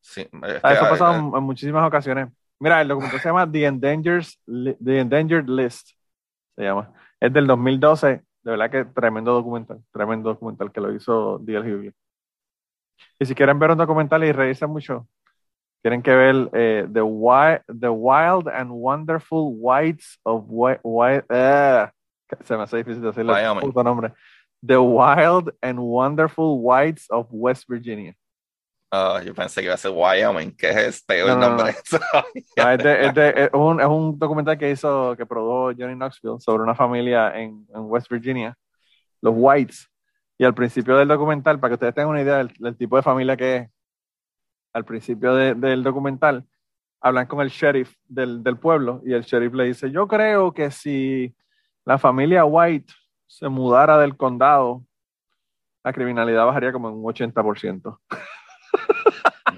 [0.00, 2.28] Sí, es Ah, que, Eso ha pasado eh, en, en muchísimas ocasiones.
[2.58, 5.90] Mira, el documental se llama The Endangered, Li- The Endangered List.
[6.56, 6.92] Se llama.
[7.20, 8.22] Es del 2012.
[8.42, 9.82] De verdad que tremendo documental.
[9.92, 11.74] Tremendo documental que lo hizo D.L.
[11.74, 11.92] Hughley.
[13.18, 15.06] Y si quieren ver un documental y reírse mucho,
[15.82, 21.88] tienen que ver eh, The, Wi- The Wild and Wonderful Whites of Wi- Wi- eh,
[22.44, 23.38] se me hace difícil decirle el
[23.84, 24.12] nombre.
[24.64, 28.14] The Wild and Wonderful Whites of West Virginia.
[28.92, 31.74] ah, yo pensé que iba a ser Wyoming, que es peor No, no, nombre.
[32.58, 35.94] Ah, es, de- es de- es un, es un documental que hizo, que produjo Johnny
[35.94, 38.54] Knoxville sobre una familia en, en West Virginia,
[39.20, 39.88] los Whites.
[40.42, 43.02] Y al principio del documental, para que ustedes tengan una idea del, del tipo de
[43.04, 43.70] familia que es,
[44.72, 46.44] al principio de- del documental,
[47.00, 50.72] hablan con el sheriff del, del pueblo y el sheriff le dice, yo creo que
[50.72, 51.32] si
[51.84, 52.92] la familia White
[53.28, 54.84] se mudara del condado,
[55.84, 58.00] la criminalidad bajaría como un 80%.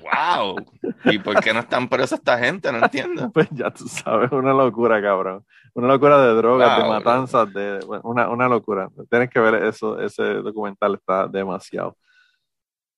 [0.03, 0.57] ¡Wow!
[1.05, 2.71] ¿Y por qué no están presos esta gente?
[2.73, 3.31] No entiendo.
[3.35, 5.45] Pues ya tú sabes, una locura, cabrón.
[5.75, 8.89] Una locura de drogas, de Wow, matanzas, de bueno, una, una locura.
[9.11, 11.97] Tienes que ver eso, ese documental está demasiado.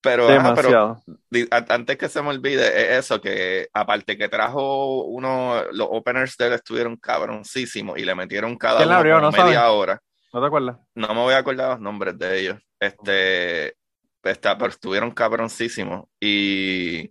[0.03, 1.03] Pero, ajá, pero demasiado.
[1.31, 2.67] di- a- antes que se me olvide,
[2.97, 8.15] es eso, que aparte que trajo uno, los openers de él estuvieron cabroncísimos y le
[8.15, 9.21] metieron cada ¿Quién la uno abrió?
[9.21, 9.71] ¿No media sabes?
[9.71, 10.01] hora.
[10.33, 10.77] ¿No te acuerdas?
[10.95, 12.59] No me voy a acordar los nombres de ellos.
[12.79, 13.75] Este,
[14.23, 16.05] está, pero estuvieron cabroncísimos.
[16.21, 17.11] Y,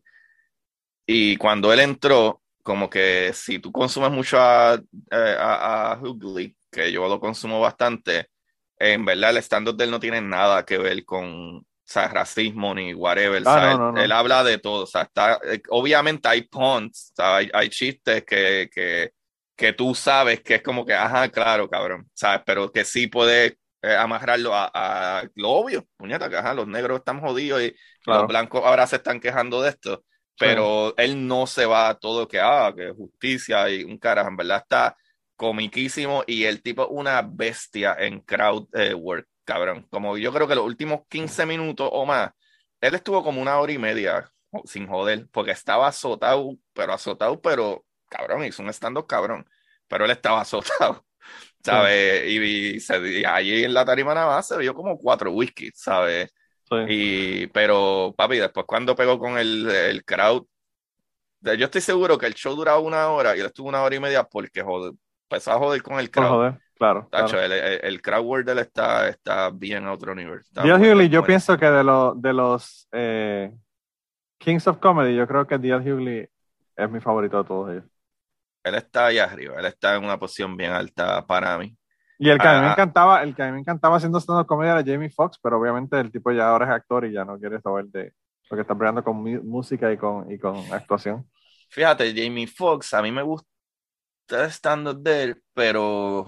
[1.06, 4.76] y cuando él entró, como que si tú consumes mucho a,
[5.12, 8.28] eh, a, a Hughley, que yo lo consumo bastante,
[8.80, 12.74] en verdad el stand-up de él no tiene nada que ver con o sea, racismo
[12.74, 13.44] ni whatever.
[13.44, 14.06] Ah, o sea, no, no, él, no.
[14.06, 14.84] él habla de todo.
[14.84, 19.12] O sea, está, eh, obviamente hay puns, o sea, hay, hay chistes que, que,
[19.56, 22.42] que tú sabes que es como que, ajá, claro, cabrón, ¿sabes?
[22.46, 27.00] Pero que sí puede eh, amarrarlo a, a lo obvio, puñeta, que ajá, los negros
[27.00, 28.18] están jodidos y Claro.
[28.18, 30.04] los blancos ahora se están quejando de esto.
[30.38, 34.38] Pero él no se va a todo que, ah, que justicia y un carajo, en
[34.38, 34.98] verdad está
[35.36, 39.88] comiquísimo y el tipo una bestia en crowd eh, work, cabrón.
[39.90, 42.32] Como yo creo que los últimos 15 minutos o más,
[42.82, 44.30] él estuvo como una hora y media
[44.66, 49.46] sin joder, porque estaba azotado, pero azotado, pero cabrón, hizo un stand-up cabrón,
[49.88, 51.06] pero él estaba azotado,
[51.64, 52.26] ¿sabes?
[52.30, 55.74] Y, y se- y allí en la tarima nada más se vio como cuatro whiskies,
[55.78, 56.32] ¿sabes?
[56.70, 56.76] Sí.
[56.90, 60.46] Y, pero, papi, después cuando pegó con el, el crowd,
[61.42, 64.00] yo estoy seguro que el show duraba una hora y él estuvo una hora y
[64.00, 64.94] media porque joder,
[65.30, 66.30] empezó a joder con el crowd.
[66.30, 67.08] joder, claro.
[67.12, 67.46] Tacho, claro.
[67.46, 70.42] el, el, el crowd él está, está bien a otro nivel.
[70.54, 73.56] Bueno, Hughley, yo pienso que de, los de los eh,
[74.40, 75.94] Kings of Comedy, yo creo que D.L.
[75.94, 76.28] Hughley
[76.76, 77.86] es mi favorito de todos ellos.
[78.64, 81.76] Él está ahí arriba, él está en una posición bien alta para mí.
[82.18, 82.72] Y el que a mí me Ah.
[82.72, 86.00] encantaba, el que a mí me encantaba haciendo stand comedia era Jamie Foxx, pero obviamente
[86.00, 88.14] el tipo ya ahora es actor y ya no quiere saber de
[88.50, 89.18] lo que está peleando con
[89.48, 91.30] música y con, y con actuación.
[91.70, 93.48] Fíjate, Jamie Foxx, a mí me gusta
[94.30, 96.28] el stand-up de él, pero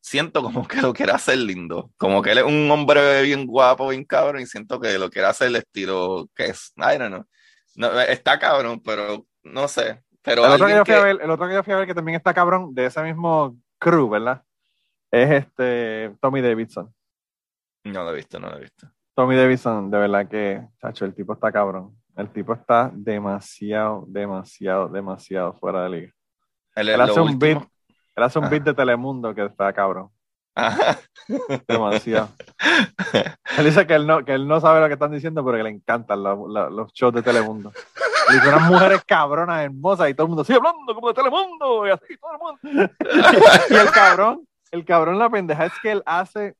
[0.00, 1.90] siento como que lo quiere hacer lindo.
[1.96, 5.28] Como que él es un hombre bien guapo, bien cabrón, y siento que lo quiere
[5.28, 6.72] hacer el estilo que es.
[6.76, 7.24] I don't know.
[7.76, 10.02] No, está cabrón, pero no sé.
[10.22, 11.76] Pero El otro, que yo fui a que- ver, el otro que yo fui a
[11.76, 14.42] ver que también está cabrón, de ese mismo crew, ¿verdad?
[15.10, 16.92] Es este Tommy Davidson.
[17.84, 18.88] No lo he visto, no lo he visto.
[19.14, 21.94] Tommy Davidson, de verdad que, chacho, el tipo está cabrón.
[22.16, 26.12] El tipo está demasiado, demasiado, demasiado fuera de liga.
[26.74, 27.62] Él, Él hace un beat,
[28.16, 28.50] él hace un Ajá.
[28.52, 30.08] beat de Telemundo que está cabrón.
[30.56, 30.98] Ajá.
[31.68, 32.30] Demasiado.
[33.58, 35.64] Él dice que él no, que él no sabe lo que están diciendo, pero que
[35.64, 37.72] le encantan los shows de Telemundo.
[38.30, 41.86] Y son unas mujeres cabronas, hermosas, y todo el mundo sigue hablando como de Telemundo,
[41.86, 42.92] y así todo el mundo.
[43.70, 46.54] y el cabrón, el cabrón, la pendeja es que él hace.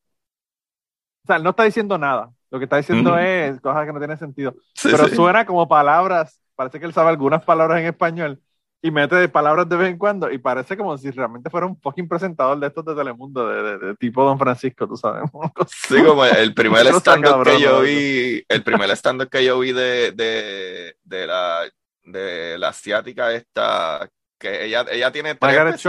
[1.24, 2.30] O sea, él no está diciendo nada.
[2.50, 4.54] Lo que está diciendo es cosas que no tienen sentido.
[4.74, 5.16] Sí, pero sí.
[5.16, 6.40] suena como palabras.
[6.54, 8.40] Parece que él sabe algunas palabras en español
[8.86, 12.06] y mete palabras de vez en cuando y parece como si realmente fuera un fucking
[12.06, 15.22] presentador de estos de Telemundo, de, de- de tipo Don Francisco, tú sabes.
[15.88, 20.12] Sí, como el primer stand-up que yo vi, el primer stand-up que yo vi de,
[20.12, 21.60] de, de la,
[22.02, 24.06] de la asiática esta,
[24.38, 25.86] que ella, ella tiene tres.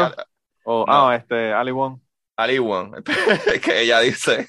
[0.63, 1.09] O, No.
[1.09, 1.99] ah, este, Ali Wong.
[2.38, 3.03] Ali Wong,
[3.63, 4.47] que ella dice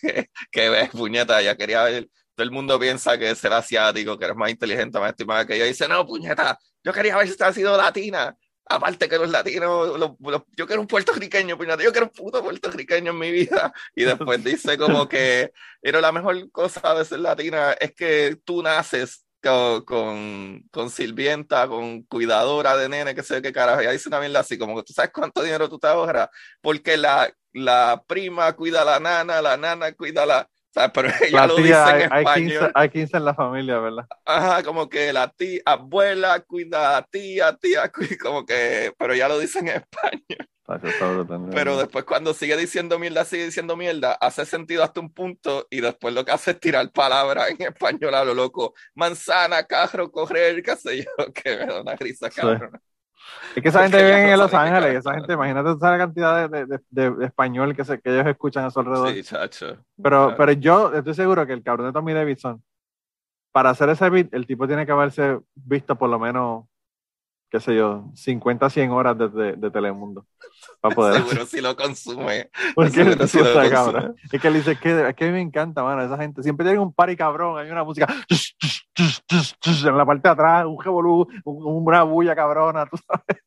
[0.53, 4.37] que, ves, puñeta, ella quería ver, todo el mundo piensa que ser asiático, que eres
[4.37, 6.57] más inteligente, más estimada que ella dice, no, puñeta,
[6.87, 10.81] yo quería ver si has sido latina, aparte que los latinos, los- los- yo quiero
[10.81, 15.53] un puertorriqueño, yo quiero un puto puertorriqueño en mi vida, y después dice como que,
[15.83, 21.67] pero la mejor cosa de ser latina es que tú naces con, con, con sirvienta,
[21.69, 24.83] con cuidadora de nene, que sé qué carajo, ella dice una mierda así, como que
[24.85, 26.29] tú sabes cuánto dinero tú te ahorras,
[26.61, 30.51] porque la, la prima cuida a la nana, la nana cuida a la...
[30.95, 32.69] Pero ella La lo tía, dice hay, en hay español.
[32.69, 34.09] 15, hay 15 en la familia, ¿verdad?
[34.25, 37.91] Ajá, como que la tía, abuela cuida a tía, tía,
[38.21, 38.93] como que...
[38.99, 40.49] Pero ya lo dice en español.
[41.49, 45.81] Pero después cuando sigue diciendo mierda, sigue diciendo mierda, hace sentido hasta un punto y
[45.81, 48.75] después lo que hace es tirar palabras en español a lo loco.
[48.95, 52.47] Manzana, carro, correr, qué sé yo, que me da una risa, Sí.
[52.49, 52.81] cabrón.
[53.55, 56.81] Es que esa gente vive en Los Ángeles, esa gente, imagínate la cantidad de, de,
[56.91, 59.13] de- de español que, se, que ellos escuchan a su alrededor.
[59.13, 59.77] Sí, chacho.
[60.03, 62.63] Pero, pero yo estoy seguro que el cabrón de Tommy Davidson,
[63.53, 66.65] para hacer ese beat, el tipo tiene que haberse visto por lo menos,
[67.51, 70.27] qué sé yo, 50, 100 horas de, de, de Telemundo.
[70.81, 71.15] Para poder.
[71.23, 72.51] Seguro si lo consume.
[72.75, 73.71] Porque consume.
[73.71, 74.17] cabrón.
[74.33, 76.43] Es que él dice que, es que me encanta, mano, esa gente.
[76.43, 78.07] Siempre tienen un party cabrón, hay una música
[78.99, 83.43] en la parte de atrás, un revolú, un- una bulla cabrona, tú sabes.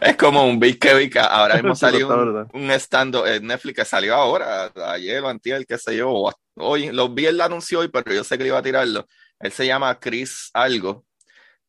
[0.00, 4.14] Es como un Big que ahora mismo salió un, un stand en Netflix que salió
[4.14, 8.12] ahora, ayer o antier, qué sé yo, hoy, lo vi, él lo anunció hoy, pero
[8.12, 9.06] yo sé que le iba a tirarlo.
[9.40, 11.04] Él se llama Chris algo,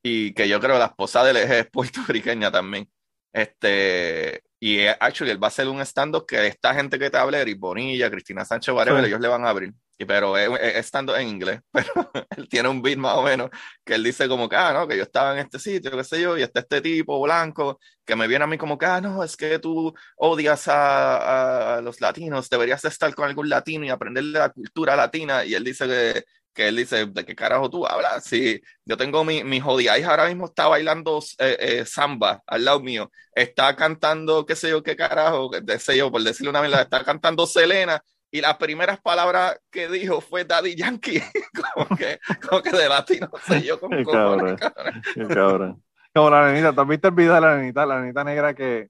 [0.03, 2.89] y que yo creo la esposa de él es puertorriqueña también.
[3.31, 7.39] Este, y actually él va a hacer un stand-up que esta gente que te habla,
[7.39, 9.07] Eric Bonilla, Cristina Sánchez, whatever, Sí.
[9.09, 9.73] ellos le van a abrir.
[10.07, 13.49] pero es, es estando en inglés, pero él tiene un beat más o menos
[13.85, 16.21] que él dice como que, ah, no, que yo estaba en este sitio, qué sé
[16.21, 19.23] yo, y está este tipo blanco que me viene a mí como que, ah, no,
[19.23, 24.23] es que tú odias a, a los latinos, deberías estar con algún latino y aprender
[24.23, 26.23] de la cultura latina, y él dice que,
[26.59, 28.25] que él dice, ¿de qué carajo tú hablas?
[28.25, 32.65] Si yo tengo mi, mi jodida hija ahora mismo está bailando eh, eh, samba al
[32.65, 36.59] lado mío, está cantando, qué sé yo, qué carajo, qué sé yo, por decirle una
[36.59, 41.23] verdad, está cantando Selena, y las primeras palabras que dijo fue Daddy Yankee,
[41.73, 44.57] como que, como que de latino, sé yo, como Qué cabrón.
[44.57, 45.01] cabrón.
[45.15, 45.83] Qué cabrón.
[46.13, 48.89] Como la nenita, ¿tú has visto el video de la nenita, la nenita negra que,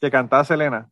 [0.00, 0.90] que cantaba Selena?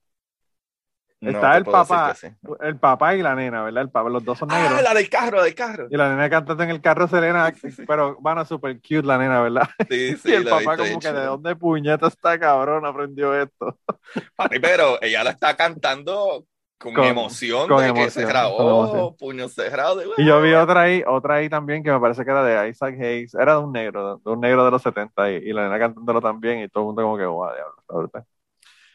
[1.23, 2.13] Está el papá.
[2.13, 2.35] que sí.
[2.61, 3.83] El papá y la nena, ¿verdad?
[3.83, 4.79] El papá, los dos son negros.
[4.79, 5.87] Ah, la del carro, la del carro.
[5.91, 7.53] Y la nena cantando en el carro Selena,
[7.87, 9.69] pero bueno, super cute la nena, ¿verdad?
[9.89, 13.79] Sí, sí, y el papá como que de dónde puñeta está cabrón aprendió esto.
[14.37, 16.45] Papi, pero ella la está cantando
[16.79, 19.97] con, Con- emoción con de que emoción, se con grabó, puño cerrado.
[19.97, 22.69] de, Y yo vi otra ahí, otra ahí también que me parece que era de
[22.69, 25.63] Isaac Hayes, era de un negro, de un negro de los 70 y, y la
[25.65, 28.25] nena cantándolo también y todo el mundo como que, guau, diablo, brutal".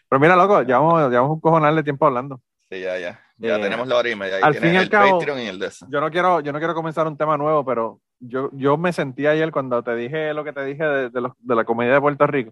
[0.10, 2.40] Pero mira, loco, llevamos, llevamos un cojonal de tiempo hablando.
[2.70, 3.20] Sí, ya, ya.
[3.38, 4.38] Ya Eh, tenemos la hora y media.
[4.42, 5.70] Al fin y al cabo- Patreon y el de.
[5.90, 9.28] Yo no quiero, yo no quiero comenzar un tema nuevo, pero yo, yo me sentí
[9.28, 12.02] ayer cuando te dije lo que te dije de, de los- de la comedia de
[12.02, 12.52] Puerto Rico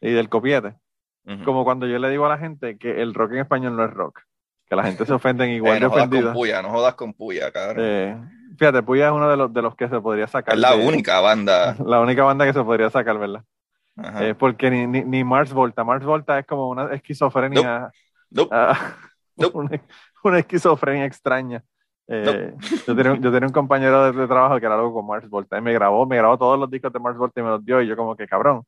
[0.00, 0.74] y del copiete.
[1.44, 3.90] Como cuando yo le digo a la gente que el rock en español no es
[3.92, 4.20] rock,
[4.66, 7.12] que la gente se ofende igual Eh, de no jodas con puya, no jodas con
[7.14, 7.84] puya, cabrón.
[7.86, 8.16] Eh,
[8.58, 10.54] fíjate, Puya es uno de los, de los que se podría sacar.
[10.54, 11.76] es la de- única banda.
[11.84, 13.42] La única banda que se podría sacar, ¿verdad?
[14.20, 15.82] Eh, porque ni, ni, ni Mars Volta.
[15.84, 17.90] Mars Volta es como una esquizofrenia.
[18.30, 18.50] Nope.
[18.54, 18.94] ah,
[19.36, 19.58] Nope.
[19.58, 19.70] una,
[20.24, 21.62] una esquizofrenia extraña.
[22.10, 22.54] Eh,
[22.86, 25.58] yo, tenía, yo tenía un compañero de, de trabajo que era loco con Mars Volta
[25.58, 27.82] y me grabó, me grabó todos los discos de Mars Volta y me los dio.
[27.82, 28.62] Y yo, como que cabrón,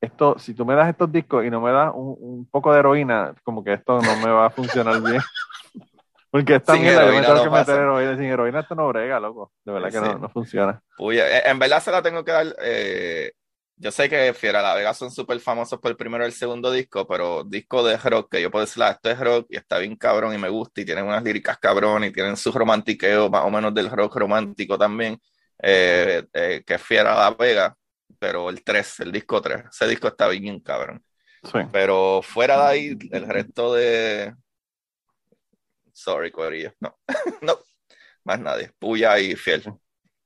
[0.00, 2.78] esto, si tú me das estos discos y no me das un, un poco de
[2.78, 5.20] heroína, como que esto no me va a funcionar bien.
[6.30, 7.82] Porque esta Sin mierda yo me heroína tengo no que meter pasa.
[7.82, 8.16] heroína.
[8.16, 9.52] Sin heroína esto no brega, loco.
[9.64, 10.04] De verdad que Sí.
[10.04, 10.82] no, no funciona.
[11.10, 12.46] Eh, En verdad se la tengo que dar.
[12.62, 13.32] eh,
[13.80, 16.70] yo sé que Fiera La Vega son súper famosos por el primero y el segundo
[16.72, 19.78] disco, pero disco de rock, que yo puedo decir, ah, esto es rock y está
[19.78, 23.44] bien cabrón y me gusta y tienen unas líricas cabrón y tienen su romantiqueo más
[23.44, 25.20] o menos del rock romántico también,
[25.62, 27.76] eh, eh, que es Fiera La Vega,
[28.18, 31.02] pero el 3, el disco 3, ese disco está bien cabrón.
[31.44, 31.60] Sí.
[31.72, 34.34] Pero fuera de ahí, el resto de...
[35.92, 36.98] Sorry, Corillo, no,
[37.42, 37.58] no,
[38.24, 39.64] más nadie, Puya y Fiel.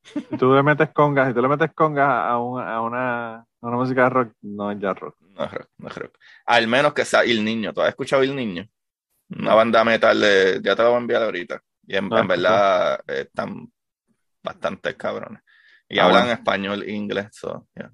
[0.05, 3.47] Si tú le metes congas, si tú le metes congas a una, a una, a
[3.61, 5.17] una música de rock, no es ya rock.
[5.21, 6.19] No es rock, no es rock.
[6.47, 7.73] Al menos que sea Il Niño.
[7.73, 8.67] ¿Tú has escuchado Il Niño?
[9.31, 10.61] Una banda metal de.
[10.63, 11.63] Ya te lo voy a enviar ahorita.
[11.87, 13.73] Y en, No en verdad eh, están
[14.43, 15.43] bastante cabrones.
[15.89, 16.33] Y Ah, hablan bueno.
[16.35, 17.29] español e inglés.
[17.33, 17.91] so, yeah.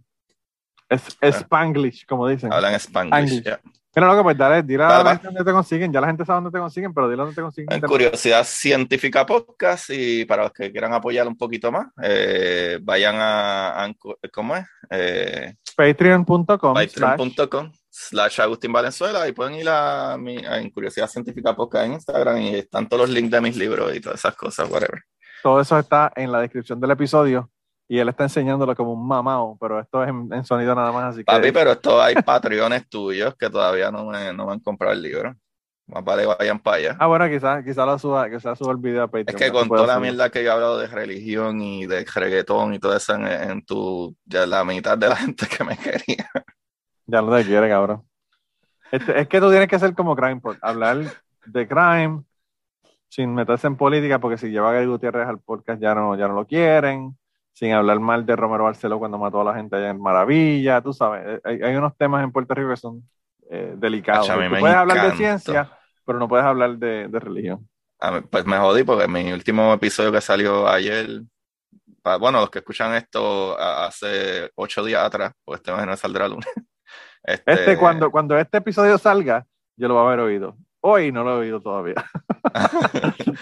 [0.88, 2.52] Es Spanglish, como dicen.
[2.52, 3.40] Hablan Spanglish.
[3.40, 3.44] Spanglish.
[3.44, 3.60] yeah.
[4.06, 5.92] Loco, pues dale, dile a la gente dónde te consiguen.
[5.92, 7.72] Ya la gente sabe dónde te consiguen, pero dile dónde te consiguen.
[7.72, 9.90] En Curiosidad Científica Podcast.
[9.90, 13.84] Y para los que quieran apoyar un poquito más, eh, vayan a.
[13.84, 13.94] a-
[14.32, 14.64] ¿Cómo es?
[14.90, 16.74] Eh, Patreon.com.
[16.76, 21.86] slash- Patreon.com slash Agustín Valenzuela y pueden ir a, mi, a en Curiosidad Científica Podcast
[21.86, 25.02] en Instagram y están todos los links de mis libros y todas esas cosas, whatever.
[25.42, 27.50] Todo eso está en la descripción del episodio.
[27.88, 31.04] Y él está enseñándolo como un mamao, pero esto es en, en sonido nada más,
[31.04, 31.24] así que.
[31.24, 35.02] Papi, pero esto hay patreones tuyos que todavía no me, no me han comprado el
[35.02, 35.34] libro.
[35.86, 36.96] Más vale vayan para allá.
[37.00, 39.28] Ah, bueno, quizás quizá lo suba, quizás suba el video a Patreon.
[39.28, 42.74] Es que con toda la mierda que yo he hablado de religión y de reggaetón
[42.74, 46.30] y todo eso en, en tu, ya la mitad de la gente que me quería.
[47.06, 48.02] Ya no te quiere, cabrón.
[48.92, 50.98] Este, es que tú tienes que ser como Crime Pod, hablar
[51.46, 52.22] de crime
[53.08, 56.28] sin meterse en política, porque si lleva a Gary Gutiérrez al podcast ya no, ya
[56.28, 57.16] no lo quieren,
[57.58, 60.92] sin hablar mal de Romero Barceló cuando mató a la gente allá en Maravilla, tú
[60.92, 63.02] sabes, eh, hay, hay unos temas en Puerto Rico que son
[63.50, 64.28] eh, delicados.
[64.28, 65.12] Acho, a mí Tú puedes hablar de encanta.
[65.12, 65.70] ciencia,
[66.04, 67.68] pero no puedes hablar de, de religión.
[68.12, 71.22] Mí, pues me jodí porque mi último episodio que salió ayer,
[72.02, 76.26] pa- bueno, los que escuchan esto a- hace ocho días atrás, pues este imagino saldrá
[76.26, 76.48] el lunes.
[77.46, 80.56] Este, Este, cuando, cuando este episodio salga, yo lo voy a haber oído.
[80.90, 81.94] Hoy no lo he oído todavía,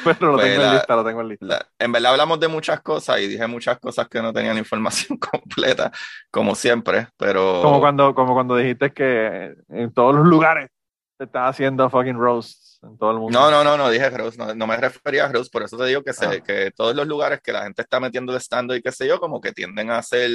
[0.05, 1.47] pero lo Pues tengo en la- lista, lo tengo en lista.
[1.47, 5.19] la- en verdad hablamos de muchas cosas y dije muchas cosas que no tenían información
[5.19, 5.93] completa,
[6.31, 10.71] como siempre, pero Como cuando, como cuando dijiste que en todos los lugares
[11.19, 13.39] te estás haciendo fucking roasts en todo el mundo.
[13.39, 15.87] No, no, no, no dije Rose, no, no me refería a Rose, por eso te
[15.87, 16.41] digo que, se, Ah.
[16.41, 19.19] que todos los lugares que la gente está metiendo el stand y qué sé yo,
[19.19, 20.31] como que tienden a hacer,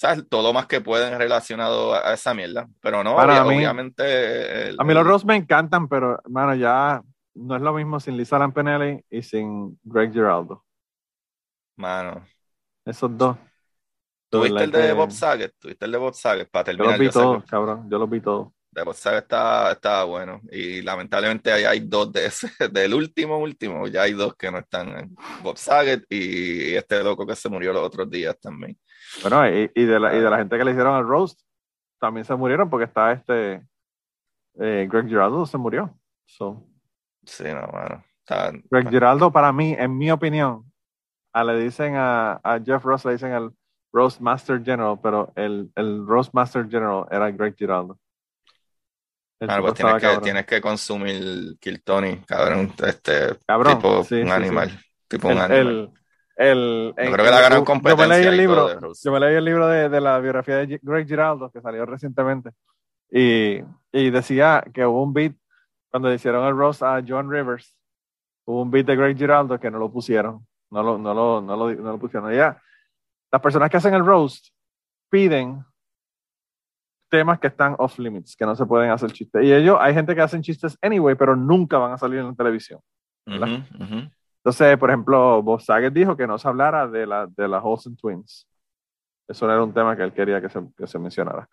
[0.00, 0.26] ¿sabes?
[0.30, 2.66] Todo lo más que pueden relacionado a, a esa mierda.
[2.80, 4.68] Pero no, Para obvia- mí- obviamente.
[4.70, 7.02] el- A mí los el- roasts me encantan, pero, hermano, ya
[7.34, 10.64] no es lo mismo sin Lisa Lampenelli y sin Greg Giraldo.
[11.76, 12.26] Mano.
[12.84, 13.36] Esos dos.
[14.30, 15.54] ¿Tuviste verdad el de Bob Saget?
[15.58, 16.50] ¿Tuviste el de Bob Saget?
[16.50, 17.90] Para Yo los terminar, vi todos, cabrón.
[17.90, 18.48] Yo los vi todos.
[18.70, 20.40] de Bob Saget estaba, estaba bueno.
[20.50, 24.58] Y lamentablemente ahí hay dos de ese, del último, último, ya hay dos que no
[24.58, 25.14] están.
[25.42, 28.78] Bob Saget y este loco que se murió los otros días también.
[29.22, 31.40] Bueno, y, y, de, la, y de la gente que le hicieron el roast,
[31.98, 33.66] también se murieron porque está este
[34.58, 35.98] eh, Greg Giraldo se murió.
[36.26, 36.66] So.
[37.24, 38.04] Sí, no, bueno.
[38.70, 40.70] Greg Giraldo, para mí, en mi opinión,
[41.32, 43.50] a, le dicen a, a Jeff Ross, le dicen el
[43.92, 47.98] Roast Master General, pero el, el Roast Master General era Greg Giraldo.
[49.38, 54.26] Claro, pues tienes que, tienes que, consumir Kill Tony, cabrón, este cabrón, tipo sí, un
[54.26, 54.78] sí, animal, sí.
[55.08, 55.66] tipo un animal.
[55.66, 55.90] el,
[56.40, 59.34] el, Yo creo que la competencia Yo me leí el libro, de yo me leí
[59.36, 62.50] el libro de, de la biografía de Greg Giraldo que salió recientemente
[63.10, 63.60] y,
[63.92, 65.34] y decía que hubo un beat
[65.90, 67.76] cuando le hicieron el roast a John Rivers,
[68.46, 71.56] hubo un beat de Greg Giraldo que no lo pusieron, no lo, no lo, no
[71.56, 72.32] lo, no lo pusieron.
[72.32, 72.62] Ya,
[73.30, 74.48] las personas que hacen el roast
[75.10, 75.64] piden
[77.10, 79.44] temas que están off limits, que no se pueden hacer chistes.
[79.44, 82.34] Y ellos, hay gente que hacen chistes anyway, pero nunca van a salir en la
[82.34, 82.80] televisión.
[83.26, 84.10] Ujú, ujú.
[84.42, 87.96] Entonces, por ejemplo, Bob Saget dijo que no se hablara de la de las Olsen
[87.96, 88.46] Twins.
[89.28, 91.48] Eso no era un tema que él quería que se, que se mencionara.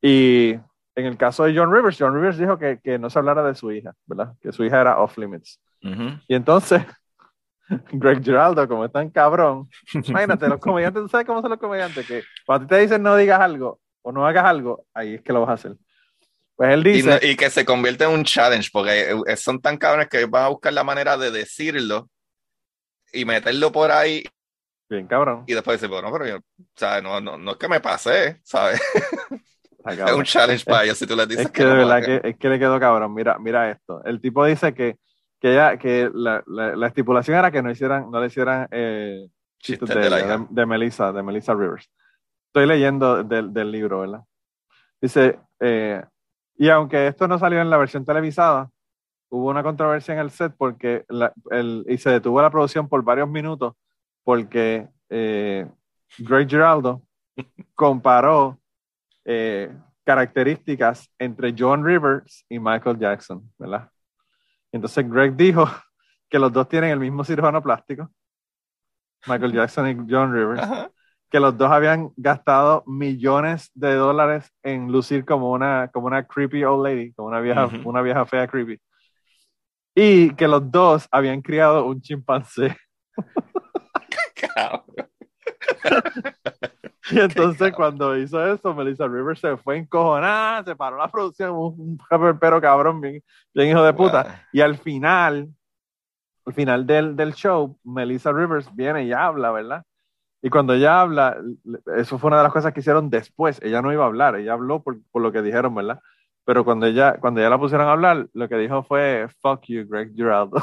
[0.00, 0.50] Y
[0.94, 3.54] en el caso de John Rivers, John Rivers dijo que, que no se hablara de
[3.54, 4.34] su hija, ¿verdad?
[4.40, 5.60] Que su hija era off limits.
[5.82, 6.10] Ujú.
[6.28, 6.82] Y entonces,
[7.92, 12.06] Greg Giraldo, como es tan cabrón, imagínate, los comediantes, ¿tú sabes cómo son los comediantes?
[12.06, 15.40] Que cuando te dicen no digas algo o no hagas algo, ahí es que lo
[15.40, 15.76] vas a hacer.
[16.56, 19.60] Pues él Y, dice, no- y que se convierte en un challenge, porque eh, son
[19.60, 22.08] tan cabrones que van a buscar la manera de decirlo
[23.12, 24.22] y meterlo por ahí
[24.88, 26.38] bien cabrón, y después decir, bueno, pero yo,
[26.74, 28.80] sea, no, no, no es que me pasé, ¿sabes?
[29.86, 32.04] Es un challenge para ellos si tú les dices Es que de no lo verdad
[32.04, 33.14] que, es que le quedó cabrón.
[33.14, 34.04] Mira, mira esto.
[34.04, 34.98] El tipo dice que,
[35.40, 39.28] que, ella, que la, la, la estipulación era que no hicieran, no le hicieran eh,
[39.58, 41.88] chistes de, de de, de Melissa, de Melissa Rivers.
[42.48, 44.20] Estoy leyendo del, del libro, ¿verdad?
[45.00, 46.02] Dice, eh,
[46.56, 48.68] y aunque esto no salió en la versión televisada,
[49.30, 53.02] hubo una controversia en el set porque la- el, y se detuvo la producción por
[53.04, 53.74] varios minutos
[54.24, 55.66] porque eh,
[56.18, 57.02] Greg Giraldo
[57.74, 58.58] comparó
[59.24, 59.72] eh,
[60.04, 63.90] características entre John Rivers y Michael Jackson, ¿verdad?
[64.72, 65.66] Entonces Greg dijo
[66.30, 68.10] que los dos tienen el mismo cirujano plástico,
[69.26, 70.90] Michael Jackson y John Rivers, Ajá.
[71.30, 76.64] que los dos habían gastado millones de dólares en lucir como una, como una creepy
[76.64, 78.80] old lady, como una vieja, una vieja fea creepy.
[80.00, 82.76] Y que los dos habían criado un chimpancé.
[84.54, 84.84] Cabrón.
[87.10, 91.98] Y entonces cuando hizo eso, Melissa Rivers se fue encojonada, se paró la producción, un,
[92.10, 93.22] un pero cabrón, bien,
[93.54, 94.22] bien hijo de puta.
[94.24, 94.32] Wow.
[94.52, 95.48] Y al final,
[96.44, 99.84] al final del, del show, Melissa Rivers viene y habla, ¿verdad?
[100.42, 101.38] Y cuando ella habla,
[101.96, 103.58] eso fue una de las cosas que hicieron después.
[103.62, 106.00] Ella no iba a hablar, ella habló por, por lo que dijeron, ¿verdad?
[106.48, 109.86] Pero cuando ella, cuando ella la pusieron a hablar, lo que dijo fue, fuck you,
[109.86, 110.56] Greg Giraldo.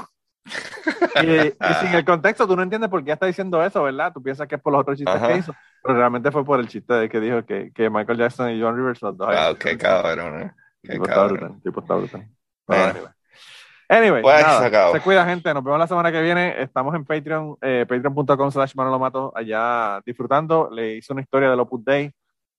[1.22, 4.12] y, y sin el contexto, tú no entiendes por qué está diciendo eso, ¿verdad?
[4.12, 5.28] Tú piensas que es por los otros chistes Ajá.
[5.28, 5.54] que hizo,
[5.84, 8.76] pero realmente fue por el chiste de que dijo que, que Michael Jackson y John
[8.76, 9.28] Rivers, los dos.
[9.28, 10.52] Wow, qué sido- cabrón, eh.
[10.82, 11.34] Qué tipo está cabrón.
[11.38, 12.28] brutal, el tipo está brutal.
[12.66, 12.84] Bueno.
[12.84, 13.08] Anyway.
[13.88, 17.58] Anyway, Pues, nada, se cuida gente, nos vemos la semana que viene, estamos en Patreon,
[17.62, 22.12] eh, patreon.com slash Manolo allá disfrutando, le hice una historia del Opus Day,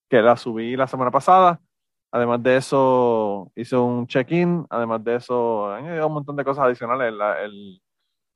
[0.09, 1.59] que la subí la semana pasada,
[2.17, 6.65] además de eso hice un check-in, además de eso han añadido un montón de cosas
[6.67, 7.81] adicionales, la- el,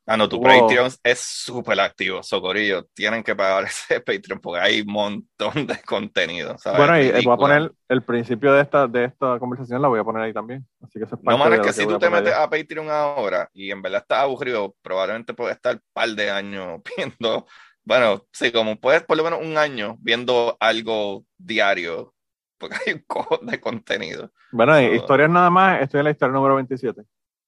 [0.06, 2.84] Ah, no, tu Hubo- Patreon es súper activo, Socorillo.
[2.94, 6.56] Tienen que pagar ese Patreon porque hay un montón de contenido.
[6.58, 6.78] ¿sabes?
[6.78, 10.00] bueno, y eh, voy a poner el principio de esta, de esta conversación, la voy
[10.00, 11.72] a poner ahí también, así que eso es parte No, mano, de es lo que
[11.72, 15.76] si tú te metes a Patreon ahora y en verdad estás aburrido, probablemente puedes estar
[15.76, 17.46] un par de años viendo,
[17.84, 22.14] bueno, sí, como puedes por lo menos un año viendo algo diario,
[22.60, 24.30] porque hay un cojón de contenido.
[24.52, 27.02] Bueno, y So- historias nada más, estoy en la historia número 27.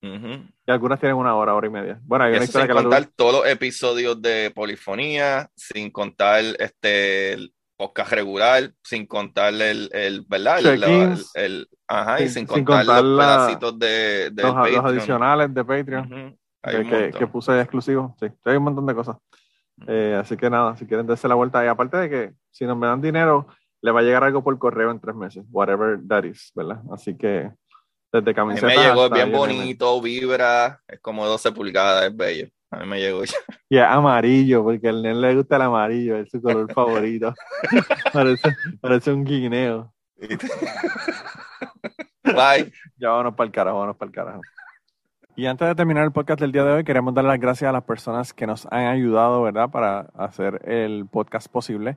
[0.04, 0.26] Ujú.
[0.66, 2.00] Y algunas tienen una hora, hora y media.
[2.02, 5.90] Bueno, hay una eso historia sin que la contar todos los episodios de polifonía, sin
[5.92, 10.58] contar este el podcast regular, sin contar el, el ¿verdad?
[10.58, 14.30] El, la- el- el- ajá, y Sin- sin sin contar, contar los la- pedacitos de,
[14.32, 16.38] del los, los adicionales de Patreon Ujú.
[16.64, 18.12] Hay que, que- que puse exclusivos.
[18.20, 19.16] Sí, hay un montón de cosas.
[19.88, 21.64] Eh, así que nada, si quieren darse la vuelta.
[21.64, 23.48] Y aparte de que si nos me dan dinero,
[23.82, 26.80] le va a llegar algo por correo en tres meses, whatever that is, ¿verdad?
[26.92, 27.50] Así que
[28.12, 28.66] desde A mí camiseta.
[28.68, 32.48] me llegó hasta bien bonito, vibra, es como 12 pulgadas, es bello.
[32.70, 33.36] A mí me llegó ya.
[33.68, 37.34] Y es amarillo, porque al nene le gusta el amarillo, es su color favorito.
[38.12, 39.92] parece, parece un guineo.
[42.24, 42.72] Bye.
[42.98, 44.40] Ya vámonos para el carajo, vámonos para el carajo.
[45.34, 47.72] Y antes de terminar el podcast del día de hoy, queremos dar las gracias a
[47.72, 51.96] las personas que nos han ayudado, ¿verdad?, para hacer el podcast posible.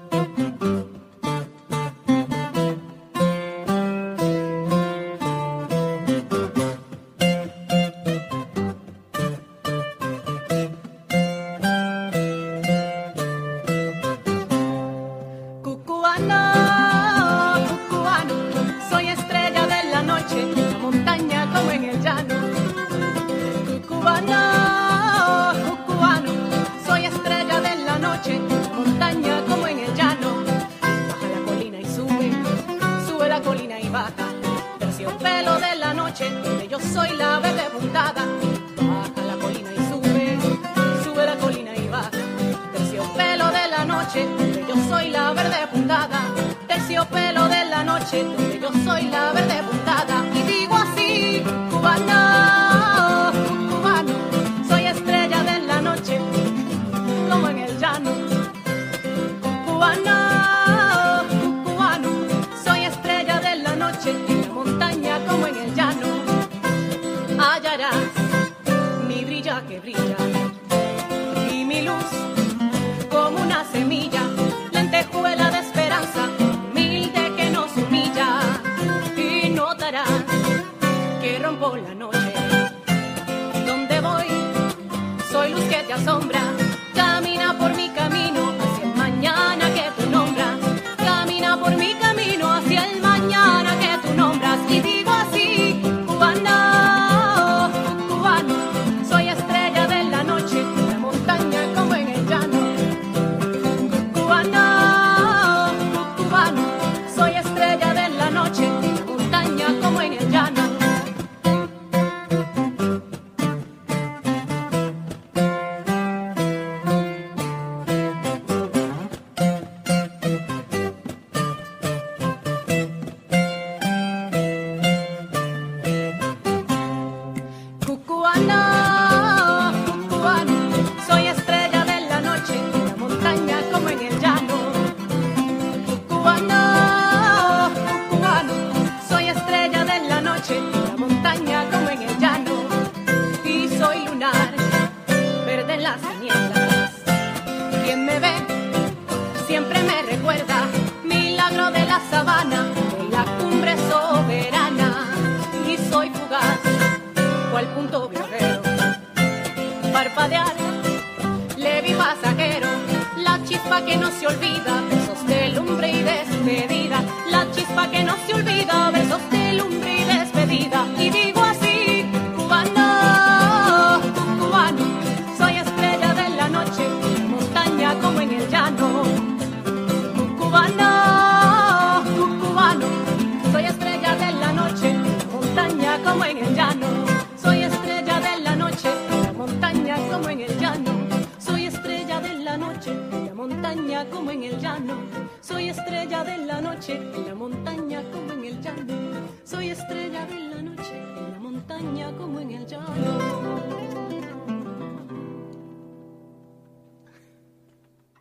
[49.01, 49.70] Soy estrella de la noche,